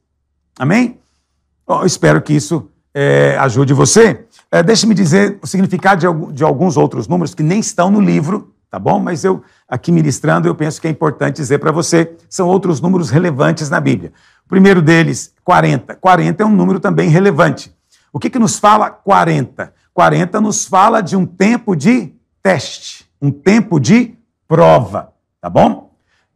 Amém? 0.58 0.98
Bom, 1.66 1.84
espero 1.84 2.22
que 2.22 2.32
isso 2.32 2.70
é, 2.94 3.36
ajude 3.38 3.74
você. 3.74 4.24
É, 4.50 4.62
Deixe-me 4.62 4.94
dizer 4.94 5.38
o 5.42 5.46
significado 5.46 6.00
de, 6.00 6.32
de 6.32 6.44
alguns 6.44 6.76
outros 6.76 7.06
números 7.06 7.34
que 7.34 7.42
nem 7.42 7.58
estão 7.58 7.90
no 7.90 8.00
livro, 8.00 8.54
tá 8.70 8.78
bom? 8.78 8.98
Mas 8.98 9.24
eu, 9.24 9.42
aqui 9.68 9.90
ministrando, 9.92 10.48
eu 10.48 10.54
penso 10.54 10.80
que 10.80 10.86
é 10.86 10.90
importante 10.90 11.36
dizer 11.36 11.58
para 11.58 11.72
você, 11.72 12.16
são 12.28 12.48
outros 12.48 12.80
números 12.80 13.10
relevantes 13.10 13.70
na 13.70 13.80
Bíblia. 13.80 14.12
O 14.44 14.48
primeiro 14.48 14.80
deles, 14.80 15.32
40. 15.44 15.94
40 15.96 16.42
é 16.42 16.46
um 16.46 16.50
número 16.50 16.78
também 16.78 17.08
relevante. 17.08 17.74
O 18.12 18.18
que, 18.18 18.30
que 18.30 18.38
nos 18.38 18.58
fala 18.58 18.90
40? 18.90 19.72
40 19.92 20.40
nos 20.40 20.66
fala 20.66 21.00
de 21.00 21.16
um 21.16 21.26
tempo 21.26 21.74
de 21.74 22.14
teste, 22.42 23.06
um 23.20 23.30
tempo 23.30 23.80
de 23.80 24.14
prova, 24.46 25.12
tá 25.40 25.50
bom? 25.50 25.90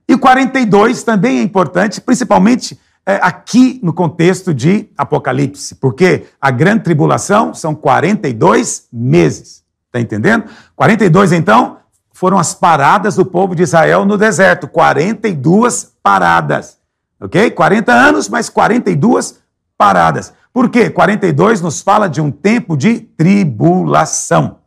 E 0.09 0.17
42 0.17 1.03
também 1.03 1.39
é 1.39 1.43
importante, 1.43 2.01
principalmente 2.01 2.79
é, 3.07 3.21
aqui 3.23 3.81
no 3.83 3.93
contexto 3.93 4.53
de 4.53 4.89
Apocalipse, 4.97 5.75
porque 5.77 6.27
a 6.41 6.51
grande 6.51 6.85
tribulação 6.85 7.55
são 7.55 7.75
42 7.75 8.89
meses, 8.93 9.63
tá 9.93 10.01
entendendo? 10.01 10.45
42, 10.75 11.33
então, 11.33 11.79
foram 12.21 12.39
as 12.39 12.53
paradas 12.53 13.17
do 13.17 13.25
povo 13.25 13.55
de 13.55 13.63
Israel 13.63 14.05
no 14.05 14.19
deserto, 14.19 14.69
42 14.69 15.95
paradas, 16.03 16.77
ok? 17.19 17.51
40 17.51 17.91
anos, 17.91 18.29
mas 18.29 18.51
42 18.51 19.39
paradas. 19.79 20.35
Por 20.53 20.69
quê? 20.69 20.91
42 20.91 21.63
nos 21.63 21.81
fala 21.81 22.11
de 22.11 22.21
um 22.21 22.31
tempo 22.31 22.77
de 22.77 23.01
tribulação. 23.01 24.59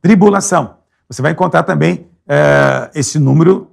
Tribulação. 0.00 0.76
Você 1.08 1.20
vai 1.20 1.32
encontrar 1.32 1.64
também 1.64 2.06
é, 2.24 2.88
esse 2.94 3.18
número 3.18 3.72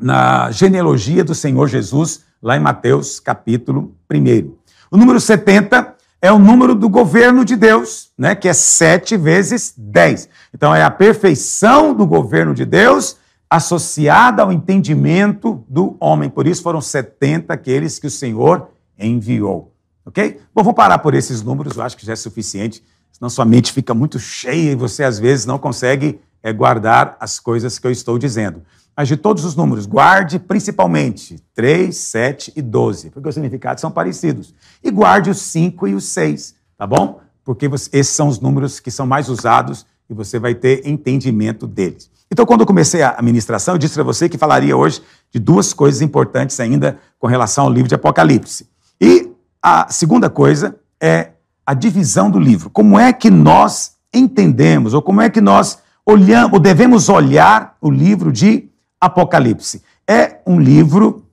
na 0.00 0.50
genealogia 0.50 1.22
do 1.22 1.34
Senhor 1.34 1.68
Jesus, 1.68 2.24
lá 2.42 2.56
em 2.56 2.60
Mateus 2.60 3.20
capítulo 3.20 3.94
1. 4.10 4.54
O 4.90 4.96
número 4.96 5.20
70 5.20 5.96
é 6.20 6.32
o 6.32 6.38
número 6.38 6.74
do 6.74 6.88
governo 6.88 7.44
de 7.44 7.54
Deus, 7.56 8.10
né, 8.18 8.34
que 8.34 8.48
é 8.48 8.52
7 8.52 9.16
vezes 9.16 9.72
10. 9.76 10.28
Então 10.52 10.74
é 10.74 10.82
a 10.82 10.90
perfeição 10.90 11.94
do 11.94 12.06
governo 12.06 12.54
de 12.54 12.64
Deus 12.64 13.16
associada 13.48 14.42
ao 14.42 14.52
entendimento 14.52 15.64
do 15.68 15.96
homem. 16.00 16.28
Por 16.28 16.46
isso 16.46 16.62
foram 16.62 16.80
70 16.80 17.52
aqueles 17.52 17.98
que 17.98 18.06
o 18.06 18.10
Senhor 18.10 18.68
enviou. 18.98 19.72
Ok? 20.04 20.40
Bom, 20.54 20.62
vou 20.62 20.74
parar 20.74 20.98
por 20.98 21.14
esses 21.14 21.42
números, 21.42 21.76
eu 21.76 21.82
acho 21.82 21.96
que 21.96 22.04
já 22.04 22.14
é 22.14 22.16
suficiente, 22.16 22.82
senão 23.12 23.30
sua 23.30 23.44
mente 23.44 23.72
fica 23.72 23.94
muito 23.94 24.18
cheia 24.18 24.72
e 24.72 24.74
você 24.74 25.04
às 25.04 25.18
vezes 25.18 25.46
não 25.46 25.58
consegue 25.58 26.20
é, 26.48 26.52
guardar 26.52 27.16
as 27.20 27.38
coisas 27.38 27.78
que 27.78 27.86
eu 27.86 27.90
estou 27.90 28.18
dizendo. 28.18 28.62
Mas 28.96 29.06
de 29.06 29.16
todos 29.16 29.44
os 29.44 29.54
números, 29.54 29.86
guarde 29.86 30.38
principalmente 30.38 31.40
3, 31.54 31.96
7 31.96 32.52
e 32.56 32.62
12, 32.62 33.10
porque 33.10 33.28
os 33.28 33.34
significados 33.34 33.80
são 33.80 33.90
parecidos. 33.90 34.54
E 34.82 34.90
guarde 34.90 35.30
os 35.30 35.38
5 35.38 35.88
e 35.88 35.94
os 35.94 36.04
6, 36.06 36.54
tá 36.76 36.86
bom? 36.86 37.20
Porque 37.44 37.68
você, 37.68 37.88
esses 37.92 38.12
são 38.12 38.28
os 38.28 38.40
números 38.40 38.80
que 38.80 38.90
são 38.90 39.06
mais 39.06 39.28
usados 39.28 39.86
e 40.10 40.14
você 40.14 40.38
vai 40.38 40.54
ter 40.54 40.86
entendimento 40.86 41.66
deles. 41.66 42.10
Então, 42.30 42.44
quando 42.44 42.60
eu 42.62 42.66
comecei 42.66 43.02
a 43.02 43.20
ministração, 43.22 43.74
eu 43.74 43.78
disse 43.78 43.94
para 43.94 44.02
você 44.02 44.28
que 44.28 44.36
falaria 44.36 44.76
hoje 44.76 45.00
de 45.30 45.38
duas 45.38 45.72
coisas 45.72 46.02
importantes 46.02 46.58
ainda 46.60 46.98
com 47.18 47.26
relação 47.26 47.64
ao 47.64 47.72
livro 47.72 47.88
de 47.88 47.94
Apocalipse. 47.94 48.68
E 49.00 49.30
a 49.62 49.90
segunda 49.90 50.28
coisa 50.28 50.76
é 51.00 51.30
a 51.64 51.72
divisão 51.72 52.30
do 52.30 52.38
livro. 52.38 52.68
Como 52.68 52.98
é 52.98 53.12
que 53.12 53.30
nós 53.30 53.92
entendemos, 54.12 54.92
ou 54.94 55.02
como 55.02 55.20
é 55.20 55.30
que 55.30 55.40
nós 55.40 55.78
olhamos, 56.08 56.58
devemos 56.60 57.10
olhar 57.10 57.76
o 57.82 57.90
livro 57.90 58.32
de 58.32 58.70
Apocalipse? 58.98 59.82
É 60.06 60.40
um 60.46 60.58
livro 60.58 61.26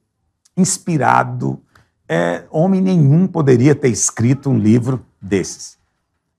inspirado. 0.57 1.61
É, 2.09 2.43
homem 2.51 2.81
nenhum 2.81 3.25
poderia 3.25 3.73
ter 3.73 3.87
escrito 3.87 4.49
um 4.49 4.59
livro 4.59 5.05
desses. 5.21 5.77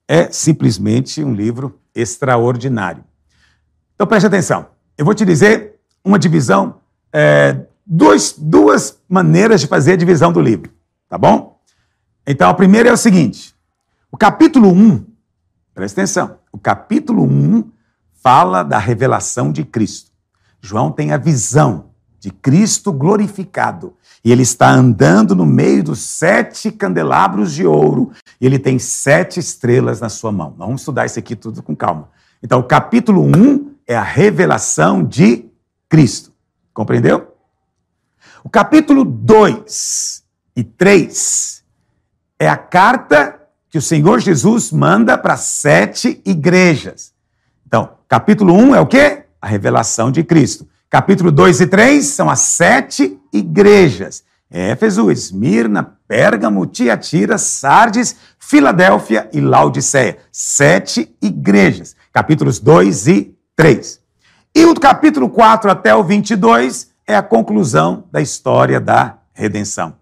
É 0.06 0.30
simplesmente 0.30 1.24
um 1.24 1.32
livro 1.32 1.80
extraordinário. 1.94 3.02
Então 3.94 4.06
preste 4.06 4.26
atenção. 4.26 4.66
Eu 4.98 5.06
vou 5.06 5.14
te 5.14 5.24
dizer 5.24 5.80
uma 6.04 6.18
divisão, 6.18 6.76
é, 7.10 7.64
duas 7.86 9.00
maneiras 9.08 9.62
de 9.62 9.66
fazer 9.66 9.92
a 9.92 9.96
divisão 9.96 10.30
do 10.30 10.40
livro, 10.40 10.70
tá 11.08 11.16
bom? 11.16 11.58
Então, 12.26 12.50
a 12.50 12.54
primeira 12.54 12.90
é 12.90 12.92
o 12.92 12.96
seguinte: 12.96 13.54
o 14.10 14.16
capítulo 14.16 14.70
1, 14.70 15.06
presta 15.74 16.00
atenção, 16.00 16.38
o 16.52 16.58
capítulo 16.58 17.24
1 17.24 17.75
fala 18.26 18.64
da 18.64 18.76
revelação 18.76 19.52
de 19.52 19.64
Cristo. 19.64 20.10
João 20.60 20.90
tem 20.90 21.12
a 21.12 21.16
visão 21.16 21.90
de 22.18 22.32
Cristo 22.32 22.92
glorificado. 22.92 23.94
E 24.24 24.32
ele 24.32 24.42
está 24.42 24.68
andando 24.68 25.36
no 25.36 25.46
meio 25.46 25.84
dos 25.84 26.00
sete 26.00 26.72
candelabros 26.72 27.54
de 27.54 27.64
ouro. 27.64 28.10
E 28.40 28.46
ele 28.46 28.58
tem 28.58 28.80
sete 28.80 29.38
estrelas 29.38 30.00
na 30.00 30.08
sua 30.08 30.32
mão. 30.32 30.52
Vamos 30.58 30.80
estudar 30.80 31.06
isso 31.06 31.20
aqui 31.20 31.36
tudo 31.36 31.62
com 31.62 31.76
calma. 31.76 32.08
Então, 32.42 32.58
o 32.58 32.64
capítulo 32.64 33.22
1 33.22 33.76
é 33.86 33.94
a 33.94 34.02
revelação 34.02 35.04
de 35.04 35.48
Cristo. 35.88 36.32
Compreendeu? 36.74 37.32
O 38.42 38.50
capítulo 38.50 39.04
2 39.04 40.24
e 40.56 40.64
3 40.64 41.62
é 42.40 42.48
a 42.48 42.56
carta 42.56 43.40
que 43.70 43.78
o 43.78 43.82
Senhor 43.82 44.18
Jesus 44.18 44.72
manda 44.72 45.16
para 45.16 45.36
sete 45.36 46.20
igrejas. 46.24 47.14
Capítulo 48.08 48.54
1 48.54 48.74
é 48.74 48.80
o 48.80 48.86
quê? 48.86 49.24
A 49.40 49.46
revelação 49.46 50.10
de 50.10 50.22
Cristo. 50.22 50.66
Capítulo 50.88 51.30
2 51.30 51.60
e 51.60 51.66
3 51.66 52.04
são 52.04 52.30
as 52.30 52.40
sete 52.40 53.18
igrejas. 53.32 54.24
Éfeso, 54.50 55.10
Esmirna, 55.10 55.98
Pérgamo, 56.06 56.66
Tiatira, 56.66 57.36
Sardes, 57.36 58.16
Filadélfia 58.38 59.28
e 59.32 59.40
Laodiceia. 59.40 60.18
Sete 60.30 61.14
igrejas. 61.20 61.96
Capítulos 62.12 62.58
2 62.58 63.08
e 63.08 63.36
3. 63.56 64.00
E 64.54 64.64
o 64.64 64.74
capítulo 64.74 65.28
4 65.28 65.70
até 65.70 65.94
o 65.94 66.04
22 66.04 66.90
é 67.06 67.16
a 67.16 67.22
conclusão 67.22 68.04
da 68.10 68.20
história 68.20 68.80
da 68.80 69.18
redenção. 69.34 69.96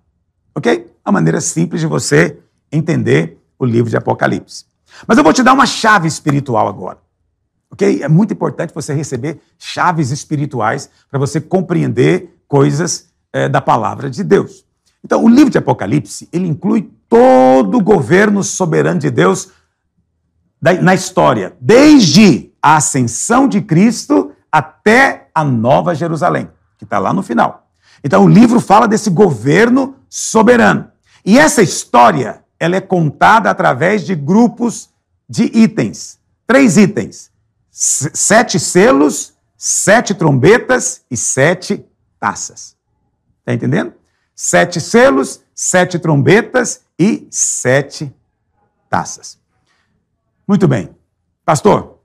Ok? 0.55 0.95
a 1.05 1.13
maneira 1.13 1.41
simples 1.41 1.81
de 1.81 1.87
você 1.87 2.39
entender 2.73 3.39
o 3.59 3.65
livro 3.65 3.91
de 3.91 3.97
Apocalipse. 3.97 4.65
Mas 5.07 5.19
eu 5.19 5.25
vou 5.25 5.33
te 5.33 5.43
dar 5.43 5.53
uma 5.53 5.67
chave 5.67 6.09
espiritual 6.09 6.67
agora. 6.67 6.99
Ok? 7.75 8.03
É 8.05 8.09
muito 8.09 8.33
importante 8.33 8.72
você 8.72 8.95
receber 8.95 9.41
chaves 9.59 10.12
espirituais 10.12 10.89
para 11.11 11.18
você 11.18 11.41
compreender 11.41 12.39
coisas 12.47 13.09
é, 13.33 13.49
da 13.49 13.61
palavra 13.61 14.09
de 14.09 14.22
Deus. 14.22 14.64
Então, 15.05 15.25
o 15.25 15.29
livro 15.29 15.51
de 15.51 15.59
Apocalipse, 15.59 16.29
ele 16.33 16.47
inclui 16.47 16.89
todo 17.09 17.77
o 17.77 17.83
governo 17.83 18.45
soberano 18.45 19.01
de 19.01 19.11
Deus 19.11 19.51
na 20.81 20.95
história, 20.95 21.55
desde 21.61 22.53
a 22.62 22.77
ascensão 22.77 23.47
de 23.49 23.61
Cristo 23.61 24.31
até 24.51 25.29
a 25.35 25.45
Nova 25.45 25.97
Jerusalém, 25.97 26.49
que 26.79 26.85
está 26.85 26.99
lá 27.01 27.12
no 27.12 27.25
final. 27.25 27.68
Então, 28.05 28.25
o 28.25 28.29
livro 28.29 28.61
fala 28.61 28.87
desse 28.87 29.11
governo 29.11 29.97
soberano. 30.09 30.89
E 31.25 31.39
essa 31.39 31.61
história, 31.61 32.45
ela 32.59 32.77
é 32.77 32.81
contada 32.81 33.51
através 33.51 34.07
de 34.07 34.14
grupos 34.14 34.91
de 35.29 35.51
itens. 35.53 36.20
Três 36.47 36.77
itens. 36.77 37.34
Sete 37.77 38.61
selos, 38.61 39.35
sete 39.57 40.14
trombetas 40.14 41.05
e 41.11 41.16
sete 41.16 41.85
taças. 42.20 42.77
Está 43.41 43.53
entendendo? 43.53 43.93
Sete 44.33 44.81
selos, 44.81 45.41
sete 45.53 45.99
trombetas 45.99 46.83
e 46.97 47.27
sete 47.33 48.14
taças. 48.89 49.41
Muito 50.47 50.68
bem. 50.68 50.95
Pastor, 51.45 51.99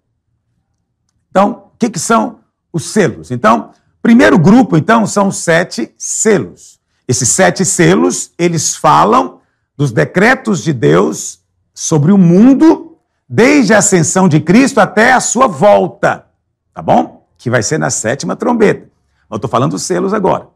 então, 1.29 1.69
o 1.71 1.77
que, 1.77 1.91
que 1.91 1.99
são 1.99 2.39
os 2.73 2.85
selos? 2.85 3.29
Então, 3.29 3.71
primeiro 4.01 4.39
grupo, 4.39 4.75
então, 4.75 5.05
são 5.05 5.27
os 5.27 5.37
sete 5.37 5.93
selos. 5.99 6.79
Esses 7.07 7.29
sete 7.29 7.63
selos, 7.63 8.31
eles 8.39 8.75
falam 8.75 9.39
dos 9.77 9.91
decretos 9.91 10.63
de 10.63 10.73
Deus 10.73 11.41
sobre 11.75 12.11
o 12.11 12.17
mundo, 12.17 12.88
desde 13.29 13.73
a 13.73 13.77
ascensão 13.77 14.27
de 14.27 14.39
Cristo 14.39 14.79
até 14.79 15.13
a 15.13 15.19
sua 15.19 15.47
volta, 15.47 16.25
tá 16.73 16.81
bom? 16.81 17.27
Que 17.37 17.49
vai 17.49 17.61
ser 17.61 17.77
na 17.77 17.91
sétima 17.91 18.35
trombeta. 18.35 18.89
Eu 19.29 19.35
estou 19.35 19.49
falando 19.49 19.71
dos 19.71 19.83
selos 19.83 20.13
agora. 20.13 20.47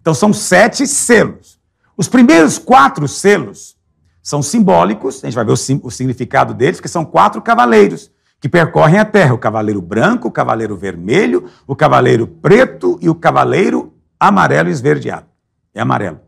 Então, 0.00 0.12
são 0.12 0.32
sete 0.32 0.86
selos. 0.86 1.58
Os 1.96 2.08
primeiros 2.08 2.58
quatro 2.58 3.08
selos 3.08 3.76
são 4.22 4.42
simbólicos, 4.42 5.22
a 5.22 5.26
gente 5.26 5.34
vai 5.34 5.44
ver 5.44 5.52
o, 5.52 5.56
sim, 5.56 5.80
o 5.82 5.90
significado 5.90 6.52
deles, 6.52 6.80
que 6.80 6.88
são 6.88 7.04
quatro 7.04 7.40
cavaleiros 7.40 8.10
que 8.42 8.48
percorrem 8.48 8.98
a 8.98 9.04
terra: 9.04 9.32
o 9.32 9.38
cavaleiro 9.38 9.80
branco, 9.80 10.28
o 10.28 10.32
cavaleiro 10.32 10.76
vermelho, 10.76 11.48
o 11.66 11.74
cavaleiro 11.76 12.26
preto 12.26 12.98
e 13.00 13.08
o 13.08 13.14
cavaleiro 13.14 13.94
amarelo 14.18 14.68
esverdeado. 14.68 15.26
É 15.72 15.80
amarelo. 15.80 16.20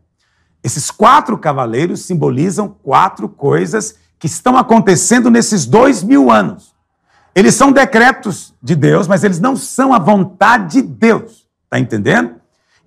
Esses 0.63 0.89
quatro 0.89 1.37
cavaleiros 1.37 2.01
simbolizam 2.01 2.69
quatro 2.69 3.29
coisas 3.29 3.95
que 4.19 4.27
estão 4.27 4.57
acontecendo 4.57 5.29
nesses 5.29 5.65
dois 5.65 6.03
mil 6.03 6.31
anos. 6.31 6.73
Eles 7.33 7.55
são 7.55 7.71
decretos 7.71 8.53
de 8.61 8.75
Deus, 8.75 9.07
mas 9.07 9.23
eles 9.23 9.39
não 9.39 9.55
são 9.55 9.93
a 9.93 9.99
vontade 9.99 10.81
de 10.81 10.81
Deus. 10.81 11.45
Está 11.65 11.79
entendendo? 11.79 12.35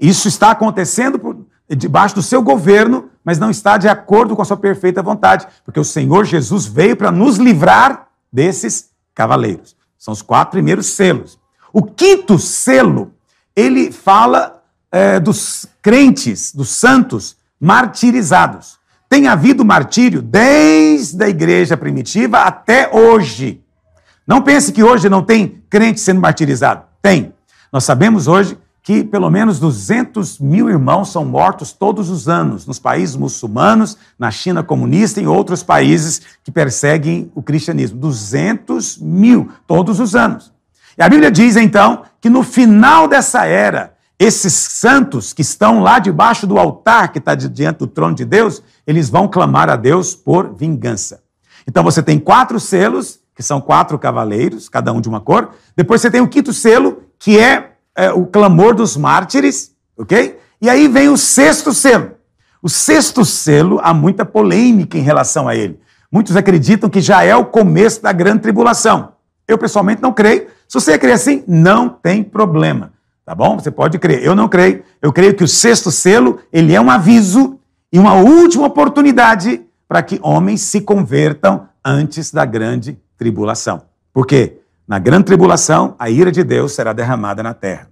Isso 0.00 0.26
está 0.26 0.50
acontecendo 0.50 1.18
por, 1.18 1.36
debaixo 1.68 2.14
do 2.14 2.22
seu 2.22 2.40
governo, 2.40 3.10
mas 3.22 3.38
não 3.38 3.50
está 3.50 3.76
de 3.76 3.88
acordo 3.88 4.34
com 4.34 4.40
a 4.40 4.44
sua 4.44 4.56
perfeita 4.56 5.02
vontade, 5.02 5.46
porque 5.64 5.78
o 5.78 5.84
Senhor 5.84 6.24
Jesus 6.24 6.66
veio 6.66 6.96
para 6.96 7.10
nos 7.10 7.36
livrar 7.36 8.08
desses 8.32 8.90
cavaleiros. 9.14 9.76
São 9.98 10.12
os 10.12 10.22
quatro 10.22 10.52
primeiros 10.52 10.86
selos. 10.86 11.38
O 11.72 11.82
quinto 11.82 12.38
selo, 12.38 13.12
ele 13.54 13.92
fala 13.92 14.62
é, 14.90 15.20
dos 15.20 15.66
crentes, 15.82 16.54
dos 16.54 16.70
santos 16.70 17.36
martirizados. 17.60 18.77
Tem 19.08 19.26
havido 19.26 19.64
martírio 19.64 20.20
desde 20.20 21.24
a 21.24 21.28
igreja 21.28 21.76
primitiva 21.76 22.40
até 22.40 22.90
hoje. 22.94 23.62
Não 24.26 24.42
pense 24.42 24.72
que 24.72 24.82
hoje 24.82 25.08
não 25.08 25.22
tem 25.22 25.62
crente 25.70 26.00
sendo 26.00 26.20
martirizado. 26.20 26.82
Tem. 27.00 27.32
Nós 27.72 27.84
sabemos 27.84 28.28
hoje 28.28 28.58
que 28.82 29.04
pelo 29.04 29.30
menos 29.30 29.58
200 29.58 30.38
mil 30.38 30.68
irmãos 30.68 31.12
são 31.12 31.24
mortos 31.24 31.72
todos 31.72 32.08
os 32.08 32.28
anos 32.28 32.66
nos 32.66 32.78
países 32.78 33.16
muçulmanos, 33.16 33.98
na 34.18 34.30
China 34.30 34.62
comunista 34.62 35.20
e 35.20 35.24
em 35.24 35.26
outros 35.26 35.62
países 35.62 36.22
que 36.44 36.50
perseguem 36.50 37.30
o 37.34 37.42
cristianismo. 37.42 37.98
200 37.98 38.98
mil 38.98 39.50
todos 39.66 40.00
os 40.00 40.14
anos. 40.14 40.52
E 40.96 41.02
a 41.02 41.08
Bíblia 41.08 41.30
diz 41.30 41.56
então 41.56 42.02
que 42.20 42.28
no 42.28 42.42
final 42.42 43.06
dessa 43.06 43.44
era, 43.44 43.94
esses 44.18 44.52
santos 44.52 45.32
que 45.32 45.42
estão 45.42 45.80
lá 45.80 45.98
debaixo 45.98 46.46
do 46.46 46.58
altar 46.58 47.12
que 47.12 47.18
está 47.18 47.34
diante 47.34 47.78
do 47.78 47.86
trono 47.86 48.14
de 48.14 48.24
Deus, 48.24 48.62
eles 48.86 49.08
vão 49.08 49.28
clamar 49.28 49.70
a 49.70 49.76
Deus 49.76 50.14
por 50.14 50.54
vingança. 50.54 51.22
Então 51.66 51.84
você 51.84 52.02
tem 52.02 52.18
quatro 52.18 52.58
selos, 52.58 53.20
que 53.34 53.42
são 53.42 53.60
quatro 53.60 53.98
cavaleiros, 53.98 54.68
cada 54.68 54.92
um 54.92 55.00
de 55.00 55.08
uma 55.08 55.20
cor. 55.20 55.50
Depois 55.76 56.00
você 56.00 56.10
tem 56.10 56.20
o 56.20 56.28
quinto 56.28 56.52
selo, 56.52 57.02
que 57.18 57.38
é 57.38 57.72
é, 57.98 58.12
o 58.12 58.24
clamor 58.24 58.76
dos 58.76 58.96
mártires, 58.96 59.72
ok? 59.96 60.38
E 60.62 60.70
aí 60.70 60.86
vem 60.86 61.08
o 61.08 61.16
sexto 61.16 61.72
selo. 61.72 62.12
O 62.62 62.68
sexto 62.68 63.24
selo, 63.24 63.80
há 63.82 63.92
muita 63.92 64.24
polêmica 64.24 64.96
em 64.96 65.02
relação 65.02 65.48
a 65.48 65.56
ele. 65.56 65.80
Muitos 66.10 66.36
acreditam 66.36 66.88
que 66.88 67.00
já 67.00 67.24
é 67.24 67.34
o 67.34 67.44
começo 67.44 68.00
da 68.00 68.12
grande 68.12 68.40
tribulação. 68.42 69.12
Eu, 69.46 69.58
pessoalmente, 69.58 70.00
não 70.00 70.12
creio. 70.12 70.46
Se 70.68 70.74
você 70.80 70.96
crê 70.96 71.12
assim, 71.12 71.42
não 71.46 71.88
tem 71.88 72.22
problema. 72.22 72.92
Tá 73.28 73.34
bom? 73.34 73.58
Você 73.58 73.70
pode 73.70 73.98
crer. 73.98 74.24
Eu 74.24 74.34
não 74.34 74.48
creio. 74.48 74.82
Eu 75.02 75.12
creio 75.12 75.34
que 75.34 75.44
o 75.44 75.46
sexto 75.46 75.90
selo, 75.90 76.40
ele 76.50 76.74
é 76.74 76.80
um 76.80 76.88
aviso 76.88 77.60
e 77.92 77.98
uma 77.98 78.14
última 78.14 78.64
oportunidade 78.64 79.66
para 79.86 80.02
que 80.02 80.18
homens 80.22 80.62
se 80.62 80.80
convertam 80.80 81.68
antes 81.84 82.32
da 82.32 82.46
grande 82.46 82.98
tribulação. 83.18 83.82
Por 84.14 84.26
quê? 84.26 84.60
Na 84.86 84.98
grande 84.98 85.24
tribulação, 85.24 85.94
a 85.98 86.08
ira 86.08 86.32
de 86.32 86.42
Deus 86.42 86.72
será 86.72 86.94
derramada 86.94 87.42
na 87.42 87.52
terra. 87.52 87.90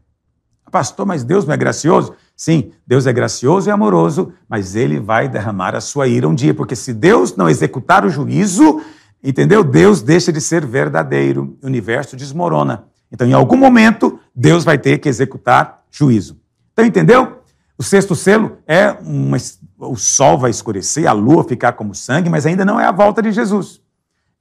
Pastor, 0.72 1.04
mas 1.04 1.22
Deus 1.22 1.44
não 1.44 1.52
é 1.52 1.56
gracioso? 1.58 2.14
Sim, 2.34 2.72
Deus 2.86 3.06
é 3.06 3.12
gracioso 3.12 3.68
e 3.68 3.70
amoroso, 3.70 4.32
mas 4.48 4.74
ele 4.74 4.98
vai 4.98 5.28
derramar 5.28 5.74
a 5.74 5.82
sua 5.82 6.08
ira 6.08 6.26
um 6.26 6.34
dia, 6.34 6.54
porque 6.54 6.74
se 6.74 6.94
Deus 6.94 7.36
não 7.36 7.46
executar 7.46 8.06
o 8.06 8.08
juízo, 8.08 8.80
entendeu? 9.22 9.62
Deus 9.62 10.00
deixa 10.00 10.32
de 10.32 10.40
ser 10.40 10.64
verdadeiro, 10.64 11.58
o 11.62 11.66
universo 11.66 12.16
desmorona. 12.16 12.84
Então, 13.12 13.26
em 13.26 13.32
algum 13.32 13.56
momento, 13.56 14.18
Deus 14.36 14.64
vai 14.64 14.76
ter 14.76 14.98
que 14.98 15.08
executar 15.08 15.82
juízo. 15.90 16.38
Então, 16.72 16.84
entendeu? 16.84 17.42
O 17.78 17.82
sexto 17.82 18.14
selo 18.14 18.58
é 18.66 18.90
uma, 18.90 19.38
o 19.78 19.96
sol 19.96 20.38
vai 20.38 20.50
escurecer, 20.50 21.06
a 21.06 21.12
lua 21.12 21.42
ficar 21.42 21.72
como 21.72 21.94
sangue, 21.94 22.28
mas 22.28 22.44
ainda 22.44 22.64
não 22.64 22.78
é 22.78 22.84
a 22.84 22.92
volta 22.92 23.22
de 23.22 23.32
Jesus. 23.32 23.80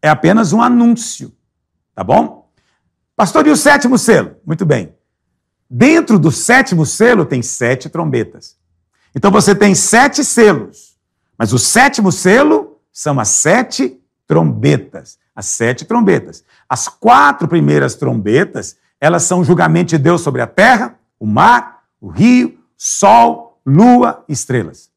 É 0.01 0.09
apenas 0.09 0.51
um 0.51 0.61
anúncio, 0.61 1.33
tá 1.93 2.03
bom? 2.03 2.49
Pastor, 3.15 3.47
e 3.47 3.51
o 3.51 3.57
sétimo 3.57 3.97
selo? 3.97 4.35
Muito 4.45 4.65
bem. 4.65 4.93
Dentro 5.69 6.19
do 6.19 6.31
sétimo 6.31 6.85
selo 6.85 7.25
tem 7.25 7.41
sete 7.41 7.89
trombetas. 7.89 8.57
Então 9.15 9.31
você 9.31 9.55
tem 9.55 9.73
sete 9.73 10.23
selos. 10.23 10.97
Mas 11.37 11.53
o 11.53 11.59
sétimo 11.59 12.11
selo 12.11 12.79
são 12.91 13.19
as 13.19 13.29
sete 13.29 13.99
trombetas. 14.27 15.17
As 15.35 15.45
sete 15.45 15.85
trombetas. 15.85 16.43
As 16.67 16.87
quatro 16.87 17.47
primeiras 17.47 17.95
trombetas, 17.95 18.77
elas 18.99 19.23
são 19.23 19.39
o 19.39 19.43
julgamento 19.43 19.89
de 19.89 19.97
Deus 19.97 20.21
sobre 20.21 20.41
a 20.41 20.47
terra, 20.47 20.97
o 21.19 21.25
mar, 21.25 21.83
o 21.99 22.07
rio, 22.07 22.57
sol, 22.77 23.59
lua 23.65 24.23
estrelas. 24.27 24.89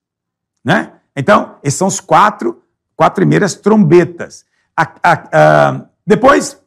Né? 0.65 0.93
Então, 1.17 1.57
esses 1.63 1.79
são 1.79 1.89
os 1.89 2.01
quatro, 2.01 2.63
quatro 2.95 3.17
primeiras 3.17 3.55
trombetas. 3.55 4.45
A, 4.77 4.83
a, 5.03 5.13
a, 5.33 5.87
depois, 6.07 6.61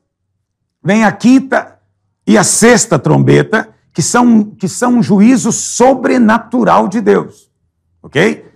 vem 0.83 1.03
a 1.03 1.11
quinta 1.11 1.79
e 2.25 2.37
a 2.37 2.43
sexta 2.43 2.99
trombeta, 2.99 3.69
que 3.93 4.01
são, 4.01 4.45
que 4.45 4.67
são 4.67 4.95
um 4.95 5.03
juízo 5.03 5.51
sobrenatural 5.51 6.87
de 6.87 7.01
Deus. 7.01 7.51
Ok? 8.01 8.50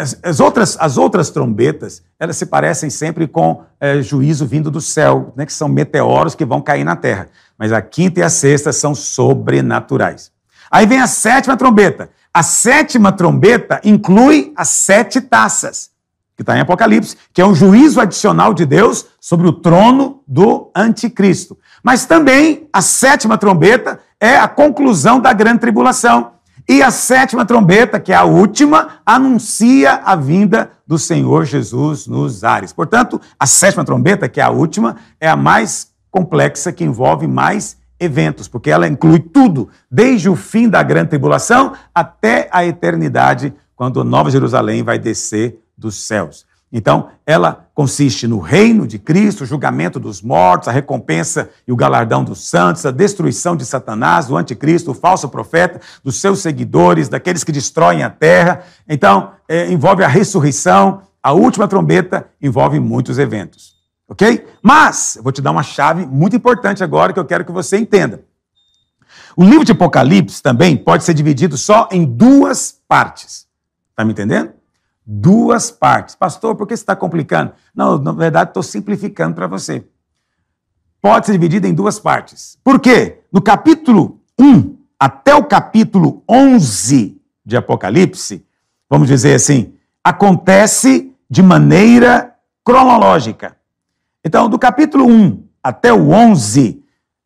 As, 0.00 0.18
as, 0.22 0.40
outras, 0.40 0.76
as 0.80 0.96
outras 0.96 1.30
trombetas, 1.30 2.02
elas 2.18 2.36
se 2.36 2.46
parecem 2.46 2.88
sempre 2.88 3.28
com 3.28 3.62
é, 3.78 4.00
juízo 4.00 4.46
vindo 4.46 4.70
do 4.70 4.80
céu, 4.80 5.32
né, 5.36 5.44
que 5.44 5.52
são 5.52 5.68
meteoros 5.68 6.34
que 6.34 6.44
vão 6.44 6.60
cair 6.60 6.84
na 6.84 6.96
terra. 6.96 7.28
Mas 7.58 7.72
a 7.72 7.82
quinta 7.82 8.20
e 8.20 8.22
a 8.22 8.30
sexta 8.30 8.72
são 8.72 8.94
sobrenaturais. 8.94 10.32
Aí 10.70 10.86
vem 10.86 11.00
a 11.00 11.06
sétima 11.06 11.56
trombeta. 11.56 12.10
A 12.32 12.42
sétima 12.42 13.12
trombeta 13.12 13.80
inclui 13.84 14.52
as 14.56 14.68
sete 14.68 15.20
taças 15.20 15.90
que 16.36 16.42
está 16.42 16.56
em 16.56 16.60
Apocalipse, 16.60 17.18
que 17.34 17.42
é 17.42 17.46
um 17.46 17.54
juízo 17.54 18.00
adicional 18.00 18.54
de 18.54 18.64
Deus 18.64 19.04
sobre 19.20 19.46
o 19.46 19.52
trono 19.52 20.22
do 20.26 20.70
anticristo. 20.74 21.58
Mas 21.82 22.06
também 22.06 22.66
a 22.72 22.80
sétima 22.80 23.36
trombeta 23.36 24.00
é 24.18 24.38
a 24.38 24.48
conclusão 24.48 25.20
da 25.20 25.34
grande 25.34 25.60
tribulação. 25.60 26.32
E 26.70 26.84
a 26.84 26.92
sétima 26.92 27.44
trombeta, 27.44 27.98
que 27.98 28.12
é 28.12 28.14
a 28.14 28.22
última, 28.22 29.00
anuncia 29.04 29.94
a 30.04 30.14
vinda 30.14 30.70
do 30.86 31.00
Senhor 31.00 31.44
Jesus 31.44 32.06
nos 32.06 32.44
ares. 32.44 32.72
Portanto, 32.72 33.20
a 33.36 33.44
sétima 33.44 33.84
trombeta, 33.84 34.28
que 34.28 34.40
é 34.40 34.44
a 34.44 34.50
última, 34.50 34.94
é 35.20 35.28
a 35.28 35.34
mais 35.34 35.88
complexa, 36.12 36.70
que 36.70 36.84
envolve 36.84 37.26
mais 37.26 37.76
eventos, 37.98 38.46
porque 38.46 38.70
ela 38.70 38.86
inclui 38.86 39.18
tudo, 39.18 39.68
desde 39.90 40.28
o 40.28 40.36
fim 40.36 40.68
da 40.68 40.80
grande 40.80 41.10
tribulação 41.10 41.72
até 41.92 42.48
a 42.52 42.64
eternidade, 42.64 43.52
quando 43.74 44.00
a 44.00 44.04
Nova 44.04 44.30
Jerusalém 44.30 44.84
vai 44.84 44.96
descer 44.96 45.58
dos 45.76 45.96
céus. 46.06 46.46
Então, 46.72 47.08
ela 47.26 47.68
consiste 47.74 48.28
no 48.28 48.38
reino 48.38 48.86
de 48.86 48.98
Cristo, 48.98 49.42
o 49.42 49.46
julgamento 49.46 49.98
dos 49.98 50.22
mortos, 50.22 50.68
a 50.68 50.72
recompensa 50.72 51.50
e 51.66 51.72
o 51.72 51.76
galardão 51.76 52.22
dos 52.22 52.46
santos, 52.46 52.86
a 52.86 52.92
destruição 52.92 53.56
de 53.56 53.64
Satanás, 53.64 54.26
do 54.26 54.36
anticristo, 54.36 54.92
o 54.92 54.94
falso 54.94 55.28
profeta, 55.28 55.80
dos 56.04 56.20
seus 56.20 56.40
seguidores, 56.40 57.08
daqueles 57.08 57.42
que 57.42 57.50
destroem 57.50 58.04
a 58.04 58.10
terra. 58.10 58.62
Então, 58.88 59.32
é, 59.48 59.70
envolve 59.70 60.04
a 60.04 60.08
ressurreição, 60.08 61.02
a 61.20 61.32
última 61.32 61.66
trombeta 61.66 62.28
envolve 62.40 62.78
muitos 62.78 63.18
eventos. 63.18 63.74
Ok? 64.08 64.46
Mas, 64.62 65.16
eu 65.16 65.22
vou 65.22 65.32
te 65.32 65.42
dar 65.42 65.50
uma 65.50 65.62
chave 65.62 66.06
muito 66.06 66.36
importante 66.36 66.84
agora 66.84 67.12
que 67.12 67.18
eu 67.18 67.24
quero 67.24 67.44
que 67.44 67.52
você 67.52 67.78
entenda. 67.78 68.22
O 69.36 69.42
livro 69.42 69.64
de 69.64 69.72
Apocalipse 69.72 70.42
também 70.42 70.76
pode 70.76 71.02
ser 71.02 71.14
dividido 71.14 71.56
só 71.56 71.88
em 71.90 72.04
duas 72.04 72.78
partes. 72.86 73.46
Está 73.90 74.04
me 74.04 74.12
entendendo? 74.12 74.59
Duas 75.12 75.72
partes. 75.72 76.14
Pastor, 76.14 76.54
por 76.54 76.68
que 76.68 76.76
você 76.76 76.82
está 76.82 76.94
complicando? 76.94 77.52
Não, 77.74 77.98
na 77.98 78.12
verdade, 78.12 78.50
estou 78.50 78.62
simplificando 78.62 79.34
para 79.34 79.48
você. 79.48 79.84
Pode 81.02 81.26
ser 81.26 81.32
dividido 81.32 81.66
em 81.66 81.74
duas 81.74 81.98
partes. 81.98 82.56
Por 82.62 82.78
quê? 82.78 83.22
No 83.32 83.42
capítulo 83.42 84.20
1 84.38 84.76
até 84.98 85.34
o 85.34 85.42
capítulo 85.44 86.22
11 86.28 87.20
de 87.44 87.56
Apocalipse, 87.56 88.46
vamos 88.88 89.08
dizer 89.08 89.34
assim, 89.34 89.74
acontece 90.04 91.12
de 91.28 91.42
maneira 91.42 92.36
cronológica. 92.64 93.56
Então, 94.24 94.48
do 94.48 94.58
capítulo 94.58 95.06
1 95.06 95.42
até 95.60 95.92
o 95.92 96.10
11, 96.10 96.84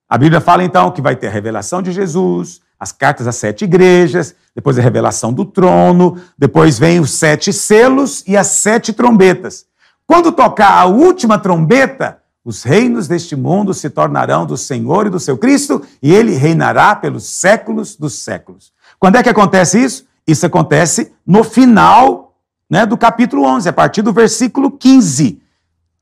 a 0.09 0.17
Bíblia 0.17 0.41
fala 0.41 0.65
então 0.65 0.91
que 0.91 1.03
vai 1.03 1.17
ter 1.17 1.27
a 1.27 1.31
revelação 1.31 1.83
de 1.83 1.93
Jesus, 1.93 2.63
as 2.79 2.93
cartas 2.93 3.27
às 3.27 3.37
sete 3.37 3.65
igrejas, 3.65 4.35
depois 4.55 4.79
a 4.79 4.83
revelação 4.83 5.33
do 5.33 5.45
trono, 5.45 6.21
depois 6.37 6.79
vem 6.79 7.01
os 7.01 7.11
sete 7.13 7.53
selos 7.53 8.23
e 8.27 8.37
as 8.37 8.49
sete 8.49 8.93
trombetas. 8.93 9.67
Quando 10.07 10.33
tocar 10.33 10.73
a 10.73 10.85
última 10.85 11.39
trombeta, 11.39 12.19
os 12.45 12.63
reinos 12.63 13.09
deste 13.09 13.35
mundo 13.35 13.73
se 13.73 13.89
tornarão 13.89 14.45
do 14.45 14.57
Senhor 14.57 15.07
e 15.07 15.11
do 15.11 15.19
seu 15.19 15.39
Cristo, 15.39 15.83
e 16.03 16.13
ele 16.13 16.35
reinará 16.35 16.95
pelos 16.95 17.25
séculos 17.25 17.97
dos 17.97 18.19
séculos. 18.19 18.73
Quando 18.99 19.17
é 19.17 19.23
que 19.23 19.31
acontece 19.31 19.83
isso? 19.83 20.07
Isso 20.27 20.45
acontece 20.45 21.13
no 21.27 21.43
final 21.43 22.37
né, 22.69 22.85
do 22.85 22.97
capítulo 22.97 23.45
11, 23.45 23.69
a 23.69 23.73
partir 23.73 24.03
do 24.03 24.13
versículo 24.13 24.71
15. 24.71 25.41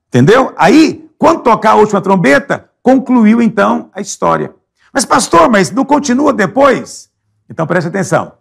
Entendeu? 0.08 0.52
Aí, 0.56 1.08
quando 1.16 1.42
tocar 1.42 1.72
a 1.72 1.76
última 1.76 2.00
trombeta, 2.00 2.68
concluiu 2.82 3.40
então 3.40 3.88
a 3.94 4.00
história. 4.00 4.52
Mas, 4.92 5.04
pastor, 5.04 5.48
mas 5.48 5.70
não 5.70 5.84
continua 5.84 6.32
depois? 6.32 7.10
Então 7.48 7.66
preste 7.66 7.88
atenção. 7.88 8.32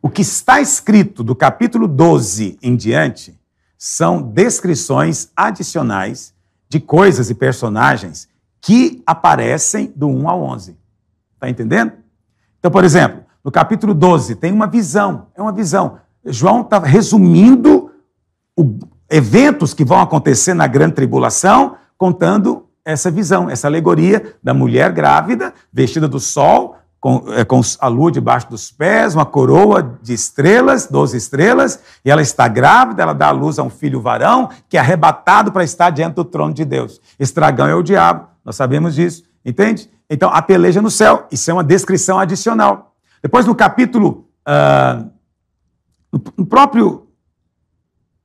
O 0.00 0.08
que 0.08 0.22
está 0.22 0.60
escrito 0.60 1.24
do 1.24 1.34
capítulo 1.34 1.88
12 1.88 2.58
em 2.62 2.76
diante 2.76 3.38
são 3.76 4.22
descrições 4.22 5.30
adicionais 5.36 6.32
de 6.68 6.78
coisas 6.78 7.30
e 7.30 7.34
personagens 7.34 8.28
que 8.60 9.02
aparecem 9.06 9.92
do 9.94 10.08
1 10.08 10.28
ao 10.28 10.42
11. 10.42 10.76
Está 11.34 11.48
entendendo? 11.48 11.92
Então, 12.58 12.70
por 12.70 12.84
exemplo, 12.84 13.24
no 13.42 13.50
capítulo 13.50 13.94
12 13.94 14.36
tem 14.36 14.52
uma 14.52 14.66
visão, 14.66 15.28
é 15.34 15.42
uma 15.42 15.52
visão. 15.52 15.98
João 16.24 16.60
está 16.60 16.78
resumindo 16.78 17.92
o, 18.56 18.78
eventos 19.08 19.72
que 19.72 19.84
vão 19.84 20.00
acontecer 20.00 20.54
na 20.54 20.66
grande 20.66 20.94
tribulação, 20.94 21.76
contando 21.96 22.67
essa 22.88 23.10
visão, 23.10 23.50
essa 23.50 23.68
alegoria 23.68 24.34
da 24.42 24.54
mulher 24.54 24.90
grávida, 24.92 25.52
vestida 25.70 26.08
do 26.08 26.18
sol, 26.18 26.78
com, 26.98 27.22
é, 27.34 27.44
com, 27.44 27.60
a 27.80 27.86
lua 27.86 28.10
debaixo 28.10 28.48
dos 28.48 28.70
pés, 28.70 29.14
uma 29.14 29.26
coroa 29.26 29.98
de 30.02 30.14
estrelas, 30.14 30.86
12 30.86 31.16
estrelas, 31.18 31.80
e 32.02 32.10
ela 32.10 32.22
está 32.22 32.48
grávida, 32.48 33.02
ela 33.02 33.12
dá 33.12 33.28
à 33.28 33.30
luz 33.30 33.58
a 33.58 33.62
um 33.62 33.68
filho 33.68 34.00
varão, 34.00 34.48
que 34.70 34.78
é 34.78 34.80
arrebatado 34.80 35.52
para 35.52 35.62
estar 35.62 35.90
diante 35.90 36.14
do 36.14 36.24
trono 36.24 36.54
de 36.54 36.64
Deus. 36.64 36.98
Esse 37.18 37.34
dragão 37.34 37.66
é 37.66 37.74
o 37.74 37.82
diabo, 37.82 38.26
nós 38.42 38.56
sabemos 38.56 38.94
disso, 38.94 39.22
entende? 39.44 39.90
Então, 40.08 40.30
a 40.32 40.40
peleja 40.40 40.80
no 40.80 40.90
céu, 40.90 41.26
isso 41.30 41.50
é 41.50 41.52
uma 41.54 41.62
descrição 41.62 42.18
adicional. 42.18 42.94
Depois, 43.22 43.44
no 43.44 43.54
capítulo, 43.54 44.26
uh, 44.48 45.06
no 46.38 46.46
próprio 46.46 47.07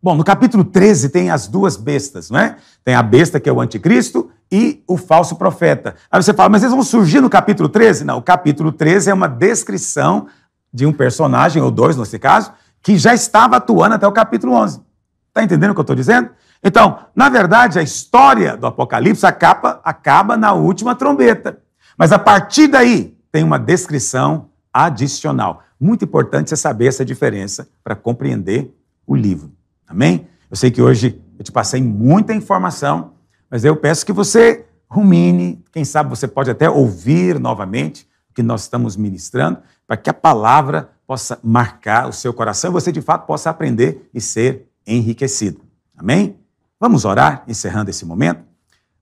Bom, 0.04 0.16
no 0.16 0.24
capítulo 0.26 0.66
13 0.66 1.08
tem 1.08 1.32
as 1.32 1.48
duas 1.48 1.78
bestas, 1.78 2.30
não 2.30 2.38
é? 2.38 2.58
Tem 2.84 2.94
a 2.94 3.02
besta 3.02 3.40
que 3.40 3.48
é 3.48 3.54
o 3.54 3.62
anticristo 3.62 4.30
e 4.52 4.84
o 4.86 4.98
falso 4.98 5.38
profeta. 5.38 5.96
Aí 6.12 6.22
você 6.22 6.34
fala, 6.34 6.50
mas 6.50 6.62
eles 6.62 6.74
vão 6.74 6.84
surgir 6.84 7.22
no 7.22 7.30
capítulo 7.30 7.70
13? 7.70 8.04
Não, 8.04 8.18
o 8.18 8.22
capítulo 8.22 8.74
13 8.74 9.12
é 9.12 9.14
uma 9.14 9.30
descrição 9.30 10.28
de 10.74 10.86
um 10.86 10.92
personagem, 10.92 11.62
ou 11.62 11.72
dois 11.72 11.96
nesse 11.96 12.20
caso, 12.20 12.52
que 12.82 12.98
já 12.98 13.14
estava 13.14 13.56
atuando 13.56 13.96
até 13.96 14.06
o 14.06 14.12
capítulo 14.12 14.52
11. 14.56 14.82
Está 15.30 15.42
entendendo 15.42 15.72
o 15.72 15.74
que 15.74 15.80
eu 15.80 15.84
estou 15.84 15.96
dizendo? 15.96 16.32
Então, 16.62 17.00
na 17.16 17.30
verdade, 17.30 17.80
a 17.80 17.82
história 17.82 18.58
do 18.58 18.68
Apocalipse 18.68 19.26
acaba, 19.26 19.80
acaba 19.86 20.36
na 20.36 20.52
última 20.52 20.96
trombeta. 20.96 21.60
Mas 21.98 22.12
a 22.12 22.20
partir 22.20 22.68
daí 22.68 23.18
tem 23.32 23.42
uma 23.42 23.58
descrição 23.58 24.50
adicional. 24.74 25.64
Muito 25.80 26.04
importante 26.04 26.50
você 26.50 26.58
saber 26.58 26.88
essa 26.88 27.06
diferença 27.06 27.70
para 27.82 27.96
compreender 27.96 28.70
o 29.08 29.16
livro. 29.16 29.63
Amém? 29.88 30.28
Eu 30.50 30.56
sei 30.56 30.72
que 30.72 30.82
hoje 30.82 31.22
eu 31.38 31.44
te 31.44 31.52
passei 31.52 31.82
muita 31.82 32.34
informação, 32.34 33.14
mas 33.50 33.66
eu 33.66 33.76
peço 33.76 34.06
que 34.06 34.14
você 34.14 34.66
rumine, 34.90 35.64
quem 35.72 35.84
sabe 35.84 36.10
você 36.10 36.28
pode 36.28 36.52
até 36.52 36.70
ouvir 36.70 37.40
novamente 37.40 38.08
o 38.30 38.34
que 38.34 38.44
nós 38.44 38.62
estamos 38.62 38.96
ministrando, 38.96 39.60
para 39.88 39.98
que 39.98 40.10
a 40.10 40.14
palavra 40.14 40.92
possa 41.08 41.40
marcar 41.44 42.08
o 42.08 42.14
seu 42.14 42.34
coração 42.34 42.70
e 42.70 42.74
você 42.74 42.92
de 42.92 43.02
fato 43.02 43.26
possa 43.26 43.50
aprender 43.50 44.10
e 44.14 44.22
ser 44.22 44.68
enriquecido. 44.86 45.62
Amém? 45.98 46.38
Vamos 46.80 47.06
orar, 47.06 47.44
encerrando 47.48 47.90
esse 47.90 48.06
momento. 48.06 48.44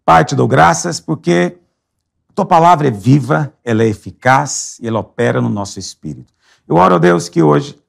Pai, 0.06 0.24
te 0.24 0.36
dou 0.36 0.48
graças 0.48 1.00
porque 1.00 1.58
tua 2.34 2.46
palavra 2.46 2.88
é 2.88 2.92
viva, 2.92 3.54
ela 3.64 3.84
é 3.84 3.88
eficaz 3.88 4.78
e 4.82 4.88
ela 4.88 5.00
opera 5.00 5.42
no 5.42 5.50
nosso 5.50 5.80
espírito. 5.80 6.34
Eu 6.68 6.76
oro 6.76 6.96
a 6.96 6.98
Deus 6.98 7.28
que 7.28 7.42
hoje 7.42 7.81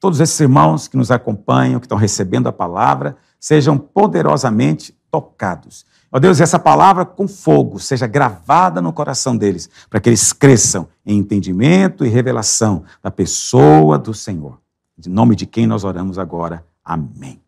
todos 0.00 0.20
esses 0.20 0.38
irmãos 0.40 0.88
que 0.88 0.96
nos 0.96 1.10
acompanham, 1.10 1.80
que 1.80 1.86
estão 1.86 1.98
recebendo 1.98 2.48
a 2.48 2.52
palavra, 2.52 3.16
sejam 3.38 3.76
poderosamente 3.76 4.96
tocados. 5.10 5.84
Ó 6.10 6.18
Deus, 6.18 6.40
essa 6.40 6.58
palavra 6.58 7.04
com 7.04 7.28
fogo 7.28 7.78
seja 7.78 8.06
gravada 8.06 8.80
no 8.80 8.92
coração 8.92 9.36
deles, 9.36 9.68
para 9.90 10.00
que 10.00 10.08
eles 10.08 10.32
cresçam 10.32 10.88
em 11.04 11.18
entendimento 11.18 12.04
e 12.04 12.08
revelação 12.08 12.84
da 13.02 13.10
pessoa 13.10 13.98
do 13.98 14.14
Senhor. 14.14 14.58
Em 15.06 15.10
nome 15.10 15.36
de 15.36 15.46
quem 15.46 15.66
nós 15.66 15.84
oramos 15.84 16.18
agora. 16.18 16.64
Amém. 16.84 17.47